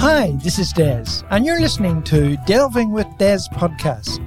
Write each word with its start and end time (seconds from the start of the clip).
Hi, 0.00 0.30
this 0.42 0.58
is 0.58 0.72
Des, 0.72 1.04
and 1.28 1.44
you're 1.44 1.60
listening 1.60 2.02
to 2.04 2.38
Delving 2.46 2.90
with 2.90 3.06
Des 3.18 3.40
podcast. 3.52 4.18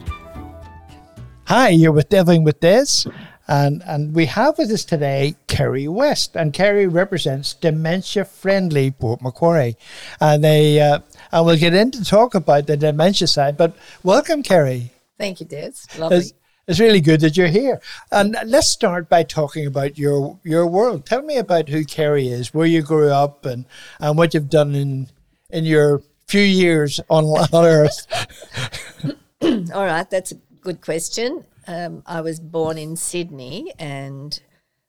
Hi, 1.45 1.69
you're 1.69 1.91
with 1.91 2.09
Delving 2.09 2.43
with 2.43 2.59
Des, 2.59 3.09
and, 3.47 3.81
and 3.87 4.13
we 4.13 4.27
have 4.27 4.59
with 4.59 4.69
us 4.69 4.85
today 4.85 5.33
Kerry 5.47 5.87
West, 5.87 6.35
and 6.35 6.53
Kerry 6.53 6.85
represents 6.85 7.55
Dementia 7.55 8.23
Friendly 8.23 8.91
Port 8.91 9.23
Macquarie. 9.23 9.75
And 10.21 10.43
they, 10.43 10.79
uh, 10.79 10.99
and 11.31 11.43
we'll 11.43 11.57
get 11.57 11.73
into 11.73 12.05
talk 12.05 12.35
about 12.35 12.67
the 12.67 12.77
dementia 12.77 13.25
side, 13.25 13.57
but 13.57 13.75
welcome, 14.03 14.43
Kerry. 14.43 14.91
Thank 15.17 15.39
you, 15.39 15.47
Des. 15.47 15.71
Lovely. 15.97 16.17
It's, 16.17 16.33
it's 16.67 16.79
really 16.79 17.01
good 17.01 17.21
that 17.21 17.35
you're 17.35 17.47
here. 17.47 17.81
And 18.11 18.37
let's 18.45 18.67
start 18.67 19.09
by 19.09 19.23
talking 19.23 19.65
about 19.65 19.97
your 19.97 20.39
your 20.43 20.67
world. 20.67 21.07
Tell 21.07 21.23
me 21.23 21.37
about 21.37 21.69
who 21.69 21.83
Kerry 21.83 22.27
is, 22.27 22.53
where 22.53 22.67
you 22.67 22.83
grew 22.83 23.09
up, 23.09 23.43
and, 23.47 23.65
and 23.99 24.19
what 24.19 24.35
you've 24.35 24.51
done 24.51 24.75
in 24.75 25.09
in 25.53 25.63
your 25.65 26.01
few 26.27 26.41
years 26.41 26.99
on, 27.09 27.25
on 27.25 27.65
Earth. 27.65 28.07
All 29.41 29.85
right, 29.85 30.09
that's 30.09 30.31
a 30.31 30.35
good 30.61 30.81
question. 30.81 31.45
Um, 31.67 32.01
I 32.05 32.21
was 32.21 32.39
born 32.39 32.77
in 32.77 32.95
Sydney, 32.95 33.71
and 33.77 34.37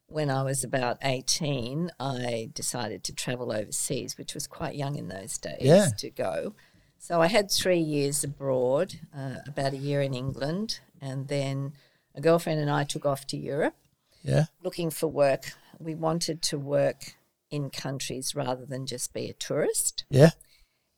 when 0.07 0.31
I 0.31 0.43
was 0.43 0.65
about 0.65 0.99
18, 1.03 1.91
I 2.01 2.51
decided 2.55 3.05
to 3.05 3.13
travel 3.15 3.53
overseas, 3.53 4.17
which 4.17 4.35
was 4.35 4.47
quite 4.47 4.75
young 4.75 4.97
in 4.97 5.09
those 5.09 5.37
days 5.39 5.59
Yeah. 5.61 5.89
to 5.99 6.11
go. 6.11 6.55
So 6.99 7.21
I 7.21 7.27
had 7.27 7.51
three 7.51 7.79
years 7.81 8.25
abroad, 8.25 8.95
uh, 9.17 9.37
about 9.47 9.75
a 9.75 9.77
year 9.79 10.01
in 10.01 10.15
England, 10.15 10.81
and 11.01 11.29
then 11.29 11.75
a 12.15 12.21
girlfriend 12.21 12.61
and 12.61 12.71
I 12.71 12.85
took 12.85 13.05
off 13.05 13.27
to 13.29 13.37
Europe 13.37 13.75
Yeah. 14.23 14.47
looking 14.63 14.89
for 14.91 15.09
work. 15.09 15.53
We 15.79 15.95
wanted 15.95 16.41
to 16.43 16.59
work 16.59 17.17
in 17.51 17.69
countries 17.71 18.35
rather 18.35 18.65
than 18.65 18.87
just 18.87 19.13
be 19.13 19.29
a 19.29 19.35
tourist. 19.35 20.05
Yeah. 20.09 20.31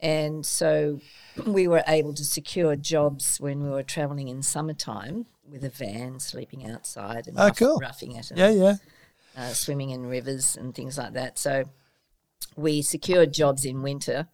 And 0.01 0.45
so 0.45 1.01
we 1.47 1.67
were 1.69 1.83
able 1.87 2.13
to 2.15 2.25
secure 2.25 2.77
jobs 2.77 3.39
when 3.41 3.63
we 3.63 3.71
were 3.71 3.83
traveling 3.83 4.29
in 4.29 4.43
summertime 4.43 5.27
with 5.51 5.65
a 5.65 5.71
van, 5.71 6.21
sleeping 6.21 6.69
outside 6.71 7.27
and 7.29 7.39
Ah, 7.39 7.47
rough- 7.47 7.57
cool. 7.59 7.79
roughing 7.79 8.13
it, 8.17 8.31
and 8.31 8.39
Yeah. 8.39 8.51
Yeah. 8.51 8.75
uh, 9.37 9.53
swimming 9.53 9.91
in 9.91 10.07
rivers 10.07 10.57
and 10.57 10.75
things 10.75 10.99
like 10.99 11.13
that. 11.15 11.39
So 11.39 11.65
we 12.57 12.83
secured 12.83 13.33
jobs 13.33 13.65
in 13.65 13.83
winter 13.83 14.29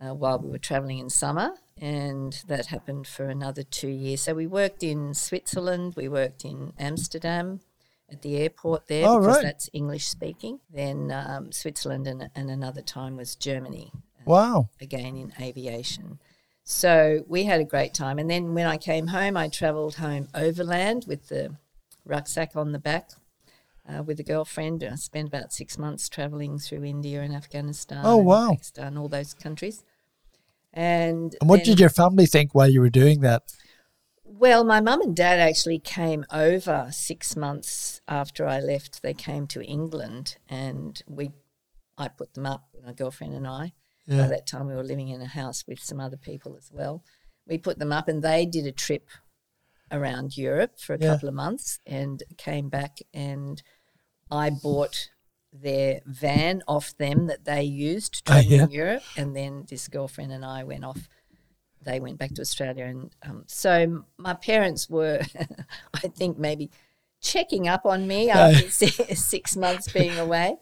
uh, 0.00 0.14
while 0.14 0.38
we 0.38 0.48
were 0.50 0.58
traveling 0.58 0.98
in 0.98 1.10
summer, 1.10 1.54
and 1.80 2.42
that 2.46 2.66
happened 2.66 3.06
for 3.06 3.26
another 3.28 3.62
two 3.62 3.88
years. 3.88 4.22
So 4.22 4.34
we 4.34 4.46
worked 4.46 4.82
in 4.82 5.14
Switzerland, 5.14 5.94
we 5.96 6.08
worked 6.08 6.44
in 6.44 6.72
Amsterdam 6.78 7.60
at 8.10 8.22
the 8.22 8.36
airport 8.36 8.86
there 8.88 9.06
Oh, 9.06 9.18
because 9.20 9.36
right. 9.36 9.42
that's 9.42 9.70
English 9.72 10.06
speaking. 10.08 10.60
Then 10.70 11.10
um, 11.12 11.52
Switzerland, 11.52 12.06
and, 12.06 12.30
and 12.34 12.50
another 12.50 12.82
time 12.82 13.16
was 13.16 13.34
Germany 13.36 13.92
Wow. 14.24 14.68
again 14.80 15.16
in 15.16 15.32
aviation. 15.40 16.18
So 16.64 17.24
we 17.26 17.44
had 17.44 17.60
a 17.60 17.64
great 17.64 17.94
time. 17.94 18.18
And 18.18 18.30
then 18.30 18.54
when 18.54 18.66
I 18.66 18.76
came 18.76 19.08
home, 19.08 19.36
I 19.36 19.48
travelled 19.48 19.96
home 19.96 20.28
overland 20.34 21.04
with 21.08 21.28
the 21.28 21.56
rucksack 22.04 22.54
on 22.54 22.72
the 22.72 22.78
back 22.78 23.10
uh, 23.88 24.02
with 24.02 24.20
a 24.20 24.22
girlfriend. 24.22 24.84
I 24.84 24.94
spent 24.96 25.28
about 25.28 25.52
six 25.52 25.78
months 25.78 26.08
travelling 26.08 26.58
through 26.58 26.84
India 26.84 27.22
and 27.22 27.34
Afghanistan. 27.34 28.02
Oh, 28.04 28.18
wow. 28.18 28.50
Pakistan, 28.50 28.96
all 28.96 29.08
those 29.08 29.34
countries. 29.34 29.82
And, 30.72 31.34
And 31.40 31.50
what 31.50 31.58
then- 31.58 31.64
did 31.66 31.80
your 31.80 31.88
family 31.90 32.26
think 32.26 32.54
while 32.54 32.68
you 32.70 32.80
were 32.80 32.90
doing 32.90 33.20
that? 33.20 33.42
well, 34.24 34.62
my 34.64 34.80
mum 34.80 35.02
and 35.02 35.14
dad 35.16 35.40
actually 35.40 35.80
came 35.80 36.24
over 36.32 36.88
six 36.92 37.34
months 37.36 38.00
after 38.06 38.46
I 38.46 38.60
left. 38.60 39.02
They 39.02 39.12
came 39.12 39.46
to 39.48 39.60
England, 39.62 40.36
and 40.48 41.02
we, 41.08 41.32
I 41.98 42.06
put 42.08 42.34
them 42.34 42.46
up, 42.46 42.68
my 42.86 42.92
girlfriend 42.92 43.34
and 43.34 43.46
I. 43.46 43.72
Yeah. 44.10 44.22
By 44.22 44.28
that 44.28 44.46
time, 44.46 44.66
we 44.66 44.74
were 44.74 44.82
living 44.84 45.08
in 45.08 45.22
a 45.22 45.26
house 45.26 45.64
with 45.68 45.78
some 45.80 46.00
other 46.00 46.16
people 46.16 46.56
as 46.56 46.70
well. 46.72 47.02
We 47.46 47.58
put 47.58 47.78
them 47.78 47.92
up, 47.92 48.08
and 48.08 48.22
they 48.22 48.44
did 48.44 48.66
a 48.66 48.72
trip 48.72 49.08
around 49.92 50.36
Europe 50.36 50.78
for 50.78 50.94
a 50.94 50.98
Yeah. 51.00 51.12
couple 51.14 51.28
of 51.28 51.34
months, 51.34 51.78
and 51.86 52.22
came 52.36 52.68
back. 52.68 52.98
And 53.14 53.62
I 54.30 54.50
bought 54.50 55.10
their 55.52 56.00
van 56.06 56.62
off 56.68 56.96
them 56.96 57.26
that 57.28 57.44
they 57.44 57.62
used 57.62 58.22
Oh, 58.26 58.32
traveling 58.32 58.50
yeah. 58.58 58.64
in 58.64 58.70
Europe, 58.70 59.02
and 59.16 59.34
then 59.36 59.64
this 59.68 59.88
girlfriend 59.88 60.32
and 60.32 60.44
I 60.44 60.64
went 60.64 60.84
off 60.84 61.08
they 61.82 61.98
went 61.98 62.18
back 62.18 62.34
to 62.34 62.42
Australia. 62.42 62.84
And 62.84 63.10
um, 63.22 63.44
so 63.46 64.04
my 64.18 64.34
parents 64.34 64.90
were, 64.90 65.22
I 65.94 66.08
think, 66.08 66.38
maybe 66.38 66.70
checking 67.22 67.68
up 67.68 67.86
on 67.86 68.06
me 68.06 68.28
after 68.28 68.68
si- 68.70 69.14
six 69.14 69.56
months 69.56 69.90
being 69.90 70.18
away 70.18 70.56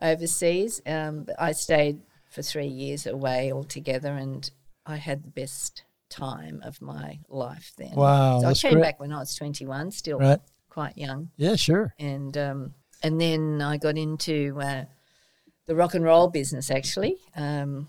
overseas. 0.00 0.80
Um, 0.86 1.26
I 1.38 1.52
stayed 1.52 2.00
for 2.32 2.42
three 2.42 2.66
years 2.66 3.06
away 3.06 3.52
altogether, 3.52 4.12
and 4.14 4.50
I 4.86 4.96
had 4.96 5.22
the 5.22 5.30
best 5.30 5.84
time 6.08 6.60
of 6.64 6.80
my 6.82 7.18
life 7.28 7.72
then. 7.78 7.92
Wow, 7.94 8.40
So 8.40 8.48
I 8.48 8.54
came 8.54 8.72
great. 8.74 8.82
back 8.82 9.00
when 9.00 9.12
I 9.12 9.18
was 9.18 9.34
21, 9.34 9.90
still 9.92 10.18
Right. 10.18 10.40
quite 10.68 10.96
young 10.98 11.30
Yeah. 11.36 11.56
Sure. 11.56 11.94
and 11.98 12.36
um, 12.36 12.74
and 13.02 13.20
then 13.20 13.60
I 13.62 13.76
got 13.78 13.96
into 13.98 14.58
uh, 14.60 14.84
the 15.66 15.74
rock 15.74 15.94
and 15.94 16.04
roll 16.04 16.28
business 16.28 16.70
actually 16.70 17.16
um, 17.36 17.88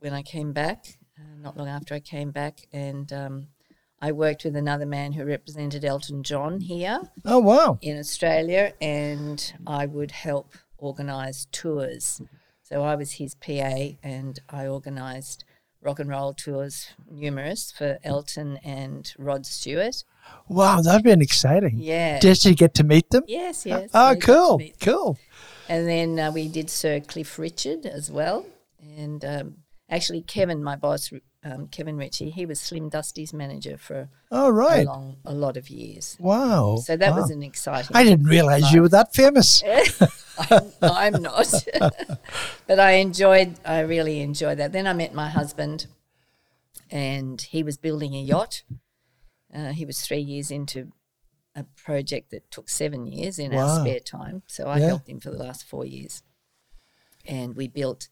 when 0.00 0.12
I 0.12 0.22
came 0.22 0.52
back. 0.52 0.98
Uh, 1.18 1.34
not 1.42 1.56
long 1.56 1.68
after 1.68 1.94
I 1.94 2.00
came 2.00 2.30
back, 2.30 2.66
and 2.72 3.12
um, 3.12 3.48
I 4.00 4.12
worked 4.12 4.44
with 4.44 4.54
another 4.56 4.86
man 4.86 5.12
who 5.12 5.24
represented 5.24 5.84
Elton 5.84 6.22
John 6.22 6.60
here 6.60 7.00
Oh 7.24 7.40
wow. 7.40 7.78
in 7.82 7.98
Australia, 7.98 8.72
and 8.80 9.52
I 9.66 9.86
would 9.86 10.12
help 10.12 10.54
organise 10.78 11.46
tours. 11.50 12.22
So 12.68 12.82
I 12.82 12.96
was 12.96 13.12
his 13.12 13.34
PA, 13.34 13.96
and 14.02 14.38
I 14.50 14.66
organised 14.66 15.46
rock 15.80 16.00
and 16.00 16.10
roll 16.10 16.34
tours, 16.34 16.88
numerous 17.10 17.72
for 17.72 17.98
Elton 18.04 18.58
and 18.62 19.10
Rod 19.16 19.46
Stewart. 19.46 20.04
Wow, 20.48 20.82
that'd 20.82 21.02
been 21.02 21.22
exciting. 21.22 21.78
Yeah. 21.78 22.18
Did 22.18 22.44
you 22.44 22.54
get 22.54 22.74
to 22.74 22.84
meet 22.84 23.08
them? 23.08 23.22
Yes, 23.26 23.64
yes. 23.64 23.88
Oh, 23.94 24.14
cool. 24.20 24.60
Cool. 24.82 25.16
And 25.70 25.88
then 25.88 26.18
uh, 26.18 26.30
we 26.30 26.46
did 26.46 26.68
Sir 26.68 27.00
Cliff 27.00 27.38
Richard 27.38 27.86
as 27.86 28.10
well. 28.10 28.44
And 28.82 29.24
um, 29.24 29.54
actually, 29.88 30.20
Kevin, 30.20 30.62
my 30.62 30.76
boss, 30.76 31.10
um, 31.44 31.68
Kevin 31.68 31.96
Ritchie, 31.96 32.30
he 32.30 32.46
was 32.46 32.60
Slim 32.60 32.88
Dusty's 32.88 33.32
manager 33.32 33.76
for 33.78 34.08
All 34.30 34.50
a, 34.50 34.82
long, 34.84 35.16
a 35.24 35.32
lot 35.32 35.56
of 35.56 35.70
years. 35.70 36.16
Wow. 36.18 36.76
So 36.76 36.96
that 36.96 37.14
was 37.14 37.30
an 37.30 37.42
exciting. 37.42 37.94
I 37.96 38.04
didn't 38.04 38.26
realize 38.26 38.72
you 38.72 38.82
were 38.82 38.88
that 38.88 39.14
famous. 39.14 39.62
I'm, 40.50 40.72
I'm 40.82 41.22
not, 41.22 41.52
but 42.66 42.78
I 42.80 42.92
enjoyed. 42.92 43.54
I 43.64 43.80
really 43.80 44.20
enjoyed 44.20 44.58
that. 44.58 44.72
Then 44.72 44.86
I 44.86 44.92
met 44.92 45.12
my 45.14 45.28
husband, 45.28 45.86
and 46.90 47.40
he 47.40 47.62
was 47.62 47.76
building 47.76 48.14
a 48.14 48.20
yacht. 48.22 48.62
Uh, 49.54 49.72
he 49.72 49.84
was 49.84 50.00
three 50.00 50.20
years 50.20 50.50
into 50.50 50.92
a 51.56 51.64
project 51.64 52.30
that 52.30 52.50
took 52.50 52.68
seven 52.68 53.06
years 53.06 53.38
in 53.38 53.52
Wow. 53.52 53.66
our 53.66 53.80
spare 53.80 54.00
time. 54.00 54.42
So 54.46 54.68
I 54.68 54.78
Yeah. 54.78 54.86
helped 54.88 55.08
him 55.08 55.20
for 55.20 55.30
the 55.30 55.38
last 55.38 55.64
four 55.64 55.84
years, 55.84 56.22
and 57.26 57.56
we 57.56 57.66
built 57.68 58.08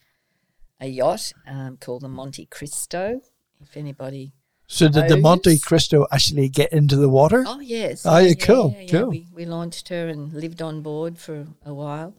a 0.80 0.86
yacht 0.86 1.32
um, 1.46 1.76
called 1.78 2.02
the 2.02 2.08
Monte 2.08 2.46
Cristo. 2.46 3.20
If 3.60 3.76
anybody, 3.76 4.32
So 4.66 4.88
did 4.88 5.08
the 5.08 5.16
Monte 5.16 5.58
Cristo 5.60 6.06
actually 6.12 6.48
get 6.48 6.72
into 6.72 6.96
the 6.96 7.08
water? 7.08 7.44
oh 7.46 7.60
yes, 7.60 8.04
Oh, 8.04 8.18
yeah, 8.18 8.34
cool, 8.34 8.76
cool. 8.90 9.10
We, 9.10 9.26
we 9.32 9.44
launched 9.46 9.88
her 9.88 10.08
and 10.08 10.32
lived 10.32 10.60
on 10.60 10.82
board 10.82 11.18
for 11.18 11.46
a 11.64 11.72
while. 11.72 12.14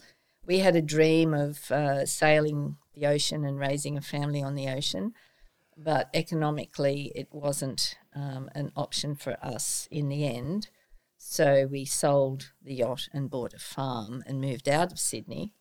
We 0.45 0.59
had 0.59 0.75
a 0.75 0.81
dream 0.81 1.33
of 1.33 1.69
uh, 1.71 2.05
sailing 2.05 2.77
the 2.95 3.05
ocean 3.05 3.45
and 3.45 3.59
raising 3.59 3.97
a 3.97 4.01
family 4.01 4.41
on 4.41 4.55
the 4.55 4.69
ocean, 4.69 5.13
but 5.77 6.09
economically 6.13 7.11
it 7.15 7.27
wasn't 7.31 7.97
um, 8.15 8.49
an 8.55 8.71
option 8.75 9.15
for 9.15 9.37
us 9.43 9.87
in 9.91 10.09
the 10.09 10.25
end. 10.25 10.69
So 11.17 11.67
we 11.69 11.85
sold 11.85 12.51
the 12.63 12.75
yacht 12.75 13.09
and 13.13 13.29
bought 13.29 13.53
a 13.53 13.59
farm 13.59 14.23
and 14.25 14.39
moved 14.41 14.69
out 14.69 14.91
of 14.91 14.99
Sydney. 14.99 15.53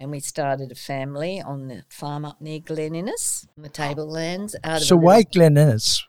And 0.00 0.12
we 0.12 0.20
started 0.20 0.70
a 0.70 0.76
family 0.76 1.42
on 1.42 1.66
the 1.66 1.82
farm 1.88 2.24
up 2.24 2.40
near 2.40 2.60
Glen 2.60 2.94
Innes, 2.94 3.48
on 3.56 3.64
the 3.64 3.68
tablelands. 3.68 4.54
Out 4.62 4.76
of 4.80 4.86
So 4.86 4.94
why 4.96 5.22
Glen 5.22 5.56
Innes? 5.56 6.06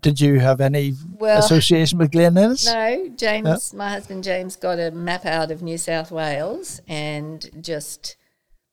Did 0.00 0.20
you 0.20 0.40
have 0.40 0.60
any 0.62 0.94
Well- 1.18 1.38
association 1.38 1.98
with 1.98 2.12
Glen 2.12 2.36
Innes? 2.38 2.64
No, 2.72 3.08
James, 3.16 3.74
my 3.74 3.90
husband 3.90 4.24
James 4.24 4.56
got 4.56 4.78
a 4.78 4.90
map 4.90 5.26
out 5.26 5.50
of 5.50 5.62
New 5.62 5.76
South 5.76 6.10
Wales 6.10 6.80
and 6.88 7.50
just 7.62 8.16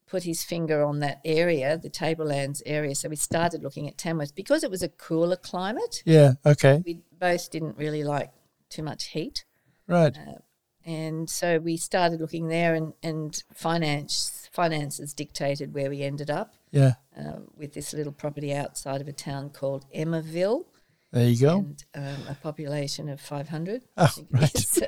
put 0.06 0.22
his 0.22 0.42
finger 0.44 0.82
on 0.82 1.00
that 1.00 1.20
area, 1.24 1.76
the 1.76 1.90
Tablelands 1.90 2.62
area. 2.64 2.94
So 2.94 3.08
we 3.10 3.16
started 3.16 3.62
looking 3.62 3.86
at 3.88 3.98
Tamworth 3.98 4.34
because 4.34 4.64
it 4.64 4.70
was 4.70 4.82
a 4.82 4.88
cooler 4.88 5.36
climate. 5.36 6.02
Yeah. 6.06 6.34
Okay. 6.46 6.82
We 6.86 7.00
both 7.18 7.50
didn't 7.50 7.76
really 7.76 8.04
like 8.04 8.30
too 8.70 8.82
much 8.82 9.08
heat. 9.08 9.44
Right. 9.88 10.16
Uh, 10.16 10.38
And 10.86 11.28
so 11.30 11.58
we 11.58 11.76
started 11.76 12.20
looking 12.20 12.48
there, 12.48 12.74
and, 12.74 12.92
and 13.02 13.42
finance 13.54 14.48
finances 14.52 15.12
dictated 15.14 15.74
where 15.74 15.90
we 15.90 16.02
ended 16.02 16.30
up 16.30 16.54
Yeah. 16.70 16.92
uh, 17.18 17.38
with 17.56 17.72
this 17.74 17.92
little 17.92 18.12
property 18.12 18.54
outside 18.54 19.00
of 19.00 19.08
a 19.08 19.12
town 19.12 19.50
called 19.50 19.84
Emmaville. 19.94 20.64
There 21.10 21.28
you 21.28 21.40
go. 21.40 21.58
and 21.58 21.84
um, 21.94 22.26
a 22.28 22.34
population 22.34 23.08
of 23.08 23.20
500. 23.20 23.82
Oh, 23.96 24.04
I 24.04 24.06
think 24.08 24.28
it 24.32 24.40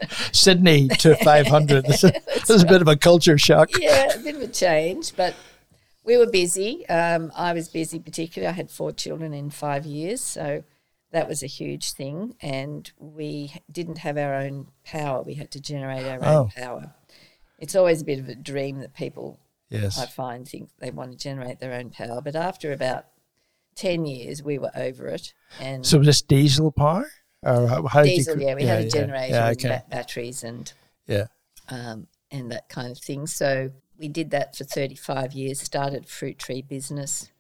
right. 0.03 0.11
Sydney 0.33 0.89
to 0.89 1.17
500. 1.17 1.85
This 1.87 2.05
is, 2.05 2.13
this 2.35 2.51
is 2.51 2.63
a 2.63 2.67
bit 2.67 2.81
of 2.83 2.89
a 2.89 2.97
culture 2.97 3.39
shock. 3.39 3.71
yeah, 3.81 4.13
a 4.15 4.19
bit 4.19 4.37
of 4.37 4.43
a 4.43 4.49
change, 4.49 5.17
but 5.17 5.35
we 6.05 6.17
were 6.17 6.31
busy. 6.31 6.89
Um, 6.89 7.33
I 7.37 7.53
was 7.53 7.69
busy, 7.69 7.99
particularly. 7.99 8.49
I 8.49 8.57
had 8.57 8.71
four 8.71 8.93
children 8.93 9.33
in 9.35 9.51
five 9.51 9.85
years, 9.87 10.21
so 10.21 10.63
that 11.13 11.29
was 11.29 11.43
a 11.43 11.47
huge 11.47 11.93
thing. 11.93 12.35
And 12.41 12.91
we 12.99 13.55
didn't 13.71 13.99
have 13.99 14.17
our 14.19 14.35
own 14.35 14.69
power; 14.85 15.23
we 15.23 15.35
had 15.35 15.51
to 15.53 15.61
generate 15.61 16.07
our 16.07 16.19
Oh. 16.23 16.39
own 16.43 16.49
power. 16.51 16.95
It's 17.59 17.75
always 17.75 18.03
a 18.03 18.05
bit 18.05 18.19
of 18.19 18.29
a 18.29 18.35
dream 18.35 18.81
that 18.81 18.95
people 18.95 19.39
Yes. 19.69 19.99
I 19.99 20.07
find 20.07 20.47
think 20.47 20.71
they 20.79 20.91
want 20.93 21.11
to 21.13 21.19
generate 21.19 21.59
their 21.59 21.73
own 21.73 21.91
power. 21.91 22.21
But 22.21 22.37
after 22.37 22.73
about 22.73 23.07
ten 23.75 24.07
years, 24.07 24.43
we 24.43 24.59
were 24.59 24.71
over 24.77 25.09
it. 25.09 25.33
And 25.61 25.85
So 25.85 25.99
was 25.99 26.07
this 26.07 26.23
diesel 26.23 26.71
power? 26.71 27.11
Or 27.43 27.89
how, 27.89 28.01
you 28.03 28.17
diesel, 28.17 28.35
cr- 28.35 28.41
yeah, 28.43 28.55
we 28.55 28.65
had 28.65 28.81
a 28.81 28.83
yeah, 28.85 28.89
generator 28.89 29.35
Yeah, 29.35 29.49
and 29.49 29.57
okay. 29.59 29.69
ba- 29.69 29.85
batteries 29.91 30.43
and 30.45 30.73
yeah. 31.07 31.27
um, 31.69 32.07
and 32.31 32.51
that 32.53 32.69
kind 32.69 32.91
of 32.93 32.99
thing. 32.99 33.27
So 33.27 33.71
we 33.99 34.09
did 34.09 34.31
that 34.31 34.57
for 34.57 34.65
35 34.65 35.33
years, 35.33 35.61
started 35.61 36.09
fruit 36.09 36.39
tree 36.39 36.63
business 36.63 37.31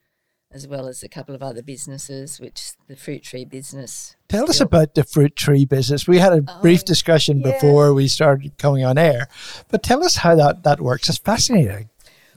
as 0.57 0.67
well 0.67 0.89
as 0.89 1.03
a 1.03 1.09
couple 1.09 1.35
of 1.35 1.43
other 1.43 1.63
businesses, 1.63 2.41
which 2.41 2.73
the 2.89 2.97
fruit 2.97 3.23
tree 3.23 3.45
business. 3.45 4.17
Tell 4.29 4.49
us 4.51 4.61
about 4.61 4.95
the 4.95 5.05
fruit 5.05 5.37
tree 5.37 5.65
business. 5.65 6.09
We 6.09 6.19
had 6.19 6.33
a 6.33 6.43
brief 6.61 6.81
Oh, 6.83 6.87
discussion 6.87 7.41
yeah. 7.41 7.53
before 7.53 7.95
we 7.95 8.09
started 8.09 8.59
coming 8.59 8.85
on 8.85 8.99
air, 8.99 9.29
but 9.69 9.83
tell 9.83 10.03
us 10.03 10.17
how 10.17 10.35
that, 10.35 10.65
that 10.65 10.81
works. 10.81 11.09
It's 11.09 11.19
fascinating. 11.19 11.91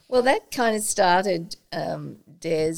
Well, 0.08 0.22
that 0.24 0.52
kind 0.52 0.76
of 0.76 0.84
started, 0.84 1.56
um, 1.72 2.18
Des. 2.40 2.76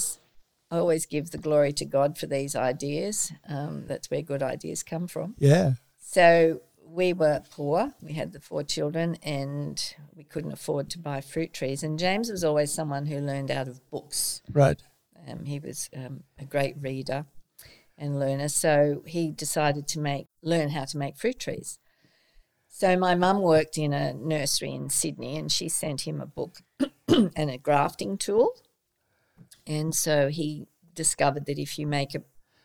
I 0.70 0.78
always 0.78 1.06
give 1.06 1.32
the 1.32 1.38
glory 1.38 1.74
to 1.74 1.86
God 1.86 2.18
for 2.18 2.28
these 2.28 2.56
ideas. 2.56 3.34
Um, 3.50 3.84
that's 3.88 4.10
where 4.10 4.22
good 4.22 4.42
ideas 4.44 4.84
come 4.84 5.08
from. 5.08 5.36
Yeah. 5.38 5.74
So 6.00 6.62
we 6.86 7.14
were 7.14 7.42
poor. 7.50 7.94
We 8.02 8.14
had 8.14 8.34
the 8.34 8.40
four 8.40 8.64
children, 8.64 9.18
and 9.24 9.82
we 10.16 10.24
couldn't 10.24 10.52
afford 10.52 10.90
to 10.92 11.00
buy 11.00 11.22
fruit 11.22 11.54
trees. 11.54 11.84
And 11.84 11.98
James 12.00 12.30
was 12.30 12.44
always 12.44 12.72
someone 12.74 13.06
who 13.06 13.20
learned 13.20 13.50
out 13.52 13.68
of 13.68 13.90
books. 13.90 14.42
Right. 14.52 14.82
Um, 15.28 15.46
he 15.46 15.60
was 15.60 15.90
um, 15.96 16.24
a 16.40 16.46
great 16.46 16.76
reader 16.80 17.26
and 17.98 18.20
learner, 18.20 18.50
so 18.50 19.04
he 19.06 19.32
decided 19.32 19.88
to 19.90 20.00
make 20.00 20.28
learn 20.42 20.70
how 20.70 20.86
to 20.86 20.98
make 20.98 21.18
fruit 21.18 21.40
trees. 21.40 21.80
So 22.68 22.98
my 22.98 23.16
mum 23.16 23.42
worked 23.42 23.78
in 23.78 23.94
a 23.94 24.14
nursery 24.14 24.74
in 24.74 24.90
Sydney, 24.90 25.38
and 25.38 25.52
she 25.52 25.70
sent 25.70 26.08
him 26.08 26.22
a 26.22 26.26
book 26.26 26.60
and 27.08 27.50
a 27.50 27.58
grafting 27.58 28.18
tool. 28.18 28.56
And 29.68 29.94
so 29.94 30.30
he 30.30 30.68
discovered 30.96 31.46
that 31.46 31.60
if 31.60 31.78
you 31.78 31.86
make 31.86 32.16
a 32.16 32.24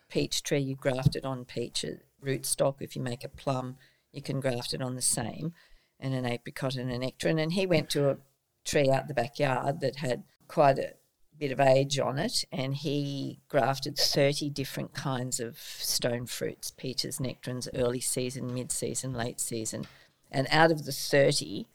peach 0.09 0.43
tree, 0.43 0.61
you 0.61 0.77
graft 0.77 1.17
it 1.17 1.25
on 1.25 1.45
peach 1.45 1.85
rootstock. 2.25 2.77
If 2.81 2.97
you 2.97 3.03
make 3.03 3.25
a 3.25 3.29
plum, 3.29 3.77
you 4.13 4.23
can 4.23 4.41
graft 4.41 4.73
it 4.73 4.81
on 4.81 4.95
the 4.95 5.03
same, 5.03 5.53
and 6.01 6.15
an 6.15 6.25
apricot 6.25 6.77
and 6.77 6.91
a 6.91 6.99
nectarine. 6.99 7.39
And 7.39 7.53
he 7.53 7.67
went 7.67 7.91
to 7.91 8.11
a 8.11 8.17
tree 8.65 8.89
out 8.89 9.09
the 9.09 9.15
backyard 9.15 9.81
that 9.81 9.97
had 9.97 10.23
quite 10.49 10.79
a 10.79 10.95
bit 11.39 11.53
of 11.53 11.61
age 11.61 11.99
on 11.99 12.19
it, 12.19 12.45
and 12.51 12.75
he 12.75 13.41
grafted 13.49 13.97
30 13.97 14.51
different 14.51 14.95
kinds 14.95 15.41
of 15.41 15.59
stone 15.59 16.27
fruits 16.27 16.71
peaches, 16.71 17.21
nectarines, 17.21 17.69
early 17.75 18.01
season, 18.01 18.53
mid 18.53 18.73
season, 18.73 19.13
late 19.13 19.41
season. 19.41 19.87
And 20.31 20.47
out 20.51 20.71
of 20.71 20.85
the 20.85 20.93
30 20.93 21.67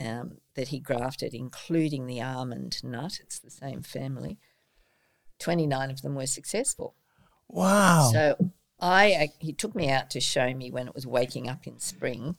um, 0.00 0.38
that 0.54 0.68
he 0.68 0.78
grafted, 0.78 1.34
including 1.34 2.06
the 2.06 2.22
almond 2.22 2.82
nut, 2.82 3.18
it's 3.20 3.38
the 3.38 3.50
same 3.50 3.82
family, 3.82 4.38
29 5.38 5.90
of 5.90 6.02
them 6.02 6.14
were 6.14 6.26
successful. 6.26 6.94
Wow. 7.48 8.10
So 8.12 8.36
I, 8.80 9.04
I 9.04 9.28
he 9.38 9.52
took 9.52 9.74
me 9.74 9.90
out 9.90 10.10
to 10.10 10.20
show 10.20 10.54
me 10.54 10.70
when 10.70 10.88
it 10.88 10.94
was 10.94 11.06
waking 11.06 11.48
up 11.48 11.66
in 11.66 11.78
spring, 11.78 12.36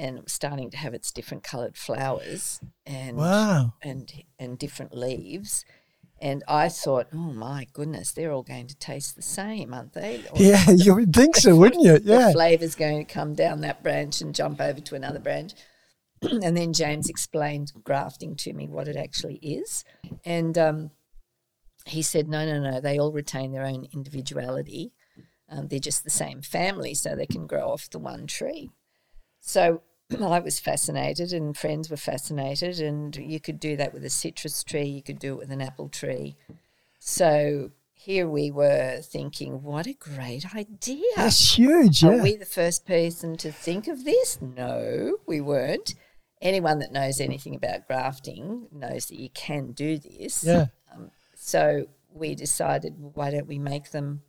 and 0.00 0.16
it 0.16 0.24
was 0.24 0.32
starting 0.32 0.70
to 0.70 0.78
have 0.78 0.94
its 0.94 1.12
different 1.12 1.44
coloured 1.44 1.76
flowers 1.76 2.60
and 2.86 3.18
wow. 3.18 3.74
and 3.82 4.10
and 4.38 4.58
different 4.58 4.96
leaves. 4.96 5.64
And 6.22 6.42
I 6.48 6.68
thought, 6.68 7.08
oh 7.14 7.16
my 7.16 7.66
goodness, 7.72 8.12
they're 8.12 8.32
all 8.32 8.42
going 8.42 8.66
to 8.66 8.76
taste 8.76 9.16
the 9.16 9.22
same, 9.22 9.72
aren't 9.72 9.94
they? 9.94 10.22
Or 10.30 10.36
Yeah, 10.42 10.70
you 10.76 10.94
would 10.94 11.14
think 11.14 11.36
so, 11.36 11.56
wouldn't 11.56 11.82
you? 11.82 11.98
The 11.98 12.12
Yeah. 12.12 12.32
flavour's 12.32 12.74
going 12.74 12.98
to 13.04 13.10
come 13.10 13.34
down 13.34 13.62
that 13.62 13.82
branch 13.82 14.20
and 14.20 14.34
jump 14.34 14.60
over 14.60 14.80
to 14.80 14.94
another 14.94 15.18
branch. 15.18 15.54
and 16.22 16.54
then 16.54 16.74
James 16.74 17.08
explained 17.08 17.72
grafting 17.84 18.36
to 18.36 18.52
me 18.52 18.68
what 18.68 18.86
it 18.86 18.96
actually 18.96 19.36
is. 19.36 19.82
And 20.22 20.58
um, 20.58 20.90
he 21.86 22.02
said, 22.02 22.28
no, 22.28 22.44
no, 22.44 22.70
no, 22.70 22.80
they 22.82 22.98
all 22.98 23.12
retain 23.12 23.52
their 23.52 23.64
own 23.64 23.86
individuality. 23.94 24.92
Um, 25.48 25.68
they're 25.68 25.78
just 25.78 26.04
the 26.04 26.10
same 26.10 26.42
family, 26.42 26.92
so 26.92 27.16
they 27.16 27.26
can 27.26 27.46
grow 27.46 27.70
off 27.70 27.88
the 27.88 27.98
one 27.98 28.26
tree. 28.26 28.68
So 29.40 29.82
I 30.18 30.40
was 30.40 30.58
fascinated, 30.58 31.32
and 31.32 31.56
friends 31.56 31.90
were 31.90 31.96
fascinated, 31.96 32.80
and 32.80 33.14
you 33.16 33.40
could 33.40 33.60
do 33.60 33.76
that 33.76 33.92
with 33.92 34.04
a 34.04 34.10
citrus 34.10 34.64
tree, 34.64 34.84
you 34.84 35.02
could 35.02 35.18
do 35.18 35.34
it 35.34 35.38
with 35.38 35.50
an 35.50 35.60
apple 35.60 35.88
tree. 35.88 36.36
So 36.98 37.70
here 37.94 38.28
we 38.28 38.50
were 38.50 39.00
thinking, 39.02 39.62
what 39.62 39.86
a 39.86 39.92
great 39.92 40.54
idea. 40.54 41.04
That's 41.16 41.56
huge. 41.56 42.02
Are 42.02 42.22
we 42.22 42.34
the 42.34 42.44
first 42.44 42.86
person 42.86 43.36
to 43.38 43.52
think 43.52 43.88
of 43.88 44.04
this? 44.04 44.40
No, 44.40 45.18
we 45.26 45.40
weren't. 45.40 45.94
Anyone 46.40 46.78
that 46.78 46.92
knows 46.92 47.20
anything 47.20 47.54
about 47.54 47.86
grafting 47.86 48.68
knows 48.72 49.06
that 49.06 49.20
you 49.20 49.28
can 49.30 49.72
do 49.72 49.98
this. 49.98 50.42
yeah. 50.44 50.66
Um, 50.92 51.10
so 51.34 51.86
we 52.12 52.34
decided, 52.34 52.94
why 52.98 53.30
don't 53.30 53.46
we 53.46 53.58
make 53.58 53.90
them 53.90 54.22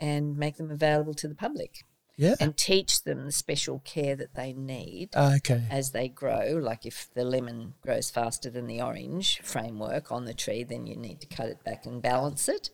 and 0.00 0.36
make 0.36 0.56
them 0.56 0.70
available 0.70 1.14
to 1.14 1.28
the 1.28 1.34
public 1.34 1.84
Yeah. 2.18 2.34
and 2.40 2.56
teach 2.56 3.04
them 3.04 3.24
the 3.26 3.32
special 3.32 3.78
care 3.84 4.16
that 4.16 4.34
they 4.34 4.52
need 4.52 5.10
Ah, 5.14 5.36
okay. 5.36 5.62
as 5.70 5.92
they 5.92 6.08
grow. 6.08 6.58
Like 6.60 6.84
if 6.84 7.08
the 7.14 7.24
lemon 7.24 7.74
grows 7.80 8.10
faster 8.10 8.50
than 8.50 8.66
the 8.66 8.82
orange 8.82 9.40
framework 9.42 10.10
on 10.12 10.24
the 10.26 10.34
tree, 10.34 10.64
then 10.64 10.86
you 10.86 10.96
need 10.96 11.20
to 11.20 11.26
cut 11.28 11.46
it 11.48 11.62
back 11.64 11.86
and 11.86 12.02
balance 12.02 12.48
it. 12.48 12.70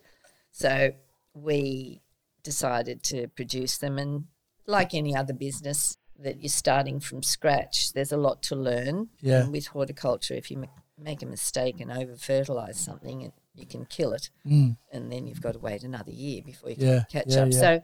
So 0.50 0.92
we 1.34 2.00
decided 2.42 3.02
to 3.04 3.28
produce 3.28 3.76
them, 3.78 3.98
and 3.98 4.24
like 4.66 4.94
any 4.94 5.14
other 5.14 5.32
business 5.34 5.96
that 6.18 6.40
you're 6.40 6.48
starting 6.48 7.00
from 7.00 7.22
scratch, 7.22 7.92
there's 7.92 8.12
a 8.12 8.16
lot 8.16 8.42
to 8.44 8.56
learn. 8.56 9.08
Yeah. 9.20 9.42
And 9.42 9.52
with 9.52 9.66
horticulture, 9.68 10.34
if 10.34 10.50
you 10.50 10.64
make 10.98 11.22
a 11.22 11.26
mistake 11.26 11.80
and 11.80 11.90
over 11.90 12.16
fertilize 12.16 12.78
something, 12.78 13.20
it, 13.22 13.32
you 13.54 13.66
can 13.66 13.84
kill 13.86 14.12
it, 14.14 14.30
Mm. 14.46 14.76
and 14.92 15.10
then 15.12 15.26
you've 15.26 15.40
got 15.42 15.52
to 15.52 15.58
wait 15.58 15.82
another 15.82 16.12
year 16.12 16.40
before 16.42 16.70
you 16.70 16.76
Yeah, 16.78 17.04
can 17.10 17.22
catch 17.24 17.34
yeah, 17.34 17.42
up. 17.42 17.52
So 17.52 17.82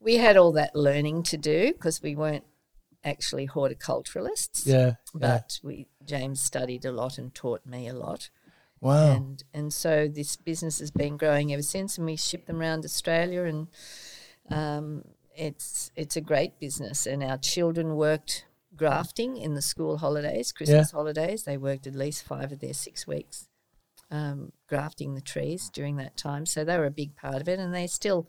we 0.00 0.16
had 0.16 0.36
all 0.36 0.52
that 0.52 0.74
learning 0.74 1.22
to 1.24 1.36
do 1.36 1.72
because 1.72 2.02
we 2.02 2.14
weren't 2.16 2.44
actually 3.04 3.46
horticulturalists 3.48 4.66
Yeah. 4.66 4.76
yeah. 4.86 4.92
but 5.12 5.60
we 5.62 5.86
James 6.04 6.40
studied 6.40 6.84
a 6.84 6.92
lot 6.92 7.18
and 7.18 7.34
taught 7.34 7.64
me 7.64 7.88
a 7.88 7.94
lot, 7.94 8.30
Wow. 8.80 9.12
and 9.16 9.42
and 9.54 9.72
so 9.72 10.08
this 10.08 10.36
business 10.36 10.78
has 10.80 10.90
been 10.90 11.16
growing 11.16 11.52
ever 11.52 11.62
since, 11.62 11.96
and 11.98 12.06
we 12.06 12.16
ship 12.16 12.46
them 12.46 12.60
around 12.60 12.84
Australia, 12.84 13.44
and 13.44 13.68
um, 14.50 15.04
it's 15.36 15.90
it's 15.96 16.16
a 16.16 16.20
great 16.20 16.58
business, 16.58 17.06
and 17.06 17.22
our 17.22 17.38
children 17.38 17.96
worked 17.96 18.46
grafting 18.76 19.36
in 19.36 19.54
the 19.54 19.62
school 19.62 19.98
holidays, 19.98 20.52
Christmas 20.52 20.90
holidays. 20.92 21.44
They 21.44 21.56
worked 21.58 21.86
at 21.86 21.94
least 21.94 22.22
five 22.24 22.52
of 22.52 22.60
their 22.60 22.72
six 22.74 23.06
weeks 23.06 23.48
um, 24.10 24.52
grafting 24.68 25.14
the 25.14 25.20
trees 25.20 25.70
during 25.70 25.96
that 25.96 26.16
time, 26.16 26.46
so 26.46 26.64
they 26.64 26.78
were 26.78 26.86
a 26.86 26.90
big 26.90 27.16
part 27.16 27.40
of 27.40 27.48
it, 27.48 27.58
and 27.58 27.74
they 27.74 27.86
still 27.86 28.28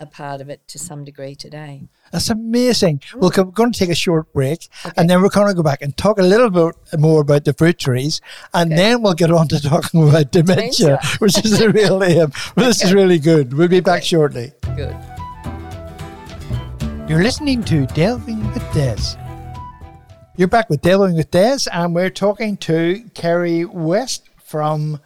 a 0.00 0.06
part 0.06 0.40
of 0.40 0.48
it 0.48 0.60
to 0.68 0.78
some 0.78 1.04
degree 1.04 1.34
today. 1.34 1.82
That's 2.12 2.30
amazing. 2.30 3.02
Well, 3.16 3.32
we're 3.36 3.44
going 3.46 3.72
to 3.72 3.78
take 3.78 3.90
a 3.90 3.96
short 3.96 4.32
break 4.32 4.68
and 4.96 5.10
then 5.10 5.20
we're 5.20 5.28
going 5.28 5.48
to 5.48 5.54
go 5.54 5.62
back 5.64 5.82
and 5.82 5.96
talk 5.96 6.18
a 6.18 6.22
little 6.22 6.50
bit 6.50 6.76
more 7.00 7.20
about 7.22 7.44
the 7.44 7.52
fruit 7.52 7.80
trees 7.80 8.20
and 8.54 8.70
then 8.70 9.02
we'll 9.02 9.14
get 9.14 9.32
on 9.32 9.48
to 9.48 9.60
talking 9.60 10.08
about 10.08 10.30
dementia, 10.30 10.86
Dementia. 10.86 11.00
which 11.18 11.44
is 11.44 11.58
the 11.58 11.70
real 11.70 12.02
aim. 12.04 12.30
But 12.54 12.66
this 12.66 12.84
is 12.84 12.94
really 12.94 13.18
good. 13.18 13.52
We'll 13.52 13.66
be 13.66 13.80
back 13.80 14.04
shortly. 14.04 14.52
Good. 14.76 14.96
You're 17.08 17.22
listening 17.24 17.64
to 17.64 17.86
Delving 17.86 18.46
with 18.52 18.72
Des. 18.72 19.16
You're 20.36 20.46
back 20.46 20.70
with 20.70 20.82
Delving 20.82 21.16
with 21.16 21.32
Des, 21.32 21.60
and 21.72 21.92
we're 21.92 22.10
talking 22.10 22.56
to 22.58 23.02
Kerry 23.14 23.64
West 23.64 24.28
from 24.44 25.00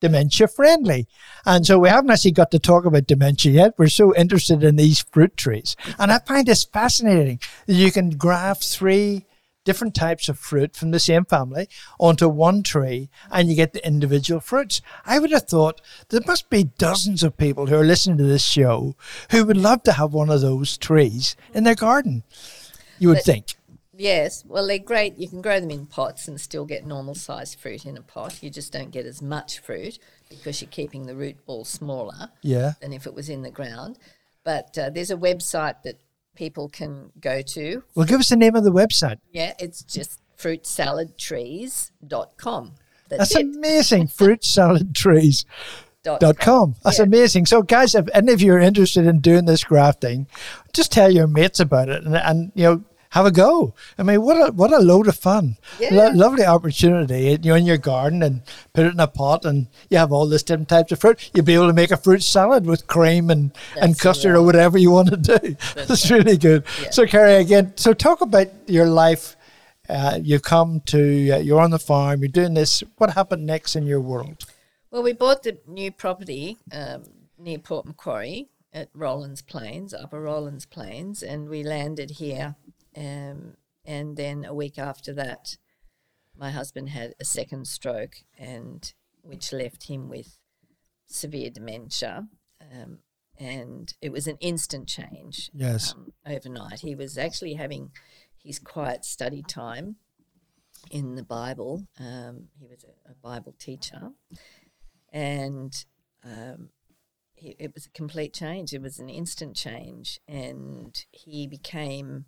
Dementia 0.00 0.48
Friendly. 0.48 1.06
And 1.44 1.66
so 1.66 1.78
we 1.78 1.88
haven't 1.88 2.10
actually 2.10 2.32
got 2.32 2.50
to 2.52 2.58
talk 2.58 2.84
about 2.84 3.06
dementia 3.06 3.52
yet. 3.52 3.74
We're 3.78 3.88
so 3.88 4.14
interested 4.14 4.62
in 4.62 4.76
these 4.76 5.00
fruit 5.00 5.36
trees. 5.36 5.76
And 5.98 6.12
I 6.12 6.18
find 6.20 6.46
this 6.46 6.64
fascinating 6.64 7.40
that 7.66 7.74
you 7.74 7.90
can 7.90 8.10
graft 8.10 8.64
three 8.64 9.24
different 9.64 9.94
types 9.94 10.30
of 10.30 10.38
fruit 10.38 10.74
from 10.74 10.92
the 10.92 11.00
same 11.00 11.26
family 11.26 11.68
onto 12.00 12.26
one 12.26 12.62
tree 12.62 13.10
and 13.30 13.50
you 13.50 13.54
get 13.54 13.74
the 13.74 13.86
individual 13.86 14.40
fruits. 14.40 14.80
I 15.04 15.18
would 15.18 15.30
have 15.32 15.42
thought 15.46 15.82
there 16.08 16.22
must 16.26 16.48
be 16.48 16.64
dozens 16.78 17.22
of 17.22 17.36
people 17.36 17.66
who 17.66 17.74
are 17.76 17.84
listening 17.84 18.16
to 18.16 18.24
this 18.24 18.44
show 18.44 18.94
who 19.30 19.44
would 19.44 19.58
love 19.58 19.82
to 19.82 19.92
have 19.92 20.14
one 20.14 20.30
of 20.30 20.40
those 20.40 20.78
trees 20.78 21.36
in 21.52 21.64
their 21.64 21.74
garden. 21.74 22.22
You 22.98 23.08
would 23.08 23.18
But- 23.18 23.24
think. 23.24 23.57
Yes, 24.00 24.44
well, 24.46 24.64
they're 24.68 24.78
great. 24.78 25.18
You 25.18 25.28
can 25.28 25.42
grow 25.42 25.58
them 25.58 25.72
in 25.72 25.84
pots 25.86 26.28
and 26.28 26.40
still 26.40 26.64
get 26.64 26.86
normal 26.86 27.16
sized 27.16 27.58
fruit 27.58 27.84
in 27.84 27.96
a 27.96 28.00
pot. 28.02 28.40
You 28.42 28.48
just 28.48 28.72
don't 28.72 28.92
get 28.92 29.06
as 29.06 29.20
much 29.20 29.58
fruit 29.58 29.98
because 30.30 30.62
you're 30.62 30.70
keeping 30.70 31.06
the 31.06 31.16
root 31.16 31.44
ball 31.46 31.64
smaller 31.64 32.30
Yeah. 32.42 32.74
than 32.80 32.92
if 32.92 33.06
it 33.06 33.14
was 33.14 33.28
in 33.28 33.42
the 33.42 33.50
ground. 33.50 33.98
But 34.44 34.78
uh, 34.78 34.90
there's 34.90 35.10
a 35.10 35.16
website 35.16 35.82
that 35.82 35.96
people 36.36 36.68
can 36.68 37.10
go 37.20 37.42
to. 37.42 37.82
Well, 37.96 38.06
give 38.06 38.20
us 38.20 38.28
the 38.28 38.36
name 38.36 38.54
of 38.54 38.62
the 38.62 38.70
website. 38.72 39.18
Yeah, 39.32 39.54
it's 39.58 39.82
just 39.82 40.20
fruitsaladtrees.com. 40.38 42.72
That's, 43.08 43.18
That's 43.32 43.36
it. 43.36 43.46
amazing. 43.56 44.06
Fruit 44.08 44.44
salad 44.44 44.94
trees. 44.94 45.44
Dot 46.04 46.20
dot 46.20 46.38
com. 46.38 46.76
That's 46.84 46.98
Yeah. 46.98 47.04
amazing. 47.06 47.46
So, 47.46 47.62
guys, 47.62 47.96
if 47.96 48.06
any 48.14 48.32
of 48.32 48.40
you 48.40 48.52
are 48.52 48.60
interested 48.60 49.06
in 49.06 49.18
doing 49.20 49.46
this 49.46 49.64
grafting, 49.64 50.28
just 50.72 50.92
tell 50.92 51.10
your 51.10 51.26
mates 51.26 51.58
about 51.58 51.88
it 51.88 52.04
and, 52.04 52.14
and 52.14 52.52
you 52.54 52.62
know 52.62 52.84
have 53.10 53.26
a 53.26 53.30
go. 53.30 53.74
I 53.96 54.02
mean, 54.02 54.22
what 54.22 54.36
a 54.36 54.52
what 54.52 54.72
a 54.72 54.78
load 54.78 55.08
of 55.08 55.16
fun! 55.16 55.56
Yeah. 55.78 55.90
Lo- 55.92 56.12
lovely 56.12 56.44
opportunity. 56.44 57.38
You're 57.42 57.56
in 57.56 57.66
your 57.66 57.78
garden 57.78 58.22
and 58.22 58.42
put 58.72 58.86
it 58.86 58.92
in 58.92 59.00
a 59.00 59.06
pot, 59.06 59.44
and 59.44 59.68
you 59.88 59.98
have 59.98 60.12
all 60.12 60.26
this 60.26 60.42
different 60.42 60.68
types 60.68 60.92
of 60.92 61.00
fruit. 61.00 61.30
You'll 61.34 61.44
be 61.44 61.54
able 61.54 61.68
to 61.68 61.72
make 61.72 61.90
a 61.90 61.96
fruit 61.96 62.22
salad 62.22 62.66
with 62.66 62.86
cream 62.86 63.30
and 63.30 63.52
and 63.80 63.92
That's 63.92 64.00
custard 64.00 64.34
or 64.34 64.42
whatever 64.42 64.78
you 64.78 64.90
want 64.90 65.10
to 65.10 65.16
do. 65.16 65.56
That's 65.74 66.10
really 66.10 66.36
good. 66.36 66.64
Yeah. 66.82 66.90
So, 66.90 67.06
Kerry, 67.06 67.36
again, 67.36 67.72
so 67.76 67.92
talk 67.92 68.20
about 68.20 68.48
your 68.68 68.86
life. 68.86 69.36
Uh, 69.88 70.18
you 70.22 70.38
come 70.38 70.80
to 70.86 71.30
uh, 71.30 71.38
you're 71.38 71.60
on 71.60 71.70
the 71.70 71.78
farm. 71.78 72.20
You're 72.20 72.28
doing 72.28 72.54
this. 72.54 72.82
What 72.98 73.14
happened 73.14 73.46
next 73.46 73.74
in 73.74 73.86
your 73.86 74.00
world? 74.00 74.44
Well, 74.90 75.02
we 75.02 75.12
bought 75.12 75.42
the 75.42 75.58
new 75.66 75.90
property 75.90 76.58
um, 76.72 77.04
near 77.38 77.58
Port 77.58 77.86
Macquarie 77.86 78.48
at 78.72 78.92
Rollands 78.92 79.44
Plains, 79.44 79.92
Upper 79.92 80.20
Rollands 80.20 80.68
Plains, 80.68 81.22
and 81.22 81.48
we 81.48 81.62
landed 81.62 82.12
here. 82.12 82.56
Um, 82.98 83.54
and 83.84 84.16
then 84.16 84.44
a 84.44 84.52
week 84.52 84.78
after 84.78 85.12
that, 85.14 85.56
my 86.36 86.50
husband 86.50 86.88
had 86.90 87.14
a 87.20 87.24
second 87.24 87.66
stroke, 87.66 88.16
and 88.38 88.92
which 89.22 89.52
left 89.52 89.84
him 89.88 90.08
with 90.08 90.38
severe 91.06 91.50
dementia. 91.50 92.26
Um, 92.60 92.98
and 93.38 93.94
it 94.02 94.10
was 94.10 94.26
an 94.26 94.36
instant 94.40 94.88
change 94.88 95.50
Yes. 95.54 95.94
um, 95.94 96.12
overnight. 96.26 96.80
He 96.80 96.94
was 96.96 97.16
actually 97.16 97.54
having 97.54 97.92
his 98.42 98.58
quiet 98.58 99.04
study 99.04 99.42
time 99.42 99.96
in 100.90 101.14
the 101.14 101.22
Bible. 101.22 101.86
Um, 102.00 102.48
he 102.58 102.66
was 102.66 102.84
a, 102.84 103.12
a 103.12 103.14
Bible 103.22 103.54
teacher, 103.58 104.10
and 105.12 105.72
um, 106.24 106.70
he, 107.34 107.54
it 107.58 107.72
was 107.74 107.86
a 107.86 107.90
complete 107.90 108.34
change. 108.34 108.72
It 108.72 108.82
was 108.82 108.98
an 108.98 109.08
instant 109.08 109.56
change, 109.56 110.20
and 110.26 110.96
he 111.10 111.46
became 111.46 112.24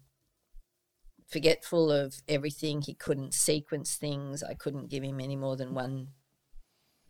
forgetful 1.30 1.90
of 1.92 2.14
everything. 2.28 2.82
He 2.82 2.94
couldn't 2.94 3.34
sequence 3.34 3.94
things. 3.96 4.42
I 4.42 4.54
couldn't 4.54 4.88
give 4.90 5.02
him 5.02 5.20
any 5.20 5.36
more 5.36 5.56
than 5.56 5.74
one 5.74 6.08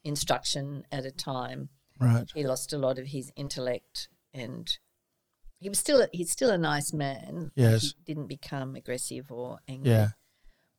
instruction 0.05 0.85
at 0.91 1.05
a 1.05 1.11
time 1.11 1.69
Right. 1.99 2.27
he 2.35 2.45
lost 2.45 2.73
a 2.73 2.79
lot 2.79 2.99
of 2.99 3.09
his 3.09 3.31
intellect 3.37 4.09
and 4.33 4.67
he 5.59 5.69
was 5.69 5.79
still 5.79 6.01
a, 6.01 6.09
he's 6.13 6.31
still 6.31 6.49
a 6.49 6.57
nice 6.57 6.95
man 6.95 7.51
Yes. 7.55 7.83
he 7.95 8.03
didn't 8.15 8.29
become 8.29 8.75
aggressive 8.75 9.31
or 9.31 9.59
angry 9.69 9.91
Yeah. 9.91 10.09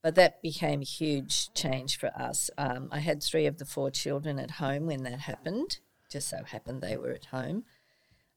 but 0.01 0.15
that 0.15 0.41
became 0.41 0.81
a 0.81 0.85
huge 0.85 1.53
change 1.53 1.99
for 1.99 2.07
us 2.19 2.49
um, 2.57 2.89
i 2.91 2.97
had 2.97 3.21
three 3.21 3.45
of 3.45 3.59
the 3.59 3.65
four 3.65 3.91
children 3.91 4.39
at 4.39 4.51
home 4.51 4.87
when 4.87 5.03
that 5.03 5.19
happened 5.19 5.77
just 6.09 6.27
so 6.29 6.43
happened 6.43 6.81
they 6.81 6.97
were 6.97 7.11
at 7.11 7.25
home 7.25 7.65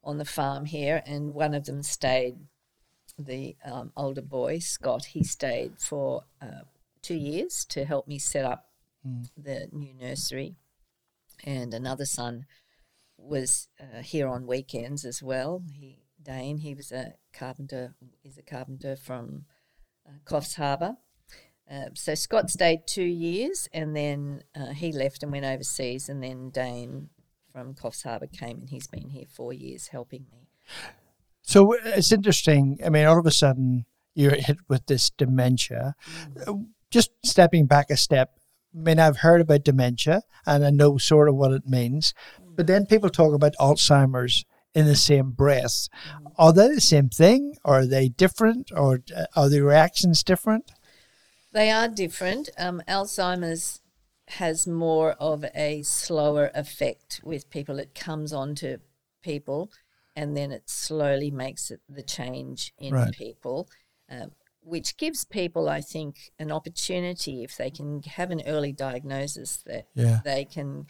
on 0.02 0.18
the 0.18 0.26
farm 0.26 0.66
here 0.66 1.02
and 1.06 1.32
one 1.32 1.54
of 1.54 1.64
them 1.64 1.82
stayed 1.82 2.36
the 3.18 3.56
um, 3.64 3.92
older 3.96 4.22
boy 4.22 4.58
scott 4.58 5.06
he 5.06 5.22
stayed 5.22 5.72
for 5.78 6.24
uh, 6.42 6.62
two 7.02 7.14
years 7.14 7.64
to 7.64 7.84
help 7.84 8.08
me 8.08 8.18
set 8.18 8.44
up 8.44 8.70
the 9.36 9.68
new 9.72 9.94
nursery 9.94 10.56
and 11.44 11.74
another 11.74 12.06
son 12.06 12.46
was 13.16 13.68
uh, 13.80 14.02
here 14.02 14.28
on 14.28 14.46
weekends 14.46 15.04
as 15.04 15.22
well. 15.22 15.62
He 15.72 15.98
Dane, 16.22 16.58
he 16.58 16.74
was 16.74 16.90
a 16.90 17.14
carpenter. 17.32 17.94
Is 18.24 18.38
a 18.38 18.42
carpenter 18.42 18.96
from 18.96 19.44
uh, 20.06 20.12
Coffs 20.24 20.56
Harbour. 20.56 20.96
Uh, 21.70 21.86
so 21.94 22.14
Scott 22.14 22.50
stayed 22.50 22.86
two 22.86 23.04
years, 23.04 23.68
and 23.72 23.96
then 23.96 24.42
uh, 24.54 24.72
he 24.72 24.92
left 24.92 25.22
and 25.22 25.32
went 25.32 25.44
overseas. 25.44 26.08
And 26.08 26.22
then 26.22 26.50
Dane 26.50 27.10
from 27.52 27.74
Coffs 27.74 28.02
Harbour 28.02 28.26
came, 28.26 28.58
and 28.58 28.70
he's 28.70 28.86
been 28.86 29.10
here 29.10 29.26
four 29.28 29.52
years 29.52 29.88
helping 29.88 30.26
me. 30.32 30.48
So 31.44 31.74
it's 31.84 32.10
interesting. 32.10 32.78
I 32.84 32.88
mean, 32.88 33.06
all 33.06 33.18
of 33.18 33.26
a 33.26 33.30
sudden 33.30 33.84
you're 34.14 34.34
hit 34.34 34.58
with 34.68 34.86
this 34.86 35.10
dementia. 35.10 35.94
Uh, 36.46 36.54
Just 36.90 37.10
stepping 37.24 37.66
back 37.66 37.90
a 37.90 37.96
step. 37.96 38.30
I 38.74 38.78
mean, 38.78 38.98
I've 38.98 39.18
heard 39.18 39.40
about 39.40 39.64
dementia 39.64 40.22
and 40.46 40.64
I 40.64 40.70
know 40.70 40.98
sort 40.98 41.28
of 41.28 41.36
what 41.36 41.52
it 41.52 41.68
means, 41.68 42.14
but 42.56 42.66
then 42.66 42.86
people 42.86 43.10
talk 43.10 43.34
about 43.34 43.54
Alzheimer's 43.60 44.44
in 44.74 44.86
the 44.86 44.96
same 44.96 45.30
breath. 45.30 45.88
Are 46.36 46.52
they 46.52 46.74
the 46.74 46.80
same 46.80 47.08
thing? 47.08 47.56
Or 47.64 47.80
are 47.80 47.86
they 47.86 48.08
different? 48.08 48.72
Or 48.74 49.00
uh, 49.14 49.26
are 49.36 49.48
the 49.48 49.60
reactions 49.62 50.24
different? 50.24 50.72
They 51.52 51.70
are 51.70 51.88
different. 51.88 52.50
Um, 52.58 52.82
Alzheimer's 52.88 53.80
has 54.28 54.66
more 54.66 55.12
of 55.12 55.44
a 55.54 55.82
slower 55.82 56.50
effect 56.54 57.20
with 57.22 57.50
people. 57.50 57.78
It 57.78 57.94
comes 57.94 58.32
on 58.32 58.54
to 58.56 58.78
people 59.22 59.70
and 60.16 60.36
then 60.36 60.52
it 60.52 60.68
slowly 60.70 61.30
makes 61.30 61.70
it 61.70 61.80
the 61.88 62.02
change 62.02 62.72
in 62.78 62.94
Right. 62.94 63.12
people, 63.12 63.68
um, 64.08 64.32
which 64.60 64.96
gives 64.96 65.24
people, 65.24 65.68
I 65.68 65.80
think, 65.80 66.32
an 66.38 66.50
opportunity 66.50 67.42
if 67.42 67.56
they 67.56 67.70
can 67.70 68.02
have 68.02 68.30
an 68.30 68.42
early 68.46 68.72
diagnosis 68.72 69.58
that 69.66 69.88
Yeah. 69.94 70.20
they 70.24 70.44
can 70.44 70.86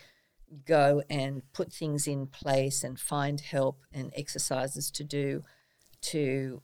go 0.63 1.01
and 1.09 1.41
put 1.53 1.73
things 1.73 2.07
in 2.07 2.27
place 2.27 2.83
and 2.83 2.99
find 2.99 3.41
help 3.41 3.81
and 3.91 4.11
exercises 4.15 4.91
to 4.91 5.03
do 5.03 5.43
to 6.01 6.61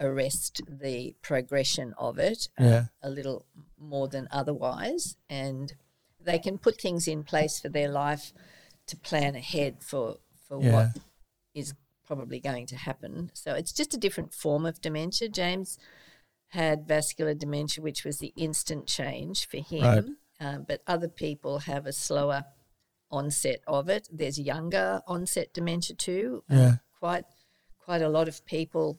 arrest 0.00 0.60
the 0.68 1.16
progression 1.22 1.94
of 1.96 2.18
it 2.18 2.48
uh, 2.58 2.64
Yeah. 2.64 2.84
a 3.02 3.08
little 3.08 3.46
more 3.78 4.08
than 4.08 4.28
otherwise 4.30 5.16
and 5.30 5.72
they 6.20 6.38
can 6.38 6.58
put 6.58 6.80
things 6.80 7.08
in 7.08 7.22
place 7.24 7.58
for 7.60 7.68
their 7.70 7.88
life 7.88 8.32
to 8.86 8.96
plan 8.96 9.34
ahead 9.34 9.82
for 9.82 10.18
for 10.46 10.60
Yeah. 10.62 10.72
what 10.72 10.98
is 11.54 11.72
probably 12.06 12.40
going 12.40 12.66
to 12.66 12.76
happen 12.76 13.30
so 13.34 13.54
it's 13.54 13.72
just 13.72 13.94
a 13.94 13.98
different 13.98 14.32
form 14.32 14.64
of 14.66 14.80
dementia 14.80 15.28
james 15.28 15.78
had 16.48 16.86
vascular 16.86 17.34
dementia 17.34 17.82
which 17.82 18.04
was 18.04 18.18
the 18.18 18.32
instant 18.36 18.86
change 18.86 19.46
for 19.48 19.58
him 19.58 19.82
Right. 19.82 20.04
um, 20.40 20.64
but 20.68 20.82
other 20.86 21.08
people 21.08 21.60
have 21.60 21.86
a 21.86 21.92
slower 21.92 22.44
onset 23.10 23.60
of 23.66 23.88
it 23.88 24.08
there's 24.12 24.38
younger 24.38 25.00
onset 25.06 25.52
dementia 25.54 25.96
too 25.96 26.42
Um, 26.50 26.56
Yeah. 26.58 26.74
quite 26.98 27.24
quite 27.78 28.02
a 28.02 28.08
lot 28.08 28.28
of 28.28 28.44
people 28.46 28.98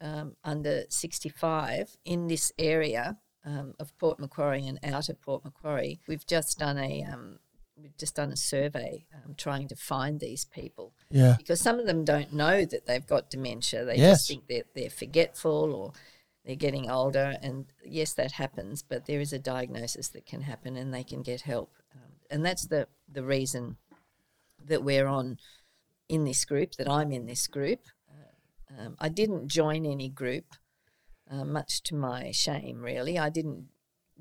um, 0.00 0.36
under 0.44 0.84
65 0.88 1.96
in 2.04 2.26
this 2.28 2.52
area 2.58 3.18
um, 3.44 3.74
of 3.78 3.96
Port 3.98 4.18
Macquarie 4.18 4.66
and 4.66 4.78
out 4.82 5.08
of 5.08 5.20
Port 5.20 5.44
Macquarie. 5.44 6.00
We've 6.08 6.26
just 6.26 6.58
done 6.58 6.78
a 6.78 7.04
um, 7.04 7.38
we've 7.76 7.96
just 7.96 8.14
done 8.16 8.30
a 8.30 8.36
survey 8.36 9.04
um, 9.14 9.34
trying 9.36 9.68
to 9.68 9.76
find 9.76 10.20
these 10.20 10.44
people 10.44 10.92
Yeah. 11.10 11.34
because 11.36 11.60
some 11.60 11.78
of 11.78 11.86
them 11.86 12.04
don't 12.04 12.32
know 12.32 12.64
that 12.64 12.86
they've 12.86 13.06
got 13.06 13.30
dementia. 13.30 13.84
They 13.84 13.96
Yes. 13.96 14.18
just 14.18 14.28
think 14.28 14.46
they're, 14.48 14.64
they're 14.74 14.90
forgetful 14.90 15.74
or 15.74 15.92
they're 16.44 16.54
getting 16.56 16.88
older. 16.90 17.36
And 17.42 17.66
yes, 17.84 18.12
that 18.14 18.32
happens, 18.32 18.82
but 18.82 19.06
there 19.06 19.20
is 19.20 19.32
a 19.32 19.38
diagnosis 19.38 20.08
that 20.08 20.26
can 20.26 20.42
happen 20.42 20.76
and 20.76 20.94
they 20.94 21.02
can 21.04 21.22
get 21.22 21.42
help. 21.42 21.72
Um, 21.94 22.12
and 22.30 22.46
that's 22.46 22.66
the, 22.66 22.86
the 23.10 23.24
reason 23.24 23.76
that 24.64 24.84
we're 24.84 25.06
on 25.08 25.38
in 26.08 26.24
this 26.24 26.44
group, 26.44 26.72
that 26.76 26.88
I'm 26.88 27.10
in 27.12 27.26
this 27.26 27.46
group. 27.46 27.80
Uh, 28.08 28.80
um, 28.82 28.96
I 29.00 29.08
didn't 29.08 29.48
join 29.48 29.84
any 29.84 30.08
group, 30.08 30.44
uh, 31.30 31.44
much 31.44 31.82
to 31.84 31.94
my 31.94 32.30
shame, 32.30 32.80
really. 32.82 33.18
I 33.18 33.30
didn't 33.30 33.66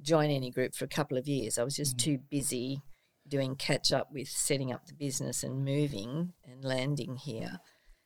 join 0.02 0.32
any 0.32 0.50
group 0.50 0.74
for 0.74 0.86
a 0.86 0.90
couple 0.90 1.18
of 1.18 1.28
years. 1.28 1.58
I 1.60 1.64
was 1.64 1.76
just 1.76 1.98
too 2.00 2.18
busy 2.32 2.82
doing 3.28 3.56
catch 3.56 3.92
up 3.92 4.12
with 4.12 4.28
setting 4.28 4.72
up 4.72 4.86
the 4.88 4.94
business 4.94 5.44
and 5.44 5.64
moving 5.66 6.34
and 6.46 6.64
landing 6.64 7.16
here 7.18 7.60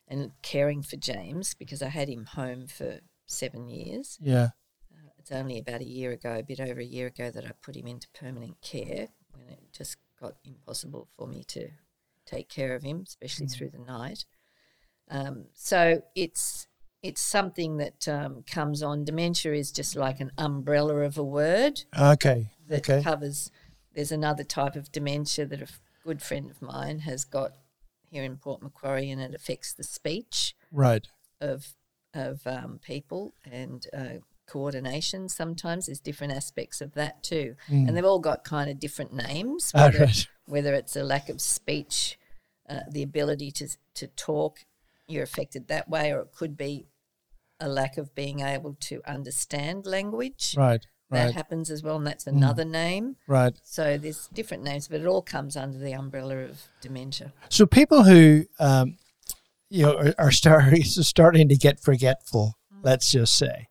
and 0.07 0.31
caring 0.41 0.81
for 0.83 0.95
James 0.95 1.53
because 1.53 1.81
I 1.81 1.89
had 1.89 2.07
him 2.09 2.25
home 2.25 2.67
for 2.67 2.99
seven 3.25 3.67
years. 3.67 4.17
Yeah. 4.21 4.49
It's 5.19 5.31
only 5.31 5.59
about 5.59 5.81
a 5.81 5.85
year 5.87 6.11
ago, 6.11 6.37
a 6.37 6.43
bit 6.43 6.59
over 6.61 6.79
a 6.79 6.85
year 6.85 7.07
ago, 7.07 7.29
that 7.31 7.45
I 7.45 7.51
put 7.61 7.75
him 7.75 7.87
into 7.87 8.07
permanent 8.13 8.61
care 8.61 9.09
when 9.33 9.49
it 9.49 9.59
just 9.73 9.97
got 10.19 10.35
impossible 10.45 11.09
for 11.17 11.27
me 11.27 11.43
to 11.49 11.67
take 12.25 12.47
care 12.47 12.73
of 12.75 12.83
him, 12.83 13.03
especially 13.05 13.47
through 13.47 13.71
the 13.71 13.79
night. 13.79 14.23
Um, 15.09 15.45
so 15.53 16.01
it's 16.15 16.67
it's 17.03 17.21
something 17.21 17.77
that 17.77 18.07
um, 18.07 18.43
comes 18.49 18.81
on. 18.81 19.03
Dementia 19.05 19.53
is 19.53 19.71
just 19.71 19.95
like 19.95 20.19
an 20.19 20.31
umbrella 20.37 21.01
of 21.01 21.17
a 21.17 21.23
word 21.23 21.83
Okay. 21.99 22.51
that 22.67 22.89
Okay. 22.89 23.03
covers. 23.03 23.51
There's 23.97 24.11
another 24.11 24.43
type 24.43 24.75
of 24.75 24.91
dementia 24.91 25.47
that 25.47 25.59
a 25.59 25.67
good 26.05 26.21
friend 26.21 26.51
of 26.51 26.61
mine 26.61 26.99
has 26.99 27.25
got 27.25 27.53
here 28.11 28.23
in 28.23 28.37
Port 28.37 28.61
Macquarie, 28.61 29.09
and 29.09 29.19
it 29.19 29.33
affects 29.33 29.73
the 29.73 29.83
speech 29.83 30.55
Right. 30.71 31.07
of 31.41 31.73
of 32.13 32.45
um, 32.45 32.79
people 32.83 33.33
and 33.43 33.87
uh, 33.97 34.19
coordination. 34.45 35.27
Sometimes 35.29 35.87
there's 35.87 35.99
different 35.99 36.33
aspects 36.33 36.79
of 36.79 36.93
that 36.93 37.23
too, 37.23 37.55
and 37.67 37.97
they've 37.97 38.05
all 38.05 38.19
got 38.19 38.43
kind 38.43 38.69
of 38.69 38.79
different 38.79 39.13
names. 39.15 39.71
Ah, 39.73 39.85
Whether, 39.85 40.05
right. 40.05 40.27
whether 40.45 40.73
it's 40.75 40.95
a 40.95 41.03
lack 41.03 41.27
of 41.27 41.41
speech, 41.41 42.19
uh, 42.69 42.81
the 42.91 43.01
ability 43.01 43.49
to 43.53 43.67
to 43.95 44.05
talk, 44.05 44.59
you're 45.07 45.23
affected 45.23 45.69
that 45.69 45.89
way, 45.89 46.11
or 46.13 46.19
it 46.19 46.33
could 46.33 46.55
be 46.55 46.85
a 47.59 47.67
lack 47.67 47.97
of 47.97 48.13
being 48.13 48.41
able 48.41 48.75
to 48.79 49.01
understand 49.07 49.87
language 49.87 50.53
Right. 50.55 50.85
That 51.09 51.25
Right. 51.25 51.33
happens 51.33 51.71
as 51.71 51.83
well, 51.83 51.95
and 51.95 52.05
that's 52.05 52.27
another 52.27 52.65
name. 52.65 53.15
Right. 53.27 53.55
So 53.63 53.97
there's 53.97 54.27
different 54.33 54.63
names, 54.63 54.87
but 54.87 54.99
it 55.01 55.07
all 55.07 55.21
comes 55.21 55.55
under 55.55 55.77
the 55.77 55.93
umbrella 55.93 56.37
of 56.39 56.61
dementia. 56.81 57.31
So 57.49 57.65
people 57.65 58.03
who 58.03 58.45
um, 58.59 58.97
you 59.69 59.83
know 59.85 59.97
are, 59.97 60.15
are 60.17 60.31
starting 60.31 60.83
starting 60.83 61.47
to 61.49 61.55
get 61.55 61.79
forgetful, 61.79 62.55
let's 62.83 63.11
just 63.11 63.37
say, 63.37 63.67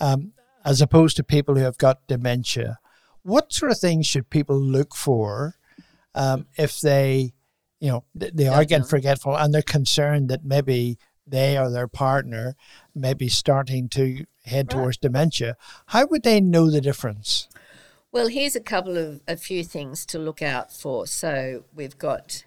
um, 0.00 0.32
as 0.64 0.80
opposed 0.80 1.16
to 1.16 1.24
people 1.24 1.54
who 1.54 1.62
have 1.62 1.78
got 1.78 2.06
dementia, 2.08 2.78
what 3.22 3.52
sort 3.52 3.70
of 3.70 3.78
things 3.78 4.06
should 4.06 4.28
people 4.30 4.58
look 4.58 4.94
for 4.96 5.54
um, 6.14 6.46
if 6.58 6.80
they, 6.80 7.32
you 7.78 7.88
know, 7.90 8.04
th- 8.18 8.32
they 8.34 8.48
are 8.48 8.64
getting 8.64 8.86
forgetful 8.86 9.36
and 9.36 9.54
they're 9.54 9.62
concerned 9.62 10.28
that 10.28 10.44
maybe 10.44 10.98
they 11.30 11.56
or 11.58 11.70
their 11.70 11.88
partner 11.88 12.56
may 12.94 13.14
be 13.14 13.28
starting 13.28 13.88
to 13.90 14.26
head 14.44 14.72
Right. 14.72 14.78
towards 14.80 14.96
dementia? 14.98 15.56
How 15.86 16.06
would 16.06 16.22
they 16.22 16.40
know 16.40 16.70
the 16.70 16.80
difference? 16.80 17.48
Well, 18.12 18.28
here's 18.28 18.56
a 18.56 18.60
couple 18.60 18.96
of 18.98 19.20
a 19.28 19.36
few 19.36 19.62
things 19.64 20.04
to 20.06 20.18
look 20.18 20.42
out 20.42 20.72
for. 20.72 21.06
So 21.06 21.64
we've 21.74 21.96
got 21.98 22.44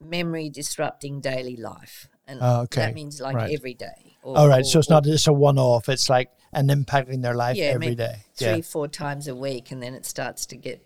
memory 0.00 0.48
disrupting 0.48 1.20
daily 1.20 1.56
life, 1.56 2.08
and 2.26 2.38
Oh, 2.42 2.60
okay. 2.62 2.82
that 2.86 2.94
means 2.94 3.20
like 3.20 3.36
Right. 3.36 3.52
every 3.54 3.74
day. 3.74 4.16
Or, 4.22 4.36
All 4.38 4.48
right, 4.48 4.64
so 4.66 4.78
or- 4.78 4.80
it's 4.80 4.90
not 4.90 5.04
just 5.04 5.26
a 5.28 5.32
one-off; 5.32 5.88
it's 5.88 6.08
like 6.10 6.30
an 6.52 6.70
impact 6.70 7.08
in 7.10 7.20
their 7.20 7.34
life 7.34 7.56
yeah, 7.56 7.66
every 7.66 7.94
day. 7.94 8.22
three, 8.34 8.46
Yeah. 8.56 8.60
four 8.62 8.88
times 8.88 9.28
a 9.28 9.34
week, 9.34 9.70
and 9.70 9.82
then 9.82 9.94
it 9.94 10.04
starts 10.06 10.46
to 10.46 10.56
get 10.56 10.82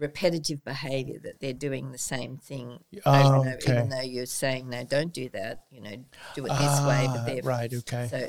repetitive 0.00 0.64
behaviour 0.64 1.18
that 1.22 1.38
they're 1.40 1.52
doing 1.52 1.92
the 1.92 1.98
same 1.98 2.38
thing 2.38 2.78
Oh, 3.06 3.12
over 3.12 3.26
and 3.26 3.34
over, 3.36 3.50
okay. 3.50 3.72
even 3.72 3.88
though 3.90 4.00
you're 4.00 4.26
saying 4.26 4.68
no, 4.68 4.82
don't 4.84 5.12
do 5.12 5.28
that. 5.30 5.64
You 5.70 5.82
know, 5.82 5.96
do 6.34 6.46
it 6.46 6.48
this 6.48 6.80
way, 6.80 7.06
Ah, 7.08 7.12
but 7.14 7.26
they're 7.26 7.42
right, 7.42 7.72
okay. 7.72 8.08
So 8.10 8.28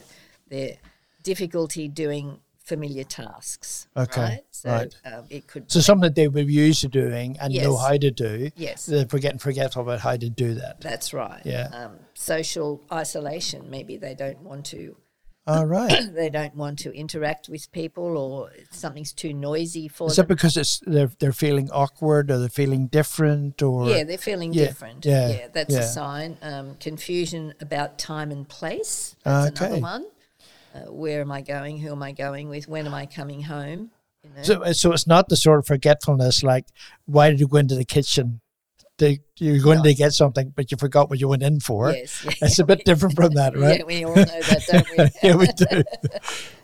they're 0.49 0.77
difficulty 1.23 1.87
doing 1.87 2.39
familiar 2.63 3.03
tasks. 3.03 3.87
Okay, 3.97 4.21
right. 4.21 4.41
So 4.51 4.69
right. 4.69 4.95
Um, 5.05 5.25
it 5.29 5.47
could. 5.47 5.71
So 5.71 5.79
something 5.79 6.03
that 6.03 6.15
they 6.15 6.27
were 6.27 6.41
used 6.41 6.81
to 6.81 6.87
doing 6.87 7.37
and 7.41 7.53
know 7.53 7.75
how 7.75 7.97
to 7.97 8.11
do. 8.11 8.51
Yes. 8.55 8.85
They're 8.85 9.05
forgetting 9.07 9.39
forgetful 9.39 9.81
about 9.81 9.99
how 9.99 10.15
to 10.15 10.29
do 10.29 10.53
that. 10.55 10.79
That's 10.81 11.13
right. 11.13 11.41
Yeah. 11.45 11.69
Um, 11.73 11.93
social 12.13 12.81
isolation. 12.91 13.69
Maybe 13.69 13.97
they 13.97 14.13
don't 14.13 14.41
want 14.41 14.65
to. 14.67 14.95
All 15.47 15.65
right. 15.65 15.91
They 16.13 16.29
don't 16.29 16.55
want 16.55 16.79
to 16.79 16.93
interact 16.93 17.49
with 17.49 17.71
people, 17.71 18.17
or 18.17 18.51
something's 18.71 19.11
too 19.13 19.33
noisy 19.33 19.87
for 19.87 20.07
Is 20.09 20.15
them. 20.15 20.27
that 20.27 20.33
because 20.35 20.55
it's 20.57 20.79
they're 20.85 21.11
they're 21.19 21.33
feeling 21.33 21.69
awkward 21.71 22.29
or 22.29 22.37
they're 22.39 22.49
feeling 22.49 22.87
different 22.87 23.61
or 23.61 23.89
Yeah, 23.89 24.03
they're 24.03 24.17
feeling 24.17 24.53
Yeah, 24.53 24.65
different. 24.67 25.05
yeah, 25.05 25.29
Yeah, 25.29 25.47
that's 25.51 25.73
yeah. 25.73 25.79
a 25.79 25.83
sign. 25.83 26.37
Um, 26.41 26.75
confusion 26.79 27.53
about 27.59 27.97
time 27.97 28.29
and 28.31 28.47
place. 28.47 29.15
That's 29.23 29.47
Okay. 29.51 29.65
another 29.65 29.81
one. 29.81 30.05
Uh, 30.75 30.79
where 30.91 31.21
am 31.21 31.31
I 31.31 31.41
going? 31.41 31.79
Who 31.79 31.91
am 31.91 32.03
I 32.03 32.11
going 32.11 32.47
with? 32.47 32.67
When 32.67 32.85
am 32.85 32.93
I 32.93 33.05
coming 33.05 33.43
home? 33.43 33.91
You 34.23 34.29
know? 34.35 34.43
so 34.43 34.71
so 34.73 34.93
it's 34.93 35.07
not 35.07 35.29
the 35.29 35.35
sort 35.35 35.57
of 35.57 35.65
forgetfulness 35.65 36.43
like 36.43 36.65
why 37.05 37.31
did 37.31 37.39
you 37.39 37.47
go 37.47 37.57
into 37.57 37.75
the 37.75 37.83
kitchen? 37.85 38.41
To, 39.01 39.17
you're 39.37 39.59
going 39.61 39.79
No. 39.79 39.83
to 39.83 39.93
get 39.93 40.13
something, 40.13 40.53
but 40.55 40.71
you 40.71 40.77
forgot 40.77 41.09
what 41.09 41.19
you 41.19 41.27
went 41.27 41.43
in 41.43 41.59
for. 41.59 41.91
yes, 41.91 42.23
yeah, 42.25 42.31
It's 42.47 42.59
a 42.59 42.63
bit 42.63 42.85
different 42.85 43.15
from 43.15 43.33
that, 43.33 43.55
right? 43.57 43.79
Yeah, 43.79 43.85
we 43.85 44.03
all 44.05 44.15
know 44.15 44.23
that, 44.23 44.63
don't 44.71 44.89
we? 44.89 45.09
yeah, 45.29 45.35
we 45.35 45.47
do. 45.47 45.83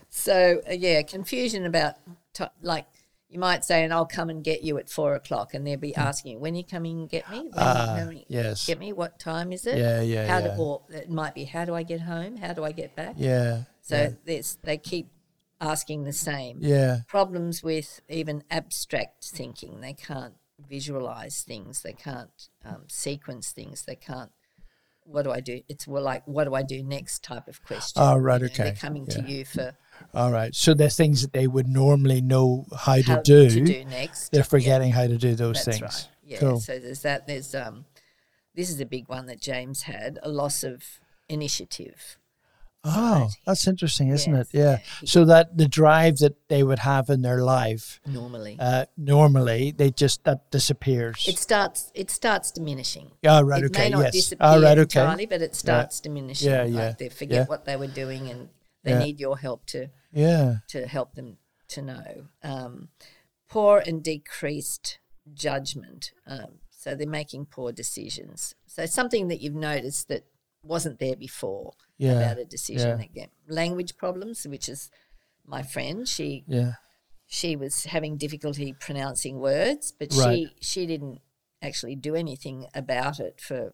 So 0.10 0.62
uh, 0.70 0.74
yeah, 0.74 1.02
confusion 1.04 1.66
about 1.66 1.96
t- 2.34 2.46
like 2.62 2.86
you 3.30 3.40
might 3.40 3.66
say, 3.66 3.84
and 3.84 3.94
I'll 3.94 4.06
come 4.06 4.30
and 4.30 4.44
get 4.44 4.64
you 4.64 4.78
at 4.78 4.90
four 4.90 5.14
o'clock, 5.16 5.54
and 5.54 5.68
they'll 5.68 5.78
be 5.78 5.96
asking 5.96 6.34
you, 6.34 6.40
when 6.40 6.56
you 6.56 6.64
coming 6.64 7.00
and 7.00 7.10
get 7.10 7.30
me? 7.30 7.40
When 7.40 7.52
Hmm. 7.52 7.58
You 7.98 8.04
coming 8.04 8.26
yes. 8.30 8.66
get 8.66 8.80
me? 8.80 8.94
What 8.94 9.20
time 9.20 9.52
is 9.52 9.68
it? 9.68 9.78
Yeah, 9.78 10.02
yeah, 10.02 10.28
How 10.28 10.40
yeah. 10.40 10.56
Do, 10.56 10.62
or 10.62 10.82
it 10.90 11.10
might 11.10 11.36
be, 11.36 11.44
how 11.44 11.66
do 11.66 11.76
I 11.76 11.84
get 11.84 12.00
home? 12.02 12.38
How 12.38 12.54
do 12.54 12.64
I 12.64 12.72
get 12.72 12.96
back? 12.96 13.16
Yeah. 13.18 13.64
So 13.82 14.14
yeah. 14.26 14.42
they 14.64 14.78
keep 14.78 15.10
asking 15.60 16.04
the 16.06 16.14
same. 16.14 16.60
yeah. 16.62 17.00
Problems 17.08 17.62
with 17.64 18.00
even 18.08 18.44
abstract 18.50 19.26
thinking. 19.26 19.82
They 19.82 19.94
can't 19.94 20.36
visualize 20.60 21.42
things. 21.42 21.82
They 21.82 21.94
can't 21.94 22.50
um, 22.66 22.84
sequence 22.88 23.52
things. 23.52 23.84
They 23.86 23.96
can't. 23.96 24.32
What 25.04 25.24
do 25.24 25.32
I 25.32 25.40
do? 25.40 25.62
It's 25.70 25.88
well, 25.88 26.04
like 26.04 26.24
what 26.28 26.46
do 26.46 26.54
I 26.54 26.64
do 26.64 26.84
next 26.84 27.24
type 27.24 27.48
of 27.48 27.64
question. 27.64 28.02
Oh, 28.02 28.18
right, 28.18 28.42
You 28.42 28.48
know, 28.48 28.54
They're 28.56 28.74
coming 28.74 29.06
yeah. 29.08 29.16
to 29.16 29.32
you 29.32 29.46
for 29.46 29.74
All 30.14 30.32
right. 30.32 30.54
So 30.54 30.74
there's 30.74 30.98
things 30.98 31.22
that 31.22 31.32
they 31.32 31.48
would 31.48 31.68
normally 31.68 32.20
know 32.20 32.66
how, 32.72 33.02
how 33.02 33.16
to 33.18 33.22
do. 33.24 33.50
to 33.50 33.64
do 33.64 33.86
next. 33.86 34.32
They're 34.34 34.44
forgetting 34.44 34.92
how 34.92 35.08
to 35.08 35.18
do 35.18 35.36
those 35.36 35.64
That's 35.64 35.80
things. 35.80 35.82
right. 35.82 36.08
Yeah. 36.26 36.40
Cool. 36.40 36.60
So 36.60 36.78
there's 36.78 37.04
that. 37.04 37.26
There's 37.26 37.56
um, 37.56 37.86
this 38.54 38.70
is 38.70 38.82
a 38.82 38.86
big 38.86 39.08
one 39.08 39.28
that 39.28 39.40
James 39.40 39.84
had: 39.84 40.20
a 40.24 40.30
loss 40.30 40.64
of 40.64 40.84
initiative. 41.30 42.18
Oh, 42.84 43.30
that's 43.46 43.68
interesting, 43.68 44.10
isn't 44.10 44.34
Yes, 44.34 44.48
it? 44.54 44.58
Yeah. 44.58 44.64
yeah. 45.02 45.08
So 45.08 45.26
that 45.26 45.58
the 45.58 45.68
drive 45.68 46.18
that 46.18 46.36
they 46.48 46.64
would 46.64 46.80
have 46.80 47.10
in 47.10 47.22
their 47.22 47.42
life, 47.44 48.00
Normally, 48.06 48.56
uh, 48.60 48.86
normally 48.96 49.72
they 49.72 49.92
just 49.92 50.24
that 50.24 50.50
disappears. 50.52 51.26
it 51.28 51.38
starts. 51.38 51.92
It 51.94 52.10
starts 52.10 52.52
diminishing. 52.52 53.12
oh, 53.26 53.42
right. 53.42 53.64
it 53.64 53.68
okay. 53.68 53.84
may 53.86 53.90
not 53.90 54.04
yes. 54.04 54.14
disappear 54.14 54.48
All 54.48 54.62
right. 54.62 54.78
Okay. 54.78 55.02
entirely, 55.02 55.26
but 55.26 55.42
it 55.42 55.56
starts 55.56 56.00
diminishing. 56.00 56.50
Yeah, 56.52 56.64
like 56.64 56.74
yeah, 56.74 56.94
They 56.98 57.10
forget 57.10 57.36
yeah. 57.36 57.46
what 57.46 57.66
they 57.66 57.76
were 57.76 57.88
doing, 57.88 58.30
and 58.30 58.50
they 58.84 58.92
Yeah. 58.92 59.00
need 59.00 59.20
your 59.20 59.38
help 59.38 59.66
to 59.68 59.90
Yeah. 60.14 60.58
to 60.70 60.88
help 60.88 61.16
them 61.16 61.38
to 61.70 61.82
know. 61.82 62.28
Um, 62.44 62.90
poor 63.50 63.84
and 63.86 64.02
decreased 64.04 65.00
judgment. 65.34 66.12
Um, 66.26 66.60
so 66.70 66.96
they're 66.96 67.08
making 67.08 67.48
poor 67.48 67.72
decisions. 67.74 68.56
So 68.66 68.86
something 68.86 69.28
that 69.28 69.42
you've 69.42 69.56
noticed 69.56 70.08
that 70.08 70.26
wasn't 70.68 71.00
there 71.00 71.16
before 71.16 71.74
Yeah. 71.98 72.14
about 72.14 72.40
a 72.40 72.46
decision. 72.46 73.00
yeah. 73.00 73.06
Again, 73.06 73.30
language 73.48 73.98
problems, 73.98 74.46
which 74.48 74.68
is 74.70 74.90
my 75.46 75.64
friend. 75.64 76.08
She 76.08 76.44
Yeah. 76.48 76.74
she 77.26 77.56
was 77.56 77.86
having 77.86 78.18
difficulty 78.18 78.74
pronouncing 78.80 79.40
words, 79.40 79.94
but 79.98 80.14
Right. 80.16 80.50
she 80.60 80.82
she 80.82 80.86
didn't 80.86 81.20
actually 81.62 81.96
do 81.96 82.16
anything 82.16 82.68
about 82.74 83.20
it 83.20 83.42
for 83.42 83.74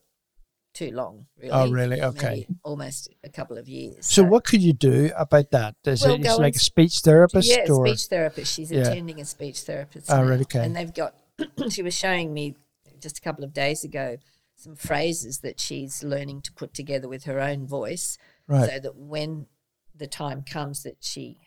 too 0.73 0.89
long. 0.91 1.27
Really. 1.37 1.51
Oh, 1.51 1.69
really? 1.69 1.97
Maybe 2.01 2.17
Okay. 2.17 2.47
almost 2.63 3.07
a 3.23 3.29
couple 3.29 3.57
of 3.59 3.67
years. 3.69 4.05
So 4.07 4.23
what 4.23 4.43
could 4.43 4.61
you 4.63 4.73
do 4.73 5.11
about 5.15 5.51
that? 5.51 5.75
Is 5.85 6.01
Well, 6.03 6.15
it 6.15 6.23
like 6.39 6.55
a 6.55 6.59
speech 6.59 6.99
therapist 7.01 7.47
yeah, 7.47 7.65
or 7.69 7.85
speech 7.85 8.07
therapist. 8.07 8.53
She's 8.55 8.71
Yeah. 8.71 8.81
attending 8.87 9.21
a 9.21 9.25
speech 9.25 9.59
therapist. 9.61 10.09
Oh, 10.09 10.15
now. 10.23 10.29
right, 10.29 10.41
okay. 10.41 10.65
And 10.65 10.75
they've 10.75 10.93
got. 10.93 11.13
she 11.69 11.83
was 11.83 11.93
showing 11.93 12.33
me 12.33 12.55
just 12.99 13.17
a 13.19 13.21
couple 13.21 13.43
of 13.43 13.53
days 13.53 13.83
ago 13.83 14.17
some 14.63 14.75
phrases 14.75 15.39
that 15.39 15.59
she's 15.59 16.03
learning 16.03 16.41
to 16.41 16.53
put 16.53 16.73
together 16.73 17.07
with 17.07 17.25
her 17.25 17.39
own 17.39 17.67
voice, 17.67 18.17
right? 18.47 18.69
so 18.69 18.79
that 18.79 18.95
when 18.95 19.47
the 19.95 20.07
time 20.07 20.41
comes 20.41 20.83
that 20.83 20.97
she 21.01 21.37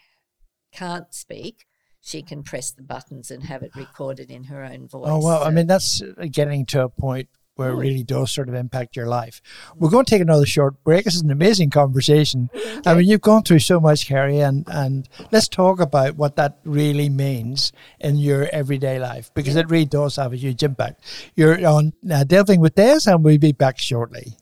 can't 0.72 1.12
speak, 1.14 1.66
she 2.00 2.22
can 2.22 2.42
press 2.42 2.70
the 2.70 2.82
buttons 2.82 3.30
and 3.30 3.44
have 3.44 3.62
it 3.62 3.74
recorded 3.74 4.30
in 4.30 4.44
her 4.44 4.62
own 4.62 4.86
voice. 4.86 5.08
Oh 5.08 5.20
well, 5.24 5.42
I 5.42 5.50
mean 5.50 5.66
that's 5.66 6.02
uh, 6.02 6.26
getting 6.30 6.66
to 6.66 6.84
a 6.84 6.88
point 6.88 7.28
where 7.56 7.70
it 7.70 7.74
Mm. 7.74 7.80
really 7.80 8.02
does 8.04 8.30
sort 8.32 8.48
of 8.48 8.54
impact 8.54 8.94
your 8.96 9.06
life. 9.06 9.42
We're 9.76 9.90
going 9.90 10.04
to 10.04 10.10
take 10.10 10.22
another 10.22 10.46
short 10.46 10.82
break. 10.84 11.04
This 11.04 11.14
is 11.16 11.22
an 11.22 11.30
amazing 11.30 11.70
conversation. 11.70 12.48
I 12.86 12.94
mean, 12.94 13.06
you've 13.08 13.20
gone 13.22 13.42
through 13.42 13.58
so 13.60 13.80
much, 13.80 14.06
Kerry, 14.06 14.40
and 14.40 14.64
and 14.68 15.08
let's 15.32 15.48
talk 15.48 15.80
about 15.80 16.16
what 16.16 16.36
that 16.36 16.58
really 16.64 17.08
means 17.08 17.72
in 18.00 18.16
your 18.16 18.48
everyday 18.52 18.98
life 18.98 19.30
because 19.34 19.56
it 19.56 19.68
really 19.70 19.84
does 19.86 20.16
have 20.16 20.32
a 20.32 20.36
huge 20.36 20.62
impact. 20.62 21.00
You're 21.34 21.66
on 21.66 21.92
uh, 22.10 22.24
delving 22.24 22.60
with 22.60 22.74
Des, 22.76 23.00
and 23.06 23.24
we'll 23.24 23.38
be 23.38 23.52
back 23.52 23.78
shortly. 23.78 24.36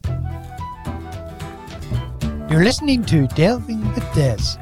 You're 2.50 2.62
listening 2.62 3.05
to 3.07 3.27
Delving 3.29 3.81
with 3.94 4.05
Des. 4.14 4.59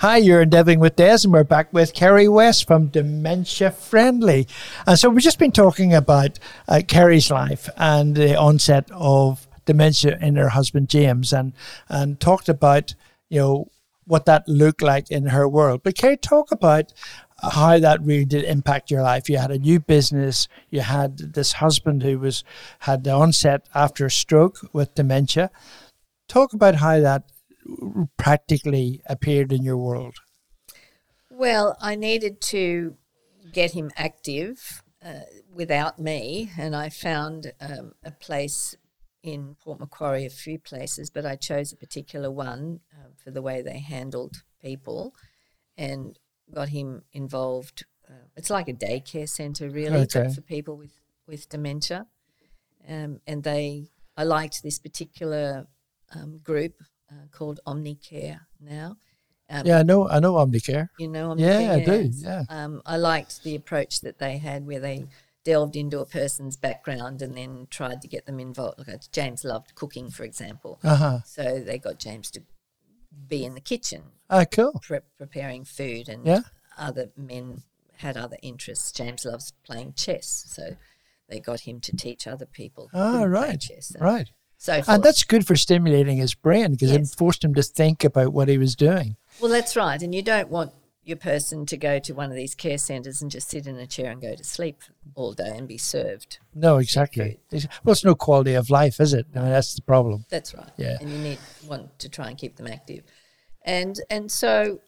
Hi, 0.00 0.18
you're 0.18 0.42
in 0.42 0.50
Delving 0.50 0.78
with 0.78 0.96
Des, 0.96 1.20
and 1.24 1.32
we're 1.32 1.42
back 1.42 1.72
with 1.72 1.94
Kerry 1.94 2.28
West 2.28 2.66
from 2.66 2.88
Dementia 2.88 3.70
Friendly. 3.70 4.46
And 4.86 4.98
so 4.98 5.08
we've 5.08 5.22
just 5.22 5.38
been 5.38 5.52
talking 5.52 5.94
about 5.94 6.38
uh, 6.68 6.82
Kerry's 6.86 7.30
life 7.30 7.70
and 7.78 8.14
the 8.14 8.36
onset 8.36 8.90
of 8.92 9.48
dementia 9.64 10.18
in 10.20 10.36
her 10.36 10.50
husband 10.50 10.90
James, 10.90 11.32
and 11.32 11.54
and 11.88 12.20
talked 12.20 12.50
about 12.50 12.94
you 13.30 13.38
know 13.38 13.70
what 14.04 14.26
that 14.26 14.46
looked 14.46 14.82
like 14.82 15.10
in 15.10 15.28
her 15.28 15.48
world. 15.48 15.80
But 15.82 15.96
Kerry, 15.96 16.18
talk 16.18 16.52
about 16.52 16.92
how 17.40 17.78
that 17.78 18.02
really 18.02 18.26
did 18.26 18.44
impact 18.44 18.90
your 18.90 19.00
life. 19.00 19.30
You 19.30 19.38
had 19.38 19.50
a 19.50 19.58
new 19.58 19.80
business. 19.80 20.46
You 20.68 20.82
had 20.82 21.16
this 21.16 21.52
husband 21.52 22.02
who 22.02 22.18
was 22.18 22.44
had 22.80 23.04
the 23.04 23.12
onset 23.12 23.66
after 23.74 24.04
a 24.04 24.10
stroke 24.10 24.58
with 24.74 24.94
dementia. 24.94 25.50
Talk 26.28 26.52
about 26.52 26.74
how 26.74 27.00
that 27.00 27.30
practically 28.16 29.00
appeared 29.06 29.52
in 29.52 29.62
your 29.62 29.76
world. 29.76 30.16
Well, 31.30 31.76
I 31.80 31.96
needed 31.96 32.40
to 32.42 32.96
get 33.52 33.72
him 33.72 33.90
active 33.96 34.82
uh, 35.04 35.20
without 35.52 35.98
me, 35.98 36.50
and 36.58 36.74
I 36.74 36.88
found 36.88 37.52
um, 37.60 37.92
a 38.04 38.10
place 38.10 38.74
in 39.22 39.56
Port 39.62 39.80
Macquarie, 39.80 40.24
a 40.24 40.30
few 40.30 40.58
places, 40.58 41.10
but 41.10 41.26
I 41.26 41.36
chose 41.36 41.72
a 41.72 41.76
particular 41.76 42.30
one 42.30 42.80
uh, 42.92 43.08
for 43.22 43.30
the 43.30 43.42
way 43.42 43.60
they 43.60 43.78
handled 43.80 44.42
people 44.62 45.14
and 45.76 46.18
got 46.54 46.68
him 46.68 47.02
involved. 47.12 47.84
Uh, 48.08 48.26
it's 48.36 48.50
like 48.50 48.68
a 48.68 48.72
daycare 48.72 49.28
centre, 49.28 49.68
really, 49.68 50.02
Okay. 50.02 50.22
but 50.24 50.34
for 50.34 50.42
people 50.42 50.76
with, 50.76 50.92
with 51.26 51.48
dementia. 51.48 52.06
Um, 52.88 53.20
and 53.26 53.42
they, 53.42 53.88
I 54.16 54.22
liked 54.22 54.62
this 54.62 54.78
particular 54.78 55.66
um, 56.14 56.38
group 56.38 56.74
uh, 57.10 57.26
called 57.30 57.60
Omnicare 57.66 58.40
now, 58.60 58.96
Um, 59.48 59.66
Yeah, 59.66 59.78
I 59.78 59.82
know. 59.84 60.08
I 60.08 60.18
know 60.20 60.34
Omnicare. 60.34 60.88
You 60.98 61.08
know, 61.08 61.30
I'm 61.32 61.38
Yeah, 61.38 61.72
I 61.74 61.84
do, 61.84 62.10
yeah. 62.12 62.44
Um, 62.48 62.82
I 62.84 62.96
liked 62.96 63.42
the 63.44 63.54
approach 63.54 64.00
that 64.00 64.18
they 64.18 64.38
had 64.38 64.66
where 64.66 64.80
they 64.80 65.06
delved 65.44 65.76
into 65.76 66.00
a 66.00 66.06
person's 66.06 66.56
background 66.56 67.22
and 67.22 67.36
then 67.36 67.68
tried 67.70 68.02
to 68.02 68.08
get 68.08 68.26
them 68.26 68.40
involved. 68.40 68.78
Like 68.80 68.88
uh, 68.88 68.98
James 69.12 69.44
loved 69.44 69.74
cooking, 69.76 70.10
for 70.10 70.24
example. 70.24 70.80
Uh 70.82 70.96
huh. 70.96 71.18
So 71.24 71.60
they 71.60 71.78
got 71.78 71.98
James 72.00 72.30
to 72.32 72.42
be 73.28 73.44
in 73.44 73.54
the 73.54 73.60
kitchen 73.60 74.02
Ah, 74.28 74.44
cool. 74.44 74.72
pre- 74.82 74.98
preparing 75.16 75.64
food, 75.64 76.08
and 76.08 76.26
Yeah. 76.26 76.40
other 76.76 77.10
men 77.16 77.62
had 77.98 78.16
other 78.16 78.36
interests. 78.42 78.90
James 78.90 79.24
loves 79.24 79.52
playing 79.64 79.92
chess, 79.94 80.44
so 80.48 80.76
they 81.28 81.38
got 81.40 81.60
him 81.60 81.80
to 81.80 81.96
teach 81.96 82.26
other 82.26 82.46
people. 82.46 82.90
Ah, 82.92 83.22
right. 83.22 83.60
chess 83.60 83.92
and 83.92 84.02
Right. 84.02 84.30
So 84.58 84.74
forth. 84.74 84.88
And 84.88 85.02
that's 85.02 85.24
good 85.24 85.46
for 85.46 85.54
stimulating 85.56 86.16
his 86.16 86.34
brain 86.34 86.72
because 86.72 86.90
Yes. 86.90 87.12
it 87.12 87.16
forced 87.18 87.44
him 87.44 87.54
to 87.54 87.62
think 87.62 88.04
about 88.04 88.32
what 88.32 88.48
he 88.48 88.58
was 88.58 88.74
doing. 88.74 89.16
well, 89.40 89.50
that's 89.50 89.76
right. 89.76 90.00
And 90.00 90.14
you 90.14 90.22
don't 90.22 90.48
want 90.50 90.72
your 91.04 91.16
person 91.16 91.64
to 91.66 91.76
go 91.76 92.00
to 92.00 92.12
one 92.14 92.30
of 92.30 92.36
these 92.36 92.54
care 92.54 92.78
centres 92.78 93.22
and 93.22 93.30
just 93.30 93.48
sit 93.48 93.66
in 93.66 93.76
a 93.76 93.86
chair 93.86 94.10
and 94.10 94.20
go 94.20 94.34
to 94.34 94.42
sleep 94.42 94.82
all 95.14 95.32
day 95.34 95.54
and 95.56 95.68
be 95.68 95.78
served. 95.78 96.38
No, 96.52 96.78
exactly. 96.78 97.38
Well, 97.84 97.92
it's 97.92 98.04
no 98.04 98.16
quality 98.16 98.54
of 98.54 98.70
life, 98.70 98.98
is 98.98 99.12
it? 99.14 99.26
I 99.36 99.38
mean, 99.40 99.50
that's 99.50 99.74
the 99.74 99.82
problem. 99.82 100.24
That's 100.30 100.52
right. 100.52 100.70
Yeah. 100.76 100.96
And 101.00 101.10
you 101.12 101.18
need 101.18 101.38
want 101.64 101.96
to 102.00 102.08
try 102.08 102.28
and 102.28 102.36
keep 102.36 102.56
them 102.56 102.66
active. 102.66 103.04
And 103.62 104.00
and 104.10 104.32
so 104.32 104.80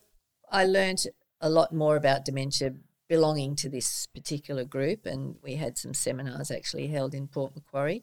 I 0.50 0.64
learnt 0.64 1.06
a 1.40 1.48
lot 1.50 1.72
more 1.72 1.94
about 1.96 2.24
dementia 2.24 2.72
belonging 3.08 3.54
to 3.56 3.68
this 3.68 4.06
particular 4.06 4.64
group 4.64 5.06
and 5.06 5.36
we 5.42 5.54
had 5.54 5.78
some 5.78 5.94
seminars 5.94 6.50
actually 6.50 6.88
held 6.88 7.14
in 7.14 7.26
Port 7.28 7.54
Macquarie 7.54 8.02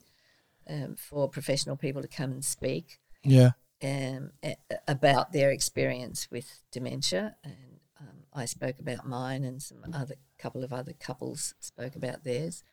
um, 0.69 0.95
for 0.95 1.29
professional 1.29 1.75
people 1.75 2.01
to 2.01 2.07
come 2.07 2.31
and 2.31 2.43
speak 2.45 2.99
Yeah. 3.23 3.51
um, 3.83 4.31
a- 4.43 4.57
about 4.87 5.31
their 5.31 5.51
experience 5.51 6.27
with 6.31 6.61
dementia 6.71 7.35
and 7.43 7.79
um, 7.99 8.23
I 8.33 8.45
spoke 8.45 8.79
about 8.79 9.07
mine 9.07 9.43
and 9.43 9.61
some 9.61 9.79
other 9.93 10.15
couple 10.37 10.63
of 10.63 10.73
other 10.73 10.93
couples 10.93 11.53
spoke 11.59 11.95
about 11.95 12.23
theirs. 12.23 12.63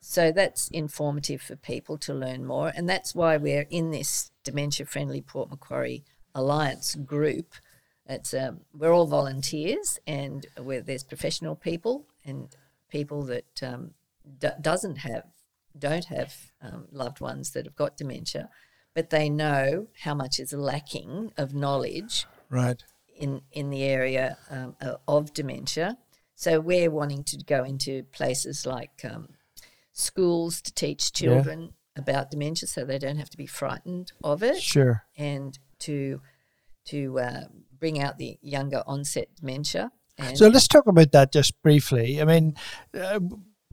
So 0.00 0.30
that's 0.32 0.68
informative 0.68 1.40
for 1.40 1.56
people 1.56 1.96
to 1.98 2.12
learn 2.14 2.44
more, 2.44 2.70
and 2.76 2.86
that's 2.88 3.14
why 3.14 3.36
we're 3.38 3.66
in 3.70 3.90
this 3.90 4.30
dementia 4.44 4.84
friendly 4.86 5.22
Port 5.22 5.48
Macquarie 5.50 6.04
Alliance 6.34 6.94
group. 6.94 7.54
It's 8.06 8.34
um, 8.34 8.60
we're 8.76 8.92
all 8.92 9.06
volunteers, 9.06 9.98
and 10.06 10.46
where 10.62 10.82
there's 10.82 11.02
professional 11.04 11.56
people 11.56 12.04
and 12.24 12.54
people 12.90 13.22
that 13.24 13.62
um, 13.62 13.92
d- 14.38 14.48
doesn't 14.60 14.96
have 14.96 15.24
don't 15.78 16.04
have 16.06 16.34
um, 16.62 16.86
loved 16.92 17.20
ones 17.20 17.50
that 17.52 17.64
have 17.66 17.76
got 17.76 17.96
dementia, 17.96 18.48
but 18.94 19.10
they 19.10 19.28
know 19.28 19.88
how 20.02 20.14
much 20.14 20.38
is 20.38 20.52
lacking 20.52 21.32
of 21.36 21.54
knowledge 21.54 22.26
Right. 22.50 22.82
in 23.16 23.42
in 23.52 23.70
the 23.70 23.82
area 23.82 24.38
um, 24.50 24.76
of 25.08 25.32
dementia. 25.32 25.98
So 26.36 26.60
we're 26.60 26.90
wanting 26.90 27.24
to 27.24 27.36
go 27.44 27.64
into 27.64 28.02
places 28.12 28.66
like 28.66 29.04
um, 29.04 29.28
schools 29.92 30.60
to 30.62 30.72
teach 30.74 31.12
children 31.12 31.74
about 31.96 32.30
dementia, 32.30 32.66
so 32.68 32.84
they 32.84 32.98
don't 32.98 33.18
have 33.18 33.30
to 33.30 33.36
be 33.36 33.46
frightened 33.46 34.12
of 34.22 34.42
it, 34.42 34.60
Sure. 34.60 35.04
and 35.16 35.58
to 35.80 36.20
to 36.86 37.18
uh, 37.18 37.40
bring 37.78 38.00
out 38.00 38.18
the 38.18 38.36
younger 38.42 38.82
onset 38.86 39.28
dementia. 39.36 39.90
And 40.18 40.36
So 40.36 40.48
let's 40.48 40.68
talk 40.68 40.86
about 40.86 41.12
that 41.12 41.32
just 41.32 41.60
briefly. 41.62 42.20
I 42.20 42.24
mean, 42.24 42.54
uh, 42.92 43.20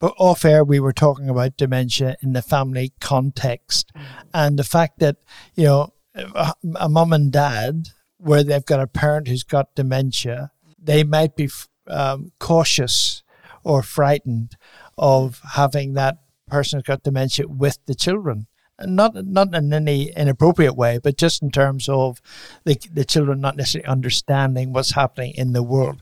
but 0.02 0.14
off 0.18 0.44
air, 0.44 0.64
we 0.64 0.80
were 0.80 0.92
talking 0.92 1.30
about 1.30 1.56
dementia 1.56 2.18
in 2.22 2.34
the 2.34 2.42
family 2.42 2.92
context 3.00 3.92
and 4.34 4.58
the 4.58 4.64
fact 4.64 4.98
that, 5.00 5.18
you 5.56 5.66
know, 5.66 5.94
a, 6.16 6.54
a 6.76 6.90
mum 6.90 7.14
and 7.14 7.32
dad, 7.32 7.90
where 8.18 8.44
they've 8.44 8.66
got 8.66 8.80
a 8.80 8.88
parent 8.88 9.28
who's 9.28 9.44
got 9.44 9.76
dementia, 9.76 10.52
they 10.78 11.04
might 11.04 11.36
be 11.36 11.46
f- 11.46 11.70
um, 11.88 12.32
cautious 12.40 13.24
or 13.64 13.84
frightened 13.84 14.58
of 14.98 15.40
having 15.54 15.94
that 15.94 16.18
person 16.48 16.80
who's 16.80 16.88
got 16.88 17.04
dementia 17.04 17.48
with 17.48 17.78
the 17.86 17.96
children. 17.96 18.48
And 18.80 18.96
Not 18.96 19.14
not 19.16 19.54
in 19.54 19.72
any 19.72 20.12
inappropriate 20.12 20.76
way, 20.76 20.98
but 20.98 21.16
just 21.16 21.44
in 21.44 21.52
terms 21.52 21.88
of 21.88 22.20
the, 22.66 22.76
the 22.92 23.06
children 23.06 23.40
not 23.40 23.56
necessarily 23.56 23.88
understanding 23.88 24.74
what's 24.74 24.96
happening 24.96 25.34
in 25.36 25.54
the 25.54 25.62
world. 25.62 26.02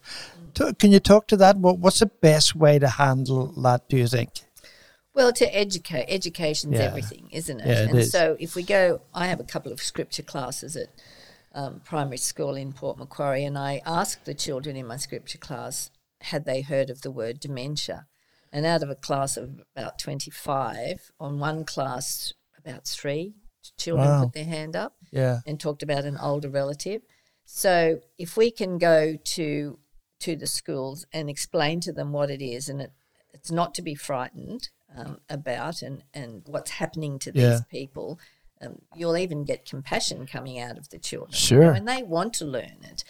Can 0.53 0.91
you 0.91 0.99
talk 0.99 1.27
to 1.27 1.37
that? 1.37 1.57
What, 1.57 1.79
what's 1.79 1.99
the 1.99 2.05
best 2.07 2.55
way 2.55 2.79
to 2.79 2.87
handle 2.87 3.47
that, 3.61 3.87
do 3.89 3.97
you 3.97 4.07
think? 4.07 4.29
Well, 5.13 5.33
to 5.33 5.55
educate, 5.55 6.05
education's 6.07 6.75
Yeah. 6.75 6.85
everything, 6.85 7.29
isn't 7.31 7.59
it? 7.59 7.67
Yeah, 7.67 7.83
it 7.83 7.89
and 7.89 7.99
is. 7.99 8.11
so 8.11 8.37
if 8.39 8.55
we 8.55 8.63
go, 8.63 9.01
I 9.13 9.27
have 9.27 9.39
a 9.39 9.43
couple 9.43 9.71
of 9.71 9.81
scripture 9.81 10.23
classes 10.23 10.75
at 10.75 10.87
um, 11.53 11.81
primary 11.83 12.17
school 12.17 12.55
in 12.55 12.73
Port 12.73 12.97
Macquarie, 12.99 13.43
and 13.43 13.57
I 13.57 13.81
asked 13.85 14.25
the 14.25 14.35
children 14.35 14.75
in 14.75 14.85
my 14.85 14.97
scripture 14.97 15.39
class, 15.39 15.89
had 16.21 16.45
they 16.45 16.61
heard 16.61 16.89
of 16.89 17.01
the 17.01 17.11
word 17.11 17.39
dementia? 17.39 18.05
And 18.51 18.65
out 18.65 18.83
of 18.83 18.89
a 18.89 18.95
class 18.95 19.35
of 19.35 19.59
about 19.75 19.97
25, 19.99 21.11
on 21.19 21.39
one 21.39 21.65
class, 21.65 22.33
about 22.57 22.85
three 22.87 23.33
children 23.77 24.07
Wow. 24.07 24.23
put 24.25 24.33
their 24.33 24.45
hand 24.45 24.75
up 24.75 24.93
Yeah. 25.11 25.39
and 25.45 25.59
talked 25.59 25.83
about 25.83 26.05
an 26.05 26.17
older 26.17 26.49
relative. 26.49 27.01
So 27.45 27.99
if 28.17 28.37
we 28.37 28.51
can 28.51 28.77
go 28.77 29.15
to 29.15 29.79
to 30.19 30.35
the 30.35 30.47
schools 30.47 31.05
and 31.13 31.29
explain 31.29 31.79
to 31.81 31.91
them 31.93 32.11
what 32.11 32.29
it 32.29 32.41
is, 32.41 32.69
and 32.69 32.81
it, 32.81 32.91
it's 33.33 33.51
not 33.51 33.73
to 33.75 33.81
be 33.81 33.95
frightened 33.95 34.69
um, 34.95 35.19
about, 35.29 35.81
and 35.81 36.03
and 36.13 36.43
what's 36.45 36.71
happening 36.71 37.19
to 37.19 37.31
these 37.31 37.43
Yeah. 37.43 37.59
people, 37.69 38.19
um, 38.61 38.81
you'll 38.95 39.17
even 39.17 39.43
get 39.45 39.65
compassion 39.65 40.25
coming 40.25 40.59
out 40.59 40.77
of 40.77 40.89
the 40.89 40.99
children, 40.99 41.31
you 41.31 41.37
Sure. 41.37 41.59
know, 41.65 41.71
and 41.73 41.87
they 41.87 42.03
want 42.03 42.33
to 42.35 42.45
learn 42.45 42.77
it. 42.83 43.03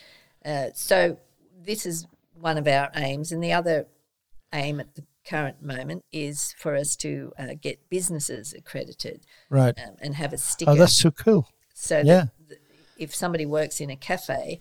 Uh, 0.46 0.70
so 0.74 1.18
this 1.62 1.86
is 1.86 2.06
one 2.34 2.58
of 2.58 2.68
our 2.68 2.90
aims, 2.96 3.32
and 3.32 3.44
the 3.44 3.54
other 3.54 3.88
aim 4.54 4.80
at 4.80 4.96
the 4.96 5.04
current 5.26 5.62
moment 5.62 6.04
is 6.12 6.54
for 6.58 6.76
us 6.76 6.96
to 6.96 7.32
uh, 7.38 7.54
get 7.62 7.88
businesses 7.90 8.54
accredited 8.54 9.22
Right. 9.50 9.78
um, 9.80 9.96
and 10.02 10.16
have 10.16 10.34
a 10.34 10.38
sticker 10.38 10.72
Oh, 10.72 10.76
that's 10.76 10.96
so 10.96 11.12
cool. 11.12 11.48
so 11.74 12.00
Yeah. 12.00 12.26
that 12.48 12.50
th- 12.50 12.62
if 12.98 13.14
somebody 13.16 13.46
works 13.46 13.80
in 13.80 13.90
a 13.90 13.96
cafe 13.96 14.60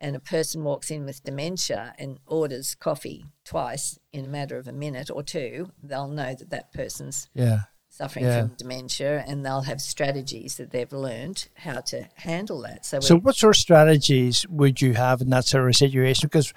and 0.00 0.14
a 0.16 0.20
person 0.20 0.64
walks 0.64 0.90
in 0.90 1.04
with 1.04 1.22
dementia 1.24 1.94
and 1.98 2.18
orders 2.26 2.74
coffee 2.74 3.26
twice 3.44 3.98
in 4.12 4.24
a 4.24 4.28
matter 4.28 4.56
of 4.58 4.68
a 4.68 4.72
minute 4.72 5.10
or 5.10 5.22
two, 5.22 5.70
they'll 5.82 6.08
know 6.08 6.34
that 6.34 6.50
that 6.50 6.72
person's 6.72 7.28
Yeah. 7.34 7.60
suffering 7.88 8.24
Yeah. 8.26 8.42
from 8.42 8.54
dementia 8.56 9.24
and 9.26 9.44
they'll 9.44 9.62
have 9.62 9.80
strategies 9.80 10.56
that 10.56 10.70
they've 10.70 10.92
learned 10.92 11.48
how 11.54 11.80
to 11.80 12.08
handle 12.14 12.60
that. 12.62 12.86
So, 12.86 13.00
So, 13.00 13.16
what 13.16 13.34
sort 13.36 13.56
of 13.56 13.60
strategies 13.60 14.46
would 14.48 14.80
you 14.80 14.94
have 14.94 15.20
in 15.20 15.30
that 15.30 15.44
sort 15.46 15.68
of 15.68 15.74
situation? 15.76 16.28
Because 16.28 16.52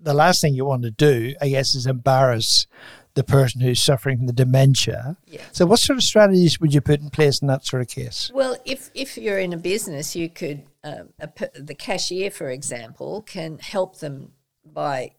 the 0.00 0.14
last 0.14 0.40
thing 0.40 0.54
you 0.54 0.64
want 0.64 0.82
to 0.82 0.90
do, 0.90 1.34
I 1.40 1.48
guess, 1.48 1.74
is 1.74 1.86
embarrass 1.86 2.66
the 3.14 3.22
person 3.22 3.60
who's 3.60 3.80
suffering 3.82 4.16
from 4.18 4.26
the 4.26 4.32
dementia. 4.32 5.16
Yeah. 5.26 5.42
So, 5.52 5.64
what 5.66 5.78
sort 5.78 5.98
of 5.98 6.02
strategies 6.02 6.58
would 6.60 6.72
you 6.74 6.80
put 6.80 7.00
in 7.00 7.10
place 7.10 7.40
in 7.40 7.48
that 7.48 7.64
sort 7.64 7.82
of 7.82 7.88
case? 7.88 8.30
Well, 8.34 8.56
if, 8.64 8.90
if 8.94 9.16
you're 9.16 9.38
in 9.38 9.52
a 9.52 9.56
business, 9.58 10.16
you 10.16 10.28
could, 10.30 10.62
um, 10.84 11.10
a, 11.20 11.28
the 11.60 11.74
cashier, 11.74 12.30
for 12.30 12.48
example, 12.50 13.22
can 13.22 13.58
help 13.58 13.98
them 13.98 14.32
by 14.64 15.12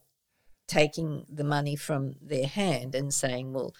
taking 0.67 1.26
the 1.30 1.43
money 1.43 1.76
from 1.76 2.15
their 2.21 2.47
hand 2.47 2.95
and 2.95 3.13
saying, 3.13 3.54
well, 3.54 3.73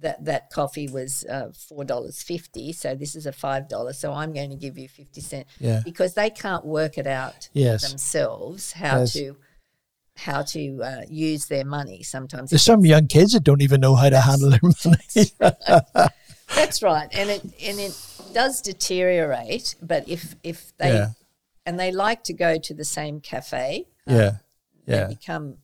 that, 0.00 0.24
that 0.24 0.50
coffee 0.50 0.88
was 0.88 1.24
uh, 1.28 1.48
$4.50, 1.48 2.74
so 2.74 2.94
this 2.94 3.14
is 3.14 3.26
a 3.26 3.32
$5, 3.32 3.94
so 3.94 4.12
I'm 4.12 4.32
going 4.32 4.50
to 4.50 4.56
give 4.56 4.78
you 4.78 4.88
50 4.88 5.20
cents. 5.20 5.52
Yeah. 5.58 5.80
Because 5.84 6.14
they 6.14 6.30
can't 6.30 6.64
work 6.64 6.96
it 6.96 7.06
out 7.06 7.48
Yes. 7.52 7.88
themselves 7.88 8.72
how 8.72 9.04
to 9.06 9.36
how 10.16 10.42
to 10.42 10.82
uh, 10.82 11.02
use 11.08 11.46
their 11.46 11.64
money. 11.64 12.02
Sometimes 12.02 12.50
There's 12.50 12.62
some 12.62 12.84
young 12.84 13.06
kids 13.06 13.32
that 13.32 13.42
don't 13.42 13.62
even 13.62 13.80
know 13.80 13.94
how 13.94 14.10
to 14.10 14.20
handle 14.20 14.50
their 14.50 14.60
money. 14.84 15.96
That's 16.54 16.82
right, 16.82 17.08
and 17.12 17.30
it 17.30 17.42
and 17.42 17.78
it 17.78 18.19
does 18.32 18.60
deteriorate. 18.60 19.74
But 19.82 20.08
if 20.08 20.36
if 20.42 20.76
they 20.78 20.92
Yeah. 20.94 21.08
and 21.66 21.78
they 21.78 21.92
like 21.92 22.22
to 22.24 22.32
go 22.32 22.58
to 22.58 22.74
the 22.74 22.84
same 22.84 23.20
cafe, 23.20 23.86
yeah. 24.06 24.38
they 24.86 24.96
Yeah. 24.96 25.06
become 25.06 25.58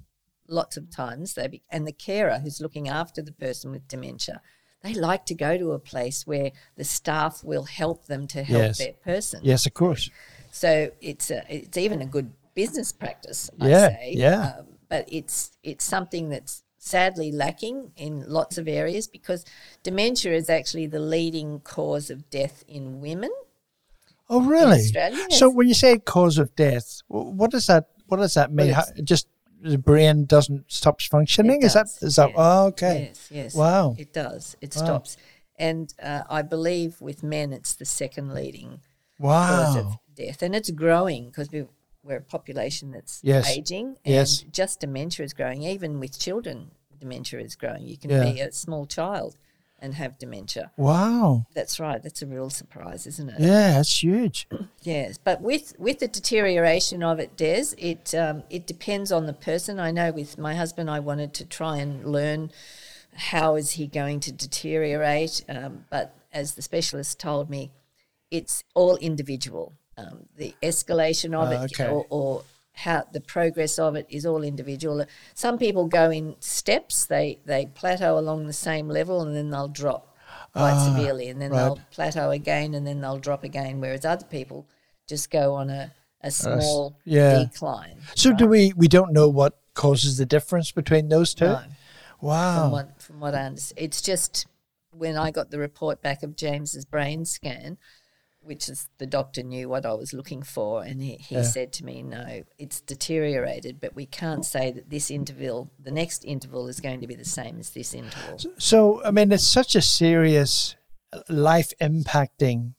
lots 0.48 0.76
of 0.76 0.90
times 0.90 1.34
they 1.34 1.48
be, 1.48 1.62
and 1.70 1.86
the 1.86 1.92
carer 1.92 2.38
who's 2.38 2.60
looking 2.60 2.88
after 2.88 3.20
the 3.22 3.32
person 3.32 3.70
with 3.72 3.88
dementia, 3.88 4.40
they 4.82 4.94
like 4.94 5.24
to 5.26 5.34
go 5.34 5.58
to 5.58 5.72
a 5.72 5.78
place 5.78 6.26
where 6.26 6.52
the 6.76 6.84
staff 6.84 7.42
will 7.42 7.64
help 7.64 8.06
them 8.06 8.26
to 8.28 8.44
help 8.44 8.62
Yes. 8.62 8.78
their 8.78 8.92
person. 8.92 9.40
Yes, 9.42 9.66
of 9.66 9.74
course. 9.74 10.10
So 10.52 10.90
it's 11.00 11.30
a, 11.30 11.44
it's 11.48 11.76
even 11.76 12.00
a 12.00 12.06
good 12.06 12.32
business 12.54 12.92
practice, 12.92 13.50
I 13.60 13.68
Yeah, 13.68 13.88
say. 13.88 14.12
yeah. 14.16 14.54
Um, 14.58 14.66
but 14.88 15.04
it's 15.10 15.50
it's 15.64 15.84
something 15.84 16.28
that's 16.28 16.62
sadly 16.86 17.32
lacking 17.32 17.90
in 17.96 18.24
lots 18.26 18.58
of 18.58 18.68
areas 18.68 19.08
because 19.08 19.44
dementia 19.82 20.32
is 20.32 20.48
actually 20.48 20.86
the 20.86 21.00
leading 21.00 21.60
cause 21.60 22.10
of 22.10 22.30
death 22.30 22.64
in 22.68 23.00
women. 23.00 23.30
Oh, 24.28 24.40
really? 24.40 24.82
So, 25.30 25.50
when 25.50 25.68
you 25.68 25.74
say 25.74 25.98
cause 25.98 26.38
of 26.38 26.54
death, 26.56 27.00
what 27.08 27.50
does 27.50 27.66
that? 27.66 27.88
What 28.06 28.18
does 28.18 28.34
that 28.34 28.52
mean? 28.52 28.70
How, 28.70 28.84
just 29.02 29.28
the 29.60 29.78
brain 29.78 30.26
doesn't 30.26 30.70
stops 30.70 31.06
functioning? 31.06 31.62
It 31.62 31.66
Is 31.66 31.74
that 31.74 31.86
does, 31.86 32.02
is 32.02 32.16
that? 32.16 32.30
Oh, 32.34 32.66
okay. 32.66 33.08
Yes, 33.08 33.28
yes. 33.30 33.54
Wow. 33.54 33.94
It 33.98 34.12
does. 34.12 34.56
It 34.60 34.74
Wow. 34.74 34.82
stops. 34.82 35.16
And 35.58 35.92
uh, 36.02 36.22
I 36.28 36.42
believe 36.42 37.00
with 37.00 37.22
men, 37.22 37.52
it's 37.52 37.74
the 37.74 37.84
second 37.84 38.34
leading 38.34 38.80
cause 39.18 39.76
of 39.76 39.86
Wow. 39.86 40.00
death, 40.14 40.42
and 40.42 40.54
it's 40.54 40.70
growing 40.70 41.26
because 41.26 41.50
we 41.50 41.66
we're 42.06 42.16
a 42.18 42.22
population 42.22 42.92
that's 42.92 43.20
Yes. 43.22 43.48
aging, 43.50 43.86
and 44.04 44.14
Yes. 44.14 44.44
just 44.50 44.80
dementia 44.80 45.24
is 45.24 45.32
growing. 45.32 45.62
Even 45.62 45.98
with 46.00 46.18
children, 46.18 46.70
dementia 47.00 47.40
is 47.40 47.56
growing. 47.56 47.84
You 47.86 47.96
can 47.96 48.10
Yeah. 48.10 48.32
be 48.32 48.40
a 48.40 48.52
small 48.52 48.86
child 48.86 49.36
and 49.78 49.94
have 49.94 50.18
dementia. 50.18 50.70
Wow. 50.78 51.44
That's 51.54 51.78
right. 51.78 52.02
That's 52.02 52.22
a 52.22 52.26
real 52.26 52.48
surprise, 52.48 53.06
isn't 53.06 53.28
it? 53.28 53.40
Yeah, 53.40 53.72
that's 53.72 54.02
huge. 54.02 54.48
Yes, 54.82 55.18
but 55.18 55.42
with 55.42 55.74
with 55.78 55.98
the 55.98 56.08
deterioration 56.08 57.02
of 57.02 57.18
it, 57.18 57.36
Des, 57.36 57.74
it 57.76 58.14
um, 58.14 58.44
it 58.48 58.66
depends 58.66 59.10
on 59.10 59.26
the 59.26 59.32
person. 59.32 59.80
I 59.80 59.90
know 59.90 60.12
with 60.12 60.38
my 60.38 60.54
husband, 60.54 60.88
I 60.88 61.00
wanted 61.00 61.34
to 61.34 61.44
try 61.44 61.78
and 61.78 62.04
learn 62.06 62.52
how 63.32 63.56
is 63.56 63.72
he 63.72 63.86
going 63.86 64.20
to 64.20 64.32
deteriorate, 64.32 65.42
um, 65.48 65.86
but 65.90 66.14
as 66.32 66.54
the 66.54 66.62
specialist 66.62 67.18
told 67.18 67.48
me, 67.50 67.70
it's 68.30 68.62
all 68.74 68.96
individual. 68.98 69.72
Um, 69.98 70.26
the 70.36 70.54
escalation 70.62 71.34
of 71.34 71.48
Ah, 71.48 71.62
it, 71.64 71.72
okay. 71.72 71.88
or, 71.88 72.06
or 72.10 72.44
how 72.72 73.04
the 73.12 73.20
progress 73.20 73.78
of 73.78 73.96
it 73.96 74.06
is 74.10 74.26
all 74.26 74.42
individual. 74.42 75.04
Some 75.34 75.56
people 75.58 75.86
go 75.86 76.10
in 76.10 76.36
steps; 76.40 77.06
they 77.06 77.38
they 77.46 77.66
plateau 77.66 78.18
along 78.18 78.46
the 78.46 78.52
same 78.52 78.88
level, 78.88 79.22
and 79.22 79.34
then 79.34 79.50
they'll 79.50 79.68
drop 79.68 80.14
quite 80.52 80.84
severely, 80.84 81.28
and 81.28 81.40
then 81.40 81.50
right. 81.50 81.58
they'll 81.64 81.80
plateau 81.90 82.30
again, 82.30 82.74
and 82.74 82.86
then 82.86 83.00
they'll 83.00 83.18
drop 83.18 83.44
again. 83.44 83.80
Whereas 83.80 84.04
other 84.04 84.26
people 84.26 84.66
just 85.06 85.30
go 85.30 85.54
on 85.54 85.70
a, 85.70 85.92
a 86.20 86.30
small 86.30 86.98
yeah. 87.04 87.44
decline. 87.44 87.98
So 88.14 88.32
do 88.34 88.46
we? 88.46 88.72
We 88.76 88.88
don't 88.88 89.12
know 89.12 89.28
what 89.28 89.58
causes 89.72 90.18
the 90.18 90.26
difference 90.26 90.70
between 90.72 91.08
those 91.08 91.32
two. 91.34 91.46
No, 91.46 91.62
Wow. 92.20 92.62
from 92.62 92.72
what 92.72 93.02
from 93.02 93.20
what 93.20 93.34
I 93.34 93.44
understand, 93.44 93.78
it's 93.84 94.02
just 94.02 94.46
when 94.90 95.16
I 95.16 95.30
got 95.30 95.50
the 95.50 95.58
report 95.58 96.02
back 96.02 96.22
of 96.22 96.36
James's 96.36 96.84
brain 96.84 97.24
scan, 97.24 97.78
which 98.46 98.68
is 98.68 98.88
the 98.98 99.06
doctor 99.06 99.42
knew 99.42 99.68
what 99.68 99.84
I 99.84 99.92
was 99.92 100.12
looking 100.12 100.42
for, 100.42 100.82
and 100.82 101.02
he, 101.02 101.16
he 101.16 101.34
Yeah. 101.36 101.42
said 101.42 101.72
to 101.74 101.84
me, 101.84 102.02
"No, 102.02 102.42
it's 102.58 102.80
deteriorated, 102.80 103.80
but 103.80 103.94
we 103.94 104.06
can't 104.06 104.44
say 104.44 104.70
that 104.72 104.88
this 104.90 105.10
interval, 105.10 105.70
the 105.82 105.90
next 105.90 106.24
interval, 106.24 106.68
is 106.68 106.80
going 106.80 107.00
to 107.00 107.06
be 107.06 107.14
the 107.16 107.24
same 107.24 107.58
as 107.58 107.70
this 107.70 107.92
interval." 107.94 108.38
So, 108.58 109.02
I 109.04 109.10
mean, 109.10 109.32
it's 109.32 109.46
such 109.46 109.74
a 109.74 109.82
serious, 109.82 110.76
life 111.28 111.72
impacting. 111.80 112.74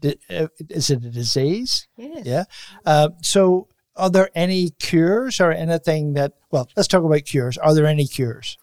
di- 0.00 0.18
uh, 0.30 0.48
Is 0.70 0.90
it 0.90 1.04
a 1.04 1.10
disease? 1.10 1.88
Yes. 1.96 2.24
Yeah. 2.24 2.44
Uh, 2.86 3.08
so, 3.22 3.68
are 3.96 4.10
there 4.10 4.30
any 4.34 4.70
cures 4.70 5.40
or 5.40 5.50
anything 5.52 6.14
that? 6.14 6.32
Well, 6.52 6.68
let's 6.76 6.88
talk 6.88 7.02
about 7.04 7.24
cures. 7.24 7.58
Are 7.58 7.74
there 7.74 7.86
any 7.86 8.06
cures? 8.06 8.56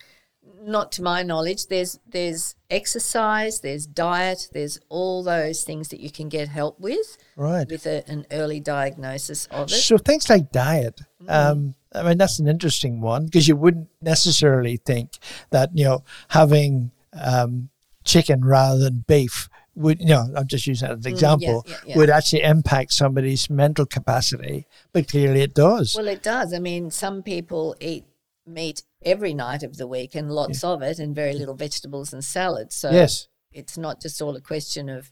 Not 0.66 0.92
to 0.94 1.02
my 1.04 1.22
knowledge. 1.24 1.68
There's 1.68 2.00
there's 2.08 2.56
exercise, 2.70 3.60
there's 3.62 3.86
diet, 3.86 4.50
there's 4.54 4.80
all 4.90 5.24
those 5.24 5.64
things 5.64 5.90
that 5.90 6.00
you 6.00 6.10
can 6.12 6.30
get 6.30 6.48
help 6.50 6.80
with 6.80 7.18
Right. 7.36 7.68
with 7.70 7.86
a, 7.86 8.04
an 8.10 8.26
early 8.32 8.60
diagnosis 8.60 9.46
of 9.48 9.68
it. 9.72 9.76
So 9.76 9.98
things 9.98 10.30
like 10.30 10.52
diet. 10.52 11.02
Mm. 11.24 11.30
Um, 11.32 11.76
I 11.94 12.04
mean, 12.04 12.18
that's 12.18 12.40
an 12.40 12.48
interesting 12.48 13.02
one 13.02 13.26
because 13.26 13.48
you 13.48 13.56
wouldn't 13.56 13.90
necessarily 14.02 14.78
think 14.78 15.18
that 15.52 15.70
you 15.74 15.86
know 15.86 16.04
having 16.30 16.92
um, 17.14 17.70
chicken 18.04 18.44
rather 18.44 18.80
than 18.84 19.06
beef 19.08 19.50
would 19.76 20.00
you 20.00 20.08
know 20.08 20.26
I'm 20.36 20.48
just 20.48 20.68
using 20.68 20.88
that 20.88 21.00
as 21.00 21.06
an 21.06 21.12
example 21.12 21.64
Mm, 21.64 21.70
yeah, 21.70 21.78
yeah. 21.88 21.98
would 21.98 22.10
actually 22.10 22.44
impact 22.44 22.94
somebody's 22.94 23.50
mental 23.50 23.86
capacity, 23.86 24.68
but 24.94 25.08
clearly 25.10 25.42
it 25.42 25.54
does. 25.54 25.96
Well, 25.96 26.08
it 26.08 26.24
does. 26.24 26.54
I 26.54 26.60
mean, 26.60 26.92
some 26.92 27.22
people 27.24 27.76
eat 27.80 28.06
meat 28.48 28.84
every 29.06 29.34
night 29.34 29.64
of 29.64 29.78
the 29.78 29.88
week 29.88 30.16
and 30.16 30.32
lots 30.32 30.64
of 30.64 30.82
it, 30.82 31.00
and 31.00 31.16
very 31.16 31.34
little 31.34 31.56
vegetables 31.56 32.12
and 32.12 32.24
salad. 32.24 32.74
So 32.74 32.92
yes. 32.92 33.28
it's 33.52 33.78
not 33.78 34.02
just 34.02 34.22
all 34.22 34.36
a 34.36 34.42
question 34.42 34.90
of 34.90 35.12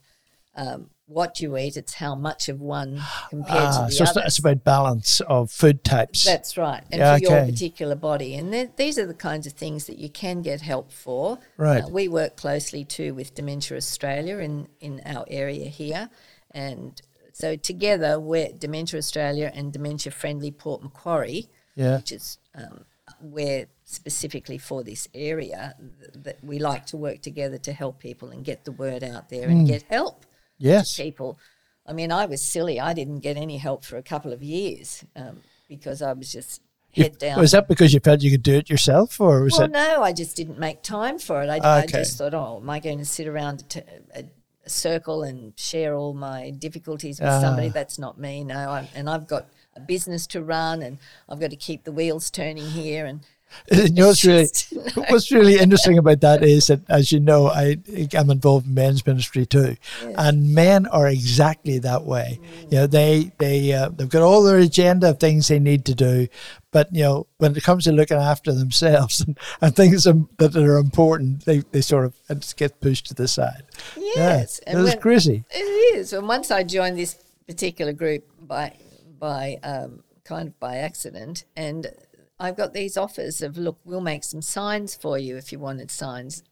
um, 0.56 0.89
what 1.06 1.39
you 1.39 1.58
eat; 1.58 1.77
it's 1.77 1.93
how 1.95 2.15
much 2.15 2.49
of 2.49 2.60
one 2.60 3.01
compared 3.29 3.63
Ah, 3.63 3.79
to 3.79 3.86
the 3.86 3.91
so 3.91 4.03
other. 4.06 4.19
not, 4.21 4.27
it's 4.27 4.39
about 4.39 4.63
balance 4.63 5.19
of 5.21 5.51
food 5.51 5.84
types. 5.84 6.23
That's 6.25 6.58
right, 6.58 6.84
and 6.91 6.99
Yeah, 6.99 7.17
for 7.17 7.21
your 7.23 7.45
particular 7.45 7.95
body. 7.95 8.36
And 8.36 8.51
th- 8.51 8.71
these 8.75 8.97
are 8.97 9.06
the 9.06 9.13
kinds 9.13 9.47
of 9.47 9.53
things 9.53 9.86
that 9.86 9.97
you 9.97 10.10
can 10.10 10.41
get 10.41 10.62
help 10.62 10.91
for. 10.91 11.39
Right. 11.58 11.84
Uh, 11.84 11.88
we 11.89 12.08
work 12.08 12.36
closely 12.36 12.84
too 12.84 13.13
with 13.13 13.34
Dementia 13.36 13.77
Australia 13.77 14.38
in, 14.38 14.67
in 14.79 15.01
our 15.06 15.25
area 15.27 15.69
here. 15.69 16.10
And 16.51 17.01
so 17.34 17.56
together, 17.56 18.19
we're 18.19 18.49
Dementia 18.51 18.99
Australia 18.99 19.51
and 19.53 19.73
Dementia 19.73 20.12
Friendly 20.12 20.51
Port 20.51 20.84
Macquarie, 20.84 21.47
yeah. 21.75 21.97
which 21.97 22.12
is 22.12 22.38
um, 22.53 22.86
where 23.19 23.65
specifically 23.85 24.57
for 24.57 24.83
this 24.83 25.07
area 25.13 25.75
th- 25.79 26.23
that 26.23 26.43
we 26.43 26.57
like 26.59 26.85
to 26.87 26.97
work 26.97 27.21
together 27.21 27.57
to 27.57 27.73
help 27.73 27.99
people 27.99 28.29
and 28.29 28.43
get 28.45 28.63
the 28.65 28.71
word 28.71 29.03
out 29.03 29.29
there 29.29 29.45
Hmm. 29.47 29.51
and 29.59 29.67
get 29.67 29.83
help 29.89 30.25
Yes. 30.57 30.95
people. 30.95 31.37
I 31.85 31.91
mean, 31.93 32.11
I 32.11 32.25
was 32.25 32.41
silly. 32.41 32.79
I 32.79 32.93
didn't 32.93 33.19
get 33.19 33.35
any 33.35 33.57
help 33.57 33.83
for 33.83 33.97
a 33.97 34.03
couple 34.03 34.31
of 34.31 34.41
years 34.41 35.03
um, 35.15 35.41
because 35.67 36.01
I 36.01 36.13
was 36.13 36.31
just 36.31 36.61
head 36.95 37.17
down. 37.17 37.39
Was 37.39 37.51
that 37.51 37.67
because 37.67 37.93
you 37.93 37.99
felt 37.99 38.21
you 38.21 38.31
could 38.31 38.43
do 38.43 38.55
it 38.55 38.69
yourself, 38.69 39.19
or 39.19 39.41
was 39.43 39.53
well, 39.53 39.63
it? 39.63 39.71
no, 39.71 40.01
I 40.01 40.13
just 40.13 40.35
didn't 40.37 40.59
make 40.59 40.81
time 40.81 41.19
for 41.19 41.43
it. 41.43 41.49
I, 41.49 41.79
I 41.81 41.85
just 41.85 42.17
thought, 42.17 42.33
oh, 42.33 42.59
am 42.61 42.69
I 42.69 42.79
going 42.79 42.99
to 42.99 43.05
sit 43.05 43.27
around 43.27 43.61
a, 43.61 43.63
t- 43.65 43.81
a, 44.15 44.23
a 44.65 44.69
circle 44.69 45.23
and 45.23 45.51
share 45.59 45.93
all 45.95 46.13
my 46.13 46.51
difficulties 46.51 47.19
with 47.19 47.31
somebody? 47.41 47.67
Ah. 47.67 47.71
That's 47.73 47.99
not 47.99 48.17
me. 48.17 48.45
No, 48.45 48.69
I'm, 48.69 48.87
and 48.95 49.09
I've 49.09 49.27
got 49.27 49.47
a 49.75 49.81
business 49.81 50.25
to 50.27 50.41
run, 50.41 50.81
and 50.81 50.99
I've 51.27 51.39
got 51.41 51.49
to 51.49 51.57
keep 51.57 51.83
the 51.83 51.91
wheels 51.91 52.29
turning 52.31 52.69
here. 52.69 53.05
And 53.05 53.21
You 53.71 53.89
know, 53.89 54.07
what's 54.07 54.25
really 54.25 54.47
no. 54.71 55.03
what's 55.09 55.31
really 55.31 55.57
interesting 55.57 55.97
about 55.97 56.21
that 56.21 56.43
is 56.43 56.67
that, 56.67 56.81
as 56.89 57.11
you 57.11 57.19
know, 57.19 57.47
I 57.47 57.77
am 58.13 58.29
involved 58.29 58.67
in 58.67 58.73
men's 58.73 59.05
ministry 59.05 59.45
too, 59.45 59.77
and 60.17 60.53
men 60.53 60.85
are 60.87 61.07
exactly 61.07 61.79
that 61.79 62.03
way. 62.03 62.39
You 62.69 62.79
know, 62.79 62.87
they 62.87 63.31
they 63.37 63.73
uh, 63.73 63.89
they've 63.89 64.09
got 64.09 64.21
all 64.21 64.43
their 64.43 64.59
agenda 64.59 65.09
of 65.09 65.19
things 65.19 65.47
they 65.47 65.59
need 65.59 65.85
to 65.85 65.95
do, 65.95 66.27
but 66.73 66.93
you 66.93 67.03
know, 67.03 67.27
when 67.37 67.55
it 67.55 67.63
comes 67.63 67.85
to 67.85 67.91
looking 67.93 68.17
after 68.17 68.51
themselves 68.51 69.21
and, 69.27 69.37
and 69.61 69.75
things 69.75 70.03
that 70.03 70.55
are 70.55 70.77
important, 70.77 71.45
they, 71.45 71.59
they 71.71 71.81
sort 71.81 72.05
of 72.05 72.55
get 72.57 72.81
pushed 72.81 73.05
to 73.07 73.13
the 73.13 73.27
side. 73.27 73.63
Yes, 73.95 74.59
yeah, 74.67 74.83
when- 74.83 74.99
crazy. 74.99 75.45
It 75.51 75.95
is. 75.97 76.11
And 76.11 76.27
once 76.27 76.51
I 76.51 76.63
joined 76.63 76.97
this 76.97 77.15
particular 77.47 77.93
group 77.93 78.27
by 78.41 78.73
by 79.19 79.59
um, 79.63 80.03
kind 80.25 80.49
of 80.49 80.59
by 80.59 80.77
accident, 80.77 81.45
and 81.55 81.87
I've 82.39 82.57
got 82.57 82.73
these 82.73 82.97
offers 82.97 83.41
of 83.41 83.57
look, 83.57 83.79
we'll 83.85 84.01
make 84.01 84.23
some 84.23 84.41
signs 84.41 84.95
for 84.95 85.17
you 85.17 85.37
if 85.37 85.51
you 85.51 85.59
wanted 85.59 85.91
signs. 85.91 86.43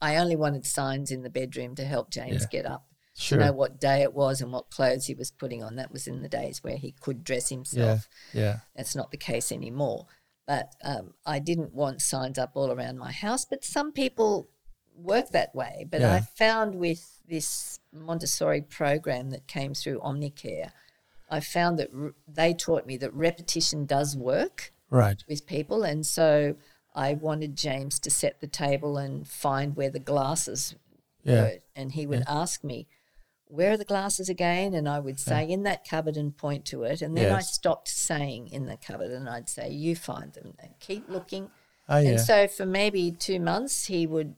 I 0.00 0.16
only 0.16 0.36
wanted 0.36 0.66
signs 0.66 1.10
in 1.10 1.22
the 1.22 1.30
bedroom 1.30 1.74
to 1.76 1.84
help 1.84 2.10
James 2.10 2.42
Yeah. 2.42 2.48
get 2.50 2.66
up. 2.66 2.86
Sure. 3.14 3.38
To 3.38 3.44
know 3.44 3.52
what 3.52 3.78
day 3.78 4.00
it 4.02 4.14
was 4.14 4.40
and 4.40 4.50
what 4.52 4.70
clothes 4.70 5.06
he 5.06 5.14
was 5.14 5.30
putting 5.30 5.62
on. 5.62 5.76
That 5.76 5.92
was 5.92 6.06
in 6.06 6.22
the 6.22 6.28
days 6.30 6.64
where 6.64 6.76
he 6.78 6.92
could 6.92 7.22
dress 7.24 7.50
himself. 7.50 8.08
Yeah, 8.32 8.40
yeah. 8.42 8.58
That's 8.74 8.96
not 8.96 9.10
the 9.10 9.18
case 9.18 9.52
anymore. 9.52 10.06
But 10.46 10.72
um, 10.82 11.12
I 11.26 11.38
didn't 11.38 11.74
want 11.74 12.00
signs 12.02 12.38
up 12.38 12.52
all 12.54 12.72
around 12.72 12.98
my 12.98 13.12
house. 13.12 13.44
But 13.44 13.64
some 13.64 13.92
people 13.92 14.48
work 14.96 15.28
that 15.30 15.54
way. 15.54 15.86
But 15.88 16.00
Yeah. 16.00 16.14
I 16.14 16.20
found 16.20 16.76
with 16.76 17.20
this 17.28 17.78
Montessori 17.92 18.62
program 18.62 19.30
that 19.30 19.46
came 19.46 19.74
through 19.74 20.00
Omnicare, 20.00 20.72
I 21.30 21.40
found 21.40 21.78
that 21.78 21.90
r- 21.94 22.14
they 22.26 22.54
taught 22.54 22.86
me 22.86 22.96
that 22.96 23.12
repetition 23.14 23.84
does 23.86 24.16
work 24.16 24.72
right. 24.92 25.22
with 25.28 25.46
people. 25.46 25.82
And 25.82 26.06
so 26.06 26.56
I 26.94 27.14
wanted 27.14 27.56
James 27.56 27.98
to 28.00 28.10
set 28.10 28.40
the 28.40 28.46
table 28.46 28.96
and 28.98 29.26
find 29.26 29.76
where 29.76 29.90
the 29.90 29.98
glasses 29.98 30.74
Yeah. 31.24 31.42
were. 31.42 31.52
And 31.74 31.92
he 31.92 32.06
would 32.06 32.24
ask 32.26 32.62
me, 32.62 32.86
where 33.46 33.72
are 33.72 33.76
the 33.76 33.84
glasses 33.84 34.28
again? 34.28 34.72
And 34.74 34.88
I 34.88 34.98
would 34.98 35.20
say, 35.20 35.48
in 35.48 35.62
that 35.64 35.86
cupboard 35.86 36.16
and 36.16 36.36
point 36.36 36.64
to 36.66 36.84
it. 36.84 37.02
And 37.02 37.16
then 37.16 37.32
I 37.32 37.40
stopped 37.40 37.88
saying 37.88 38.48
in 38.48 38.66
the 38.66 38.76
cupboard 38.76 39.10
and 39.10 39.28
I'd 39.28 39.48
say, 39.48 39.70
you 39.70 39.94
find 39.94 40.32
them 40.32 40.54
and 40.58 40.70
keep 40.80 41.08
looking. 41.08 41.50
Oh 41.88 41.98
yeah. 41.98 42.10
And 42.10 42.20
so 42.20 42.48
for 42.48 42.64
maybe 42.64 43.10
two 43.10 43.40
months, 43.40 43.86
he 43.86 44.06
would 44.06 44.36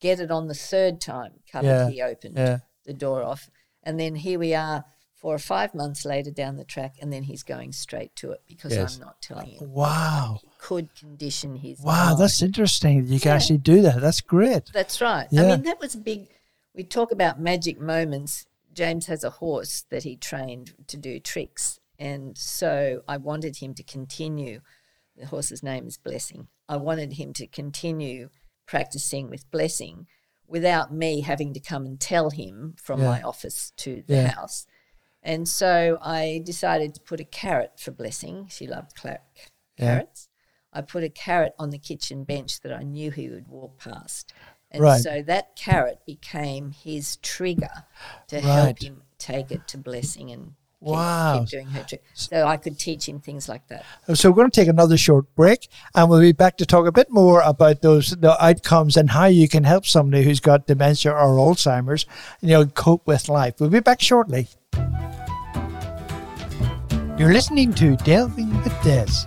get 0.00 0.20
it 0.20 0.30
on 0.30 0.46
the 0.46 0.54
third 0.54 1.00
time 1.00 1.40
cupboard 1.50 1.68
Yeah, 1.68 1.90
he 1.90 2.02
opened 2.02 2.36
yeah. 2.36 2.58
the 2.84 2.92
door 2.92 3.22
off. 3.22 3.50
And 3.82 3.98
then 3.98 4.14
here 4.16 4.38
we 4.38 4.54
are 4.54 4.84
four 5.20 5.34
or 5.34 5.38
five 5.38 5.74
months 5.74 6.04
later 6.04 6.30
down 6.30 6.56
the 6.56 6.64
track, 6.64 6.94
and 7.02 7.12
then 7.12 7.24
he's 7.24 7.42
going 7.42 7.72
straight 7.72 8.14
to 8.16 8.30
it 8.30 8.40
because 8.46 8.72
Yes. 8.72 8.94
I'm 8.96 9.00
not 9.02 9.20
telling 9.20 9.48
him. 9.50 9.72
wow. 9.72 10.38
He 10.40 10.48
could 10.58 10.94
condition 10.94 11.56
his 11.56 11.80
Wow, 11.80 12.10
mind. 12.10 12.20
that's 12.20 12.40
interesting. 12.40 13.06
You 13.06 13.18
can 13.18 13.30
Yeah. 13.30 13.34
actually 13.34 13.58
do 13.58 13.82
that. 13.82 14.00
That's 14.00 14.20
great. 14.20 14.70
That's 14.72 15.00
right. 15.00 15.26
Yeah. 15.30 15.42
I 15.42 15.46
mean, 15.56 15.62
that 15.64 15.80
was 15.80 15.94
a 15.96 15.98
big. 15.98 16.28
We 16.74 16.84
talk 16.84 17.10
about 17.10 17.40
magic 17.40 17.80
moments. 17.80 18.46
James 18.72 19.06
has 19.06 19.24
a 19.24 19.30
horse 19.30 19.84
that 19.90 20.04
he 20.04 20.16
trained 20.16 20.74
to 20.86 20.96
do 20.96 21.18
tricks. 21.18 21.80
And 21.98 22.38
so 22.38 23.02
I 23.08 23.16
wanted 23.16 23.56
him 23.56 23.74
to 23.74 23.82
continue. 23.82 24.60
The 25.16 25.26
horse's 25.26 25.64
name 25.64 25.88
is 25.88 25.96
Blessing. 25.98 26.46
I 26.68 26.76
wanted 26.76 27.14
him 27.14 27.32
to 27.32 27.48
continue 27.48 28.30
practicing 28.66 29.28
with 29.30 29.50
Blessing 29.50 30.06
without 30.46 30.92
me 30.92 31.22
having 31.22 31.52
to 31.54 31.60
come 31.60 31.84
and 31.86 31.98
tell 31.98 32.30
him 32.30 32.74
from 32.80 33.00
Yeah. 33.00 33.08
my 33.08 33.22
office 33.22 33.72
to 33.78 34.04
the 34.06 34.28
house. 34.28 34.64
And 35.28 35.46
so 35.46 35.98
I 36.00 36.40
decided 36.42 36.94
to 36.94 37.00
put 37.02 37.20
a 37.20 37.24
carrot 37.24 37.72
for 37.78 37.90
Blessing. 37.90 38.46
She 38.50 38.66
loved 38.66 38.94
cla- 38.96 39.18
Yeah. 39.76 39.84
carrots. 39.96 40.28
I 40.72 40.80
put 40.80 41.04
a 41.04 41.10
carrot 41.10 41.52
on 41.58 41.68
the 41.68 41.78
kitchen 41.78 42.24
bench 42.24 42.60
that 42.62 42.72
I 42.72 42.82
knew 42.82 43.10
he 43.10 43.28
would 43.28 43.46
walk 43.46 43.78
past. 43.78 44.32
And 44.70 44.82
Right. 44.82 45.02
so 45.02 45.22
that 45.26 45.54
carrot 45.54 46.00
became 46.06 46.70
his 46.72 47.16
trigger 47.16 47.84
to 48.28 48.40
help 48.40 48.82
him 48.82 49.02
take 49.18 49.50
it 49.50 49.68
to 49.68 49.76
blessing 49.78 50.30
and 50.30 50.44
keep, 50.80 50.88
Wow. 50.88 51.40
keep 51.40 51.48
doing 51.50 51.66
her 51.68 51.82
trick. 51.82 52.02
So 52.14 52.46
I 52.46 52.56
could 52.56 52.78
teach 52.78 53.06
him 53.06 53.20
things 53.20 53.48
like 53.50 53.66
that. 53.68 53.84
So 54.14 54.30
we're 54.30 54.36
going 54.36 54.50
to 54.50 54.60
take 54.60 54.68
another 54.68 54.96
short 54.96 55.34
break, 55.34 55.68
and 55.94 56.08
we'll 56.08 56.20
be 56.20 56.32
back 56.32 56.56
to 56.58 56.66
talk 56.66 56.86
a 56.86 56.92
bit 56.92 57.10
more 57.10 57.42
about 57.42 57.82
those 57.82 58.10
the 58.10 58.42
outcomes 58.42 58.96
and 58.96 59.10
how 59.10 59.26
you 59.26 59.46
can 59.48 59.64
help 59.64 59.84
somebody 59.84 60.22
who's 60.22 60.40
got 60.40 60.66
dementia 60.66 61.12
or 61.12 61.36
Alzheimer's, 61.36 62.06
you 62.40 62.48
know, 62.48 62.64
cope 62.64 63.06
with 63.06 63.28
life. 63.28 63.54
We'll 63.60 63.70
be 63.70 63.80
back 63.80 64.00
shortly. 64.00 64.48
You're 67.18 67.32
listening 67.32 67.74
to 67.74 67.96
Delving 67.96 68.56
with 68.62 68.80
Des. 68.84 69.26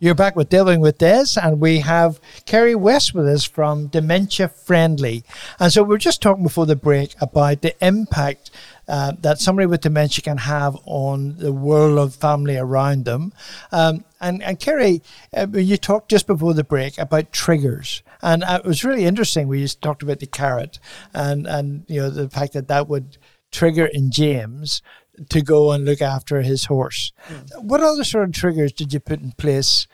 You're 0.00 0.14
back 0.14 0.36
with 0.36 0.48
Delving 0.48 0.80
with 0.80 0.96
Des, 0.96 1.38
and 1.42 1.60
we 1.60 1.80
have 1.80 2.18
Kerry 2.46 2.74
West 2.74 3.12
with 3.12 3.28
us 3.28 3.44
from 3.44 3.88
Dementia 3.88 4.48
Friendly. 4.48 5.22
And 5.60 5.70
so 5.70 5.82
we 5.82 5.94
are 5.94 5.98
just 5.98 6.22
talking 6.22 6.42
before 6.42 6.64
the 6.64 6.74
break 6.74 7.14
about 7.20 7.60
the 7.60 7.74
impact 7.86 8.50
uh, 8.88 9.12
that 9.20 9.38
somebody 9.38 9.66
with 9.66 9.82
dementia 9.82 10.22
can 10.22 10.38
have 10.38 10.78
on 10.86 11.36
the 11.36 11.52
world 11.52 11.98
of 11.98 12.14
family 12.14 12.56
around 12.56 13.04
them. 13.04 13.34
Um, 13.70 14.06
and, 14.18 14.42
and 14.42 14.58
Kerry, 14.58 15.02
uh, 15.36 15.48
you 15.52 15.76
talked 15.76 16.08
just 16.08 16.26
before 16.26 16.54
the 16.54 16.64
break 16.64 16.96
about 16.96 17.32
triggers. 17.32 18.02
And 18.22 18.42
uh, 18.42 18.62
it 18.64 18.66
was 18.66 18.82
really 18.82 19.04
interesting. 19.04 19.46
We 19.46 19.60
just 19.60 19.82
talked 19.82 20.02
about 20.02 20.20
the 20.20 20.26
carrot 20.26 20.78
and, 21.12 21.46
and 21.46 21.84
you 21.86 22.00
know 22.00 22.08
the 22.08 22.30
fact 22.30 22.54
that 22.54 22.68
that 22.68 22.88
would 22.88 23.18
trigger 23.52 23.86
in 23.86 24.10
James 24.10 24.82
to 25.30 25.42
go 25.42 25.72
and 25.72 25.84
look 25.84 26.02
after 26.02 26.42
his 26.42 26.66
horse. 26.66 27.12
What 27.60 27.80
other 27.80 28.04
sort 28.04 28.24
of 28.28 28.32
triggers 28.34 28.72
did 28.72 28.92
you 28.92 29.00
put 29.00 29.20
in 29.20 29.32
place 29.32 29.86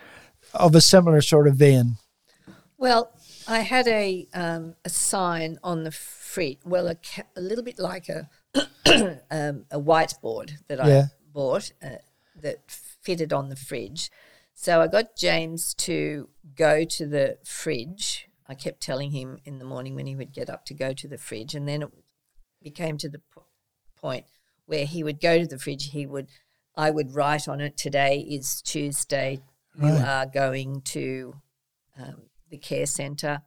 of 0.54 0.74
a 0.74 0.80
similar 0.80 1.20
sort 1.22 1.46
of 1.48 1.56
vein? 1.56 1.96
Well, 2.76 3.12
I 3.46 3.61
had 3.61 3.87
a 3.88 4.26
um, 4.35 4.74
a 4.85 4.88
sign 4.88 5.58
on 5.62 5.85
the 5.85 5.90
fridge. 5.92 6.58
Well, 6.64 6.88
a, 6.88 6.94
ca- 6.96 7.22
a 7.37 7.40
little 7.40 7.64
bit 7.64 7.78
like 7.78 8.08
a 8.08 8.28
um, 9.30 9.64
a 9.70 9.80
whiteboard 9.80 10.52
that 10.68 10.80
I 10.80 10.88
Yeah. 10.88 11.04
bought 11.32 11.72
uh, 11.82 11.96
that 12.40 12.58
fitted 12.68 13.32
on 13.32 13.48
the 13.48 13.56
fridge. 13.56 14.11
So 14.54 14.80
I 14.80 14.87
got 14.87 15.16
James 15.16 15.74
to 15.74 16.28
go 16.56 16.85
to 16.85 17.06
the 17.06 17.38
fridge. 17.44 18.28
I 18.48 18.54
kept 18.54 18.80
telling 18.82 19.12
him 19.12 19.38
in 19.44 19.58
the 19.58 19.64
morning 19.64 19.94
when 19.94 20.06
he 20.06 20.14
would 20.16 20.32
get 20.32 20.50
up 20.50 20.64
to 20.66 20.74
go 20.74 20.92
to 20.92 21.08
the 21.08 21.18
fridge, 21.18 21.54
and 21.54 21.66
then 21.66 21.82
it 21.82 21.90
became 22.62 22.98
to 22.98 23.08
the 23.08 23.20
po- 23.35 23.46
point 23.96 24.24
where 24.66 24.85
he 24.87 25.03
would 25.05 25.20
go 25.20 25.38
to 25.38 25.46
the 25.46 25.59
fridge. 25.59 25.90
He 25.90 26.07
would, 26.07 26.29
I 26.77 26.90
would 26.90 27.14
write 27.14 27.48
on 27.48 27.61
it. 27.61 27.77
Today 27.77 28.18
is 28.20 28.62
Tuesday. 28.62 29.40
You 29.81 29.87
are 29.88 30.27
going 30.27 30.83
to 30.87 31.35
um, 31.98 32.22
the 32.51 32.59
care 32.59 32.85
centre, 32.87 33.40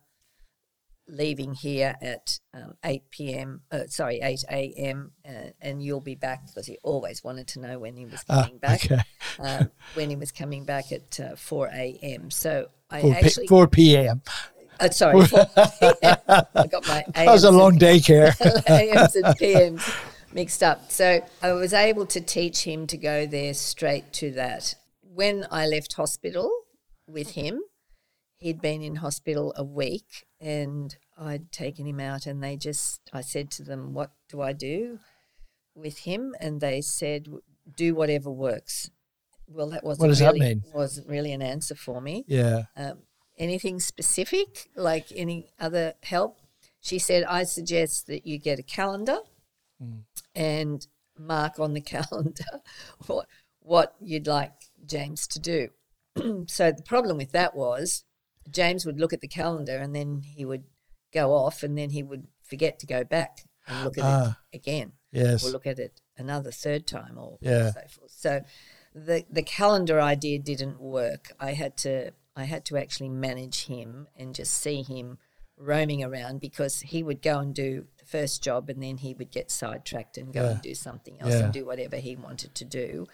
leaving 1.08 1.54
here 1.54 1.96
at 2.02 2.40
um, 2.54 2.74
8 2.84 3.04
p.m. 3.12 3.62
Uh, 3.72 3.82
sorry, 3.88 4.20
8 4.24 4.44
a.m. 4.50 5.12
Uh, 5.28 5.50
and 5.62 5.84
you'll 5.84 6.02
be 6.02 6.16
back 6.16 6.48
because 6.48 6.66
he 6.66 6.80
always 6.84 7.24
wanted 7.24 7.48
to 7.50 7.60
know 7.60 7.78
when 7.78 7.96
he 7.96 8.06
was 8.06 8.24
Ah, 8.28 8.42
coming 8.44 8.58
back. 8.58 8.86
okay. 8.86 9.02
um, 9.40 9.70
when 9.94 10.10
he 10.10 10.16
was 10.16 10.32
coming 10.32 10.66
back 10.66 10.92
at 10.92 11.20
uh, 11.20 11.36
4 11.36 11.68
a.m. 11.74 12.32
So 12.32 12.70
I 12.90 13.02
4, 13.02 13.12
p- 13.14 13.18
actually, 13.20 13.48
4 13.48 13.68
p.m. 13.68 14.22
uh, 14.80 14.90
sorry, 14.90 15.24
4 15.28 15.46
p.m. 15.80 16.18
I 16.28 16.68
got 16.68 16.88
my 16.88 17.04
That 17.14 17.28
was 17.28 17.44
a 17.44 17.52
long 17.52 17.74
and- 17.74 17.82
daycare. 17.82 18.34
AMs 18.68 19.16
and 19.16 19.26
PMs 19.38 20.05
mixed 20.36 20.62
up. 20.62 20.92
So 20.92 21.26
I 21.42 21.54
was 21.54 21.74
able 21.74 22.06
to 22.08 22.20
teach 22.20 22.66
him 22.66 22.86
to 22.88 22.98
go 22.98 23.26
there 23.26 23.54
straight 23.54 24.12
to 24.14 24.32
that. 24.32 24.76
When 25.02 25.48
I 25.50 25.66
left 25.66 25.94
hospital 25.94 26.52
with 27.08 27.32
him, 27.32 27.62
he'd 28.38 28.62
been 28.62 28.82
in 28.82 28.98
hospital 28.98 29.54
a 29.56 29.64
week 29.64 30.26
and 30.42 30.96
I'd 31.18 31.54
taken 31.54 31.88
him 31.88 32.02
out 32.02 32.26
and 32.26 32.44
they 32.44 32.58
just, 32.58 33.00
I 33.14 33.22
said 33.22 33.50
to 33.52 33.64
them, 33.64 33.94
What 33.94 34.12
do 34.30 34.42
I 34.42 34.52
do 34.52 35.00
with 35.74 36.00
him? 36.00 36.36
And 36.42 36.60
they 36.60 36.82
said, 36.82 37.28
Do 37.74 37.96
whatever 37.96 38.30
works. 38.30 38.92
Well, 39.48 39.70
that 39.70 39.86
wasn't 39.86 40.10
does 40.10 40.20
that 40.20 40.34
really, 40.34 40.40
mean? 40.40 40.64
wasn't 40.74 41.08
really 41.08 41.32
an 41.32 41.44
answer 41.44 41.76
for 41.76 42.02
me 42.02 42.26
yeah. 42.28 42.64
um, 42.76 43.04
anything 43.38 43.80
specific, 43.80 44.70
like 44.76 45.06
any 45.16 45.48
other 45.60 45.94
help, 46.04 46.40
she 46.82 47.00
said, 47.00 47.24
I 47.24 47.44
suggest 47.44 48.08
that 48.08 48.28
you 48.28 48.38
get 48.38 48.60
a 48.60 48.64
calendar 48.64 49.20
and 50.36 50.88
mark 51.18 51.60
on 51.60 51.74
the 51.74 51.82
calendar 51.94 52.44
what, 53.08 53.28
what 53.60 53.96
you'd 54.02 54.28
like 54.28 54.52
James 54.86 55.28
to 55.28 55.40
do. 55.40 55.70
so 56.48 56.72
the 56.72 56.84
problem 56.84 57.18
with 57.18 57.32
that 57.32 57.56
was 57.56 58.04
James 58.50 58.86
would 58.86 59.00
look 59.00 59.14
at 59.14 59.22
the 59.22 59.28
calendar 59.28 59.78
and 59.78 59.96
then 59.96 60.22
he 60.36 60.46
would 60.46 60.64
go 61.14 61.34
off 61.34 61.64
and 61.64 61.78
then 61.78 61.90
he 61.92 62.04
would 62.04 62.28
forget 62.44 62.78
to 62.80 62.86
go 62.86 63.04
back 63.04 63.40
and 63.68 63.84
look 63.84 63.98
at 63.98 64.04
Ah. 64.04 64.38
it 64.52 64.58
again 64.58 64.92
Yes. 65.12 65.46
or 65.46 65.52
look 65.52 65.66
at 65.66 65.80
it 65.80 66.02
another 66.18 66.52
third 66.52 66.86
time 66.86 67.18
or 67.18 67.38
Yeah. 67.42 67.72
so 67.72 67.82
forth. 67.90 68.12
So 68.12 68.42
the 68.94 69.26
the 69.30 69.44
calendar 69.44 70.00
idea 70.00 70.40
didn't 70.40 70.80
work. 70.80 71.32
I 71.40 71.54
had 71.54 71.76
to 71.78 72.12
I 72.36 72.44
had 72.44 72.66
to 72.66 72.78
actually 72.78 73.10
manage 73.10 73.66
him 73.66 74.08
and 74.16 74.36
just 74.36 74.54
see 74.54 74.84
him 74.84 75.18
roaming 75.58 76.04
around 76.04 76.42
because 76.42 76.82
he 76.82 77.02
would 77.02 77.22
go 77.22 77.40
and 77.40 77.56
do 77.56 77.88
the 78.06 78.18
first 78.18 78.44
job 78.44 78.70
and 78.70 78.82
then 78.82 78.98
he 78.98 79.14
would 79.14 79.32
get 79.32 79.50
sidetracked 79.52 80.18
and 80.18 80.34
go 80.34 80.44
Yeah. 80.44 80.52
and 80.52 80.62
do 80.62 80.76
something 80.76 81.18
else 81.22 81.34
Yeah. 81.34 81.46
and 81.46 81.54
do 81.54 81.66
whatever 81.66 81.98
he 81.98 82.16
wanted 82.16 82.56
to 82.56 82.66
do. 82.66 83.08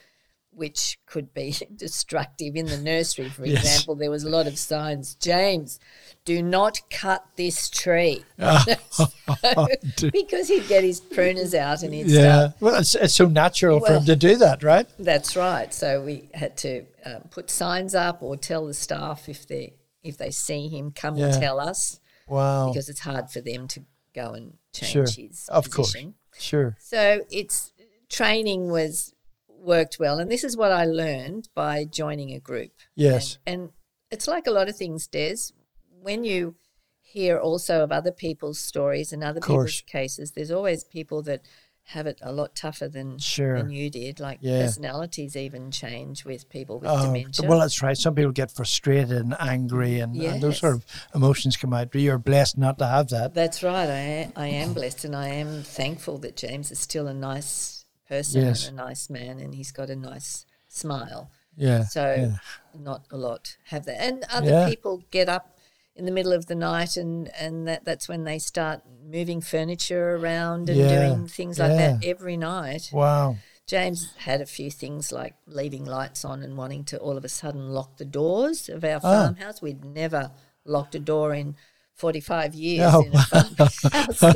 Which 0.53 0.99
could 1.05 1.33
be 1.33 1.55
destructive 1.77 2.57
in 2.57 2.65
the 2.65 2.77
nursery, 2.77 3.29
for 3.29 3.45
Yes. 3.45 3.63
example. 3.63 3.95
There 3.95 4.11
was 4.11 4.25
a 4.25 4.29
lot 4.29 4.47
of 4.47 4.59
signs. 4.59 5.15
James, 5.15 5.79
do 6.25 6.43
not 6.43 6.81
cut 6.89 7.23
this 7.37 7.69
tree 7.69 8.25
because 10.11 10.47
he'd 10.49 10.67
get 10.67 10.83
his 10.83 10.99
pruners 10.99 11.53
out 11.53 11.83
and 11.83 11.93
he'd 11.93 12.09
start 12.09 12.23
yeah. 12.25 12.49
Well, 12.59 12.75
it's, 12.75 12.95
it's 12.95 13.15
so 13.15 13.27
natural 13.27 13.79
for 13.79 13.93
him 13.93 14.05
to 14.05 14.15
do 14.15 14.35
that, 14.37 14.63
right? 14.63 14.87
that's 14.99 15.35
right. 15.35 15.73
So 15.73 16.01
we 16.03 16.29
had 16.33 16.57
to 16.57 16.85
um, 17.05 17.21
put 17.31 17.49
signs 17.49 17.95
up 17.95 18.21
or 18.21 18.35
tell 18.37 18.67
the 18.67 18.73
staff 18.73 19.29
if 19.29 19.47
they 19.47 19.73
if 20.03 20.17
they 20.17 20.31
see 20.31 20.67
him, 20.67 20.91
come 20.91 21.15
Yeah. 21.15 21.27
and 21.27 21.41
tell 21.41 21.59
us 21.59 21.99
Wow. 22.27 22.69
because 22.69 22.89
it's 22.89 23.01
hard 23.01 23.29
for 23.29 23.39
them 23.39 23.67
to 23.69 23.83
go 24.13 24.31
and 24.33 24.57
change 24.73 24.91
Sure. 24.91 25.27
his 25.27 25.47
Of 25.49 25.69
course. 25.69 25.95
Sure. 26.37 26.77
So 26.79 27.21
it's 27.29 27.73
training 28.09 28.71
was 28.71 29.13
worked 29.47 29.97
well, 29.99 30.19
and 30.19 30.29
this 30.31 30.43
is 30.43 30.57
what 30.57 30.71
I 30.71 30.85
learned 30.85 31.49
by 31.53 31.85
joining 31.85 32.31
a 32.33 32.39
group. 32.39 32.71
Yes. 32.95 33.37
And, 33.45 33.61
and 33.61 33.69
it's 34.09 34.27
like 34.27 34.47
a 34.47 34.51
lot 34.51 34.69
of 34.69 34.75
things, 34.75 35.07
Des. 35.07 35.53
When 36.01 36.23
you 36.23 36.55
hear 37.01 37.37
also 37.37 37.83
of 37.83 37.91
other 37.91 38.11
people's 38.11 38.59
stories 38.59 39.13
and 39.13 39.23
other 39.23 39.39
people's 39.41 39.81
cases, 39.81 40.31
there's 40.31 40.51
always 40.51 40.83
people 40.83 41.21
that 41.23 41.41
have 41.91 42.07
it 42.07 42.19
a 42.21 42.31
lot 42.31 42.55
tougher 42.55 42.87
than 42.87 43.17
Sure. 43.19 43.57
than 43.57 43.69
you 43.71 43.89
did. 43.89 44.19
Like 44.19 44.39
Yeah. 44.41 44.63
personalities 44.65 45.35
even 45.35 45.71
change 45.71 46.25
with 46.25 46.49
people 46.49 46.79
with 46.79 46.89
Oh, 46.89 47.05
dementia. 47.07 47.47
well, 47.47 47.59
that's 47.59 47.81
right. 47.81 47.97
Some 47.97 48.15
people 48.15 48.31
get 48.31 48.51
frustrated 48.51 49.11
and 49.11 49.35
angry, 49.39 49.99
and, 49.99 50.15
and 50.15 50.41
those 50.41 50.57
sort 50.59 50.75
of 50.75 50.85
emotions 51.13 51.57
come 51.57 51.73
out. 51.73 51.91
But 51.91 52.01
you're 52.01 52.17
blessed 52.17 52.57
not 52.57 52.77
to 52.79 52.87
have 52.87 53.09
that. 53.09 53.33
That's 53.33 53.61
right. 53.63 53.89
I 53.89 53.99
am, 53.99 54.33
I 54.35 54.47
am 54.47 54.73
blessed, 54.73 55.05
and 55.05 55.15
I 55.15 55.27
am 55.29 55.63
thankful 55.63 56.17
that 56.19 56.35
James 56.37 56.71
is 56.71 56.79
still 56.79 57.07
a 57.07 57.13
nice 57.13 57.85
person 58.07 58.41
Yes. 58.41 58.67
and 58.67 58.79
a 58.79 58.83
nice 58.83 59.09
man, 59.09 59.39
and 59.39 59.55
he's 59.55 59.71
got 59.71 59.89
a 59.89 59.95
nice 59.95 60.45
smile. 60.67 61.29
Yeah. 61.57 61.83
So 61.83 62.15
yeah. 62.17 62.37
not 62.79 63.05
a 63.11 63.17
lot 63.17 63.57
have 63.65 63.85
that. 63.85 64.01
And 64.01 64.23
other 64.29 64.49
Yeah. 64.49 64.69
people 64.69 65.03
get 65.11 65.27
up 65.29 65.55
in 66.01 66.05
the 66.07 66.11
middle 66.11 66.33
of 66.33 66.47
the 66.47 66.55
night 66.55 66.97
and, 66.97 67.29
and 67.39 67.67
that, 67.67 67.85
that's 67.85 68.09
when 68.09 68.23
they 68.23 68.39
start 68.39 68.81
moving 69.07 69.39
furniture 69.39 70.15
around 70.15 70.67
and 70.67 70.79
Yeah, 70.79 70.89
doing 71.09 71.27
things 71.27 71.59
like 71.59 71.77
that 71.77 72.03
every 72.03 72.37
night. 72.37 72.89
Wow. 72.91 73.35
James 73.67 74.11
had 74.17 74.41
a 74.41 74.47
few 74.47 74.71
things 74.71 75.11
like 75.11 75.35
leaving 75.45 75.85
lights 75.85 76.25
on 76.25 76.41
and 76.41 76.57
wanting 76.57 76.83
to 76.85 76.97
all 76.97 77.17
of 77.17 77.23
a 77.23 77.29
sudden 77.29 77.69
lock 77.69 77.97
the 77.97 78.05
doors 78.05 78.67
of 78.67 78.83
our 78.83 78.95
Ah. 78.95 78.99
farmhouse. 79.11 79.61
We'd 79.61 79.85
never 79.85 80.31
locked 80.65 80.95
a 80.95 80.99
door 80.99 81.35
in 81.35 81.55
45 81.93 82.55
years 82.55 82.91
Oh, 82.91 83.01
in 83.03 83.13
a 83.15 83.21
farmhouse. 83.21 84.17
so, 84.17 84.31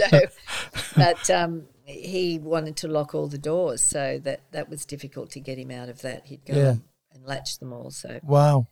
but 0.96 1.30
um, 1.32 1.64
he 1.86 2.38
wanted 2.38 2.78
to 2.78 2.88
lock 2.88 3.16
all 3.16 3.28
the 3.28 3.40
doors, 3.40 3.82
so 3.82 4.20
that, 4.24 4.42
that 4.52 4.70
was 4.70 4.86
difficult 4.86 5.32
to 5.32 5.40
get 5.40 5.58
him 5.58 5.72
out 5.72 5.90
of 5.90 6.02
that. 6.04 6.28
He'd 6.28 6.46
go 6.46 6.54
Yeah. 6.54 6.70
and, 6.70 6.82
and 7.16 7.26
latch 7.26 7.58
them 7.58 7.74
all. 7.74 7.90
So 7.90 8.20
Wow. 8.24 8.68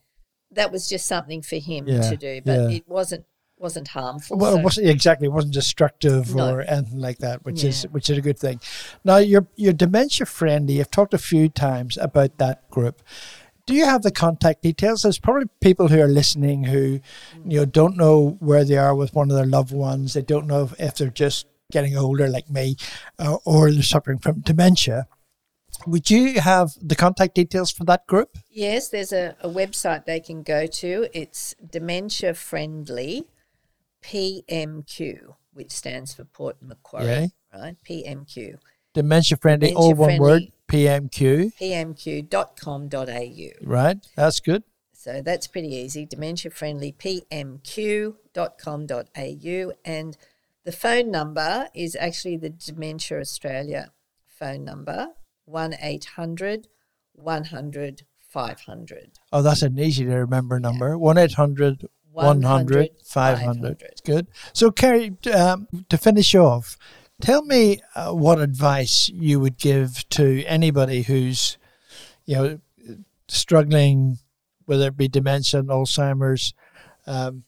That 0.54 0.72
was 0.72 0.88
just 0.90 1.06
something 1.06 1.42
for 1.42 1.58
him 1.58 1.88
Yeah, 1.88 2.02
to 2.10 2.18
do, 2.18 2.42
but 2.46 2.60
yeah. 2.72 2.78
it 2.78 2.88
wasn't 2.88 3.26
wasn't 3.60 3.88
harmful. 3.90 4.38
Well, 4.38 4.54
so- 4.54 4.60
it 4.60 4.64
wasn't 4.64 4.88
exactly. 4.90 5.28
It 5.28 5.32
wasn't 5.32 5.54
destructive 5.54 6.36
No. 6.36 6.54
or 6.54 6.62
anything 6.62 7.00
like 7.00 7.20
that, 7.20 7.46
which 7.46 7.64
is 7.64 7.84
which 7.92 8.10
is 8.10 8.18
a 8.18 8.22
good 8.22 8.38
thing. 8.38 8.60
Now, 9.04 9.18
you're 9.18 9.48
you're 9.56 9.74
dementia 9.74 10.26
friendly. 10.26 10.80
I've 10.80 10.92
talked 10.92 11.14
a 11.14 11.18
few 11.18 11.48
times 11.50 11.98
about 11.98 12.38
that 12.40 12.70
group. 12.70 13.02
Do 13.66 13.74
you 13.74 13.86
have 13.86 14.02
the 14.02 14.12
contact 14.12 14.64
details? 14.64 15.04
There's 15.04 15.20
probably 15.20 15.48
people 15.62 15.88
who 15.88 16.02
are 16.02 16.08
listening 16.08 16.66
who, 16.66 17.00
you 17.48 17.60
know, 17.60 17.66
don't 17.66 17.96
know 17.96 18.36
where 18.42 18.66
they 18.66 18.76
are 18.78 18.94
with 18.94 19.16
one 19.16 19.32
of 19.32 19.38
their 19.38 19.46
loved 19.46 19.72
ones. 19.72 20.14
They 20.14 20.22
don't 20.22 20.48
know 20.48 20.64
if, 20.64 20.74
if 20.82 20.96
they're 20.96 21.08
just 21.10 21.46
getting 21.72 21.96
older, 21.96 22.28
like 22.28 22.50
me, 22.50 22.76
uh, 23.20 23.38
or 23.46 23.72
they're 23.72 23.82
suffering 23.82 24.18
from 24.20 24.42
dementia. 24.42 25.08
Would 25.88 26.10
you 26.10 26.40
have 26.40 26.72
the 26.82 26.96
contact 26.96 27.36
details 27.36 27.72
for 27.72 27.84
that 27.86 28.08
group? 28.08 28.38
Yes, 28.50 28.90
there's 28.90 29.12
a, 29.14 29.36
a 29.42 29.50
website 29.50 30.06
they 30.06 30.20
can 30.20 30.44
go 30.44 30.66
to. 30.68 31.08
It's 31.14 31.56
Dementia 31.72 32.34
Friendly 32.34 33.26
PMQ, 34.04 35.36
which 35.54 35.72
stands 35.72 36.14
for 36.14 36.26
Port 36.26 36.58
Macquarie, 36.62 37.06
Yeah. 37.06 37.28
right? 37.54 37.76
PMQ. 37.88 38.58
Dementia 38.94 39.38
friendly, 39.38 39.70
Dementia 39.70 39.84
all 39.90 39.96
one 39.96 40.18
word, 40.20 40.52
friendly. 40.70 41.10
PMQ. 41.10 41.54
pmq.com.au. 41.60 43.50
Right, 43.68 43.98
that's 44.16 44.40
good. 44.40 44.64
So 44.94 45.22
that's 45.22 45.48
pretty 45.48 45.74
easy. 45.76 46.06
Dementia 46.06 46.52
friendly 46.52 46.92
pmq.com.au. 46.94 48.14
And 49.86 50.18
the 50.64 50.72
phone 50.72 51.12
number 51.12 51.68
is 51.74 51.98
actually 52.00 52.38
the 52.38 52.50
Dementia 52.50 53.20
Australia 53.20 53.92
phone 54.28 54.64
number 54.64 55.10
1 55.46 55.76
800 55.82 56.68
100 57.14 58.04
500. 58.30 59.20
Oh, 59.32 59.42
that's 59.44 59.62
an 59.62 59.80
easy 59.80 60.06
to 60.06 60.16
remember 60.16 60.60
number. 60.60 60.98
1 60.98 61.18
800 61.18 61.88
100 62.12 62.90
500. 63.06 63.84
Good. 64.06 64.28
So, 64.54 64.72
Kerry, 64.72 65.16
um, 65.34 65.68
to 65.90 65.98
finish 65.98 66.34
off, 66.36 66.78
tell 67.22 67.44
me 67.44 67.82
uh, 67.96 68.12
what 68.12 68.40
advice 68.40 69.10
you 69.10 69.40
would 69.40 69.58
give 69.58 70.08
to 70.10 70.44
anybody 70.46 71.04
who's, 71.04 71.58
you 72.26 72.36
know, 72.36 72.60
struggling, 73.28 74.18
whether 74.66 74.88
it 74.88 74.98
be 74.98 75.08
dementia, 75.08 75.64
Alzheimer's, 75.64 76.54
um, 77.06 77.44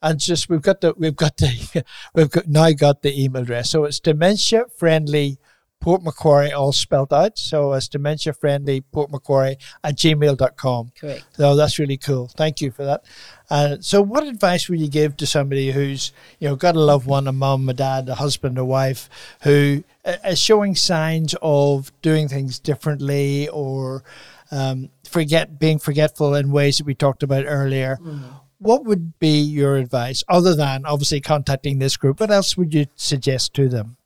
and 0.00 0.20
just 0.20 0.48
we've 0.48 0.62
got 0.62 0.80
the 0.80 0.94
we've 0.96 1.16
got 1.16 1.36
the 1.38 1.84
we've 2.14 2.30
got 2.30 2.46
now 2.46 2.70
got 2.70 3.02
the 3.02 3.22
email 3.22 3.42
address. 3.42 3.70
So 3.70 3.84
it's 3.84 3.98
dementia 3.98 4.66
friendly 4.76 5.38
Port 5.80 6.02
Macquarie 6.02 6.52
all 6.52 6.72
spelled 6.72 7.12
out. 7.12 7.38
So 7.38 7.72
it's 7.72 7.88
dementia 7.88 8.32
friendly 8.32 8.80
Port 8.80 9.10
Macquarie 9.10 9.56
at 9.84 9.96
gmail.com. 9.96 10.92
Correct. 10.98 11.24
So 11.32 11.56
that's 11.56 11.78
really 11.78 11.96
cool. 11.96 12.28
Thank 12.28 12.60
you 12.60 12.70
for 12.70 12.84
that. 12.84 13.04
Uh, 13.50 13.76
so 13.80 14.02
what 14.02 14.24
advice 14.24 14.68
would 14.68 14.80
you 14.80 14.88
give 14.88 15.16
to 15.18 15.26
somebody 15.26 15.70
who's, 15.70 16.12
you 16.38 16.48
know, 16.48 16.56
got 16.56 16.76
a 16.76 16.80
loved 16.80 17.06
one, 17.06 17.26
a 17.28 17.32
mum, 17.32 17.68
a 17.68 17.74
dad, 17.74 18.08
a 18.08 18.16
husband, 18.16 18.58
a 18.58 18.64
wife, 18.64 19.08
who 19.42 19.84
is 20.24 20.38
showing 20.38 20.74
signs 20.74 21.34
of 21.42 21.92
doing 22.02 22.28
things 22.28 22.58
differently 22.58 23.48
or 23.48 24.02
um, 24.50 24.90
forget 25.04 25.58
being 25.58 25.78
forgetful 25.78 26.34
in 26.34 26.50
ways 26.50 26.78
that 26.78 26.86
we 26.86 26.94
talked 26.94 27.22
about 27.22 27.44
earlier? 27.46 27.98
Mm. 28.02 28.22
What 28.58 28.84
would 28.84 29.18
be 29.20 29.40
your 29.40 29.76
advice 29.76 30.24
other 30.28 30.54
than 30.56 30.84
obviously 30.84 31.20
contacting 31.20 31.78
this 31.78 31.96
group? 31.96 32.18
What 32.18 32.32
else 32.32 32.56
would 32.56 32.74
you 32.74 32.86
suggest 32.96 33.54
to 33.54 33.68
them? 33.68 33.97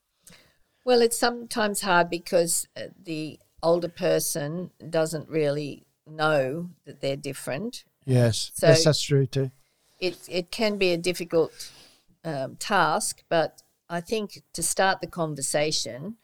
Well, 0.84 1.00
it's 1.00 1.18
sometimes 1.18 1.82
hard 1.82 2.10
because 2.10 2.66
uh, 2.76 2.88
the 3.00 3.38
older 3.62 3.88
person 3.88 4.70
doesn't 4.90 5.28
really 5.28 5.86
know 6.06 6.70
that 6.84 7.00
they're 7.00 7.16
different. 7.16 7.84
Yes, 8.04 8.50
so 8.54 8.68
yes, 8.68 8.84
that's 8.84 9.02
true 9.02 9.26
too. 9.26 9.50
It 10.00 10.18
it 10.28 10.50
can 10.50 10.78
be 10.78 10.92
a 10.92 10.98
difficult 10.98 11.52
um, 12.24 12.56
task, 12.56 13.22
but 13.28 13.62
I 13.88 14.00
think 14.00 14.42
to 14.54 14.62
start 14.62 15.00
the 15.00 15.06
conversation 15.06 16.16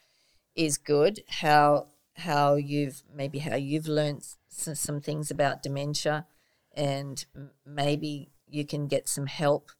is 0.56 0.76
good. 0.76 1.22
How 1.28 1.86
how 2.16 2.56
you've 2.56 3.04
maybe 3.14 3.38
how 3.38 3.54
you've 3.54 3.86
learned 3.86 4.24
some 4.48 5.00
things 5.00 5.30
about 5.30 5.62
dementia, 5.62 6.26
and 6.72 7.24
maybe 7.64 8.30
you 8.48 8.66
can 8.66 8.88
get 8.88 9.08
some 9.08 9.26
help 9.26 9.70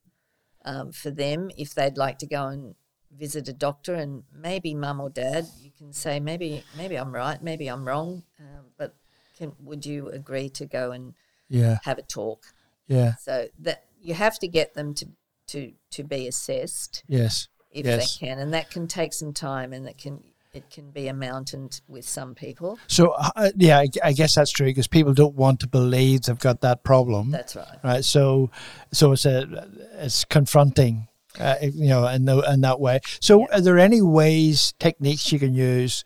um, 0.65 0.93
for 0.93 1.11
them 1.11 1.51
if 1.57 1.75
they'd 1.75 1.97
like 1.97 2.19
to 2.19 2.27
go 2.27 2.47
and 2.47 2.75
visit 3.17 3.49
a 3.49 3.53
doctor 3.53 3.95
and 3.95 4.23
maybe 4.35 4.75
mum 4.75 5.01
or 5.01 5.11
dad 5.11 5.47
you 5.63 5.71
can 5.77 5.93
say 5.93 6.21
maybe 6.21 6.63
maybe 6.77 6.97
I'm 6.97 7.13
right 7.13 7.43
maybe 7.43 7.69
I'm 7.69 7.87
wrong 7.87 8.23
um, 8.39 8.67
but 8.77 8.95
can 9.37 9.53
would 9.65 9.87
you 9.87 10.09
agree 10.09 10.49
to 10.51 10.67
go 10.67 10.93
and 10.93 11.15
yeah 11.49 11.79
have 11.85 11.99
a 11.99 12.03
talk 12.03 12.45
yeah 12.87 13.15
so 13.17 13.49
that 13.61 13.85
you 14.01 14.15
have 14.15 14.39
to 14.41 14.49
get 14.49 14.75
them 14.75 14.95
to 14.95 15.07
to 15.49 15.73
to 15.91 16.05
be 16.05 16.29
assessed 16.29 17.03
yes 17.09 17.49
if 17.71 17.87
yes. 17.87 18.19
they 18.19 18.27
can 18.27 18.39
and 18.39 18.53
that 18.55 18.71
can 18.71 18.87
take 18.87 19.13
some 19.13 19.33
time 19.33 19.73
and 19.73 19.87
that 19.87 19.99
can 19.99 20.23
it 20.55 20.71
can 20.71 20.91
be 20.91 21.09
a 21.09 21.15
mountain 21.15 21.69
with 21.89 22.09
some 22.09 22.35
people. 22.35 22.79
So 22.87 23.11
uh, 23.13 23.51
yeah, 23.57 23.79
I, 23.79 23.89
I, 24.03 24.13
guess 24.13 24.35
that's 24.35 24.51
true 24.51 24.67
because 24.67 24.87
people 24.87 25.13
don't 25.13 25.35
want 25.35 25.61
to 25.61 25.67
believe 25.67 26.23
they've 26.23 26.39
got 26.39 26.63
that 26.63 26.85
problem. 26.85 27.31
That's 27.31 27.55
right. 27.55 27.79
Right. 27.85 28.05
So 28.05 28.51
so 28.93 29.13
it's 29.13 29.27
a 29.27 29.69
it's 29.99 30.25
confronting 30.25 31.08
uh, 31.39 31.57
you 31.61 31.89
know, 31.89 32.07
in, 32.09 32.25
the, 32.25 32.41
in 32.53 32.61
that 32.63 32.81
way. 32.81 33.01
So, 33.21 33.47
are 33.53 33.61
there 33.61 33.79
any 33.79 34.03
ways, 34.03 34.75
techniques 34.79 35.31
you 35.33 35.39
can 35.39 35.55
use 35.55 36.05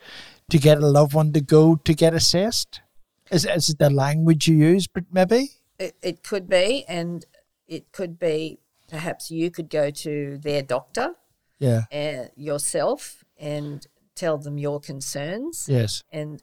to 0.50 0.58
get 0.58 0.78
a 0.78 0.86
loved 0.86 1.14
one 1.14 1.32
to 1.32 1.40
go 1.40 1.76
to 1.76 1.94
get 1.94 2.14
assessed? 2.14 2.80
Is, 3.30 3.46
is 3.46 3.70
it 3.70 3.78
the 3.78 3.90
language 3.90 4.46
you 4.46 4.56
use, 4.56 4.86
maybe? 5.10 5.50
It, 5.78 5.96
it 6.02 6.22
could 6.22 6.48
be, 6.48 6.84
and 6.86 7.24
it 7.66 7.92
could 7.92 8.18
be 8.18 8.58
perhaps 8.88 9.30
you 9.30 9.50
could 9.50 9.70
go 9.70 9.90
to 9.90 10.38
their 10.38 10.62
doctor, 10.62 11.14
yeah, 11.58 11.84
uh, 11.92 12.28
yourself, 12.36 13.24
and 13.38 13.86
tell 14.14 14.36
them 14.36 14.58
your 14.58 14.80
concerns, 14.80 15.66
yes, 15.68 16.02
and 16.12 16.42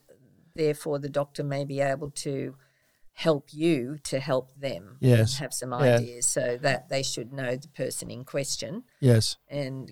therefore 0.56 0.98
the 0.98 1.10
doctor 1.10 1.44
may 1.44 1.64
be 1.64 1.80
able 1.80 2.10
to 2.10 2.56
help 3.20 3.50
you 3.52 3.98
to 4.02 4.18
help 4.18 4.50
them 4.56 4.96
yes. 5.02 5.40
have 5.40 5.54
some 5.54 5.74
ideas 5.74 6.26
so 6.26 6.58
that 6.62 6.88
they 6.88 7.04
should 7.04 7.34
know 7.34 7.58
the 7.58 7.68
person 7.68 8.10
in 8.10 8.24
question 8.24 8.82
yes. 9.02 9.36
and 9.50 9.92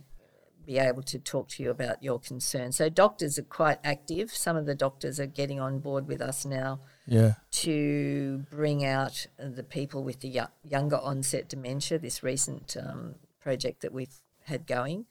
be 0.66 0.78
able 0.78 1.04
to 1.04 1.20
talk 1.20 1.50
to 1.50 1.62
you 1.62 1.70
about 1.70 2.02
your 2.02 2.20
concern. 2.22 2.72
so 2.72 2.88
doctors 2.88 3.38
are 3.38 3.44
quite 3.44 3.80
active. 3.84 4.32
Some 4.32 4.56
of 4.56 4.66
the 4.66 4.76
doctors 4.76 5.20
are 5.20 5.26
getting 5.26 5.60
on 5.60 5.80
board 5.80 6.08
with 6.08 6.22
us 6.22 6.46
now 6.46 6.80
yeah. 7.06 7.34
to 7.52 8.46
bring 8.50 8.86
out 8.86 9.28
the 9.38 9.64
people 9.64 10.06
with 10.06 10.22
the 10.22 10.44
younger 10.64 10.98
onset 10.98 11.50
dementia 11.50 12.00
this 12.00 12.24
recent 12.24 12.78
um, 12.82 13.16
project 13.42 13.82
that 13.82 13.92
we've 13.92 14.22
had 14.46 14.66
going. 14.66 15.06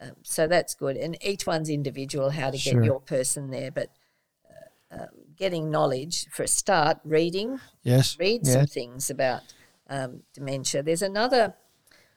Um, 0.00 0.12
so 0.22 0.46
that's 0.46 0.74
good. 0.74 0.96
And 0.96 1.18
each 1.22 1.46
one's 1.46 1.68
individual 1.68 2.30
how 2.30 2.50
to 2.50 2.56
sure. 2.56 2.80
get 2.80 2.84
your 2.86 3.00
person 3.00 3.50
there. 3.50 3.70
But 3.70 3.90
um, 4.90 5.08
getting 5.36 5.70
knowledge 5.70 6.26
for 6.30 6.42
a 6.42 6.48
start, 6.48 6.98
reading. 7.04 7.60
Yes. 7.82 8.16
Read 8.18 8.46
some 8.46 8.66
things 8.66 9.08
about 9.10 9.42
um, 9.88 10.22
dementia. 10.34 10.82
There's 10.82 11.02
another. 11.02 11.54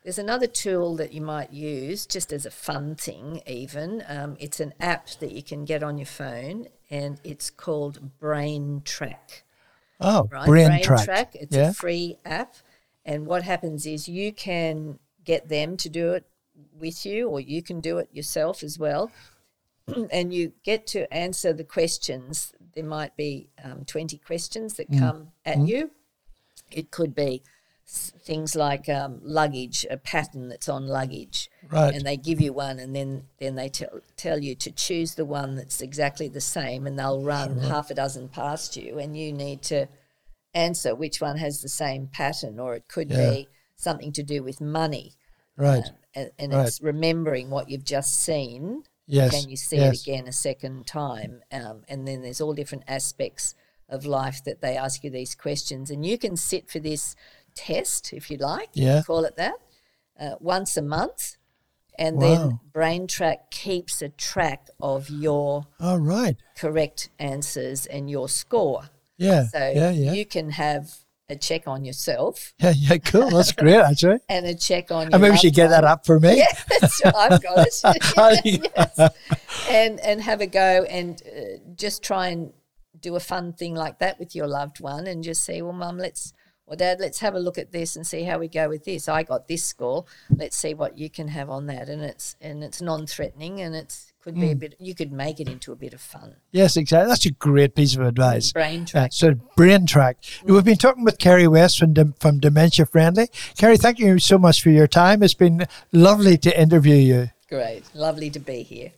There's 0.04 0.20
another 0.20 0.48
tool 0.48 0.98
that 0.98 1.14
you 1.14 1.22
might 1.22 1.54
use 1.54 2.06
just 2.06 2.34
as 2.34 2.46
a 2.46 2.52
fun 2.52 2.96
thing, 2.96 3.42
even. 3.48 4.04
Um, 4.10 4.36
it's 4.38 4.60
an 4.60 4.74
app 4.78 5.08
that 5.22 5.32
you 5.32 5.42
can 5.42 5.64
get 5.64 5.82
on 5.82 5.98
your 5.98 6.08
phone, 6.08 6.68
and 6.90 7.22
it's 7.24 7.50
called 7.50 8.20
Brain 8.20 8.82
Track. 8.84 9.44
Oh, 10.02 10.28
right? 10.30 10.46
Brain, 10.46 10.68
Brain 10.68 10.84
Track. 10.84 11.06
Track. 11.06 11.36
It's 11.36 11.56
yeah. 11.56 11.70
a 11.70 11.74
free 11.74 12.18
app. 12.26 12.56
And 13.06 13.26
what 13.26 13.44
happens 13.44 13.86
is 13.86 14.10
you 14.10 14.34
can 14.34 15.00
get 15.24 15.48
them 15.48 15.78
to 15.78 15.88
do 15.88 16.12
it 16.12 16.26
with 16.78 17.06
you, 17.06 17.30
or 17.30 17.40
you 17.40 17.64
can 17.64 17.80
do 17.80 17.98
it 17.98 18.10
yourself 18.12 18.62
as 18.62 18.78
well. 18.78 19.10
and 20.12 20.34
you 20.34 20.54
get 20.64 20.86
to 20.88 21.12
answer 21.14 21.54
the 21.54 21.64
questions 21.64 22.54
there 22.76 22.84
might 22.84 23.16
be 23.16 23.50
um, 23.64 23.86
20 23.86 24.18
questions 24.20 24.76
that 24.76 24.90
mm. 24.90 25.00
come 25.00 25.28
at 25.46 25.58
mm. 25.58 25.68
you. 25.68 25.92
It 26.72 26.92
could 26.92 27.14
be 27.14 27.44
things 27.86 28.56
like 28.56 28.88
um, 28.88 29.20
luggage, 29.22 29.86
a 29.90 29.98
pattern 29.98 30.48
that's 30.48 30.70
on 30.70 30.88
luggage, 30.88 31.50
right. 31.70 31.94
and 31.94 32.06
they 32.06 32.18
give 32.18 32.40
you 32.40 32.54
one, 32.54 32.80
and 32.80 32.96
then 32.96 33.24
then 33.40 33.56
they 33.56 33.70
tell 33.70 34.00
tell 34.16 34.40
you 34.40 34.56
to 34.56 34.72
choose 34.72 35.16
the 35.16 35.26
one 35.26 35.56
that's 35.56 35.82
exactly 35.82 36.28
the 36.28 36.42
same, 36.42 36.88
and 36.88 36.98
they'll 36.98 37.22
run 37.22 37.60
sure. 37.60 37.70
half 37.70 37.92
a 37.92 37.94
dozen 37.94 38.30
past 38.30 38.78
you, 38.78 38.98
and 39.00 39.18
you 39.18 39.32
need 39.32 39.62
to 39.64 39.88
answer 40.54 40.96
which 40.96 41.20
one 41.20 41.38
has 41.38 41.62
the 41.62 41.70
same 41.70 42.08
pattern, 42.08 42.60
or 42.60 42.76
it 42.76 42.88
could 42.88 43.12
yeah. 43.12 43.30
be 43.30 43.48
something 43.76 44.12
to 44.14 44.24
do 44.24 44.42
with 44.42 44.62
money, 44.62 45.14
right? 45.58 45.84
Um, 45.86 45.96
and, 46.16 46.32
and 46.40 46.54
right. 46.54 46.68
it's 46.68 46.82
remembering 46.82 47.50
what 47.50 47.70
you've 47.70 47.84
just 47.84 48.24
seen 48.24 48.84
Yes. 49.06 49.32
Can 49.32 49.50
you 49.50 49.58
see 49.58 49.78
yes. 49.78 49.96
it 49.96 50.02
again 50.04 50.28
a 50.28 50.32
second 50.32 50.88
time? 50.88 51.42
Um, 51.52 51.84
and 51.88 52.08
then 52.08 52.22
there's 52.22 52.42
all 52.42 52.54
different 52.54 52.86
aspects 52.88 53.56
of 53.90 54.06
life 54.06 54.44
that 54.46 54.62
they 54.62 54.78
ask 54.78 55.04
you 55.04 55.10
these 55.10 55.36
questions. 55.36 55.92
And 55.92 56.06
you 56.06 56.18
can 56.18 56.38
sit 56.38 56.70
for 56.70 56.80
this 56.80 57.16
test, 57.56 58.14
if 58.14 58.32
you 58.32 58.38
like, 58.38 58.70
yeah. 58.74 58.98
You 58.98 59.04
call 59.04 59.26
it 59.26 59.36
that, 59.38 59.56
uh, 60.20 60.36
once 60.40 60.78
a 60.78 60.82
month. 60.82 61.38
And 62.00 62.18
wow. 62.18 62.22
then 62.22 62.60
Brain 62.72 63.08
Track 63.08 63.52
keeps 63.52 64.02
a 64.02 64.10
track 64.10 64.68
of 64.82 65.10
your 65.10 65.68
oh, 65.80 65.98
right. 65.98 66.36
correct 66.58 67.10
answers 67.20 67.86
and 67.86 68.10
your 68.10 68.28
score. 68.30 68.90
Yeah. 69.18 69.44
So 69.44 69.60
yeah, 69.60 69.92
yeah. 69.92 70.14
you 70.14 70.26
can 70.26 70.52
have 70.52 70.96
a 71.34 71.38
check 71.38 71.68
on 71.68 71.84
yourself. 71.84 72.54
Yeah, 72.64 72.74
yeah, 72.76 72.98
cool. 72.98 73.30
That's 73.30 73.52
great, 73.52 73.76
actually. 73.76 74.20
and 74.30 74.46
a 74.46 74.56
check 74.56 74.90
on. 74.92 75.12
And 75.12 75.22
maybe 75.22 75.34
you 75.34 75.40
should 75.40 75.54
get 75.54 75.70
that 75.70 75.84
up 75.84 76.06
for 76.06 76.20
me. 76.20 76.38
Yeah. 76.44 77.12
I've 77.16 77.42
got 77.42 77.68
it. 77.68 78.72
yes. 78.76 79.00
And 79.70 80.00
and 80.00 80.22
have 80.22 80.42
a 80.42 80.48
go 80.48 80.86
and 80.90 81.22
uh, 81.26 81.58
just 81.76 82.04
try 82.04 82.28
and 82.28 82.54
do 83.00 83.16
a 83.16 83.20
fun 83.20 83.54
thing 83.54 83.76
like 83.76 84.00
that 84.00 84.20
with 84.20 84.36
your 84.36 84.48
loved 84.48 84.80
one, 84.80 85.08
and 85.08 85.24
just 85.24 85.44
say, 85.44 85.62
well, 85.62 85.74
mum, 85.74 85.98
let's 85.98 86.34
or 86.66 86.76
dad, 86.76 87.00
let's 87.00 87.20
have 87.20 87.36
a 87.36 87.40
look 87.40 87.58
at 87.58 87.72
this 87.72 87.96
and 87.96 88.08
see 88.08 88.24
how 88.24 88.40
we 88.40 88.48
go 88.48 88.70
with 88.70 88.86
this. 88.86 89.10
I 89.10 89.24
got 89.24 89.48
this 89.48 89.64
score. 89.64 90.06
Let's 90.30 90.56
see 90.56 90.74
what 90.74 90.98
you 90.98 91.10
can 91.10 91.28
have 91.28 91.50
on 91.50 91.68
that, 91.68 91.90
and 91.90 92.02
it's 92.02 92.36
and 92.40 92.64
it's 92.64 92.82
non-threatening, 92.82 93.62
and 93.62 93.76
it's 93.76 94.13
could 94.24 94.36
be 94.36 94.48
mm. 94.48 94.52
a 94.54 94.56
bit. 94.56 94.76
You 94.80 94.96
could 94.96 95.12
make 95.12 95.40
it 95.40 95.50
into 95.50 95.74
a 95.74 95.76
bit 95.76 95.94
of 95.94 96.00
fun. 96.00 96.36
Yes, 96.52 96.78
exactly. 96.78 97.10
That's 97.10 97.26
a 97.26 97.32
great 97.32 97.76
piece 97.76 97.96
of 97.96 98.02
advice. 98.02 98.54
Brain 98.54 98.86
track. 98.86 99.12
so 99.12 99.34
brain 99.58 99.86
track. 99.86 100.22
Mm. 100.22 100.54
We've 100.54 100.64
been 100.64 100.78
talking 100.78 101.04
with 101.04 101.20
Kerry 101.20 101.48
West 101.48 101.78
from 101.78 101.94
from 102.20 102.40
Dementia 102.40 102.86
Friendly. 102.86 103.28
Kerry, 103.58 103.78
thank 103.78 104.00
you 104.00 104.20
so 104.20 104.38
much 104.38 104.62
for 104.62 104.70
your 104.70 104.88
time. 104.88 105.24
It's 105.24 105.34
been 105.34 105.66
lovely 105.92 106.38
to 106.38 106.60
interview 106.60 106.96
you. 106.96 107.30
Great, 107.50 107.84
lovely 107.94 108.30
to 108.30 108.40
be 108.40 108.64
here. 108.64 108.92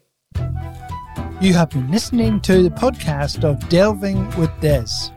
You 1.41 1.53
have 1.53 1.71
been 1.71 1.91
listening 1.91 2.39
to 2.41 2.63
the 2.63 2.69
podcast 2.69 3.43
of 3.43 3.67
Delving 3.67 4.29
with 4.37 4.51
Des. 4.61 5.14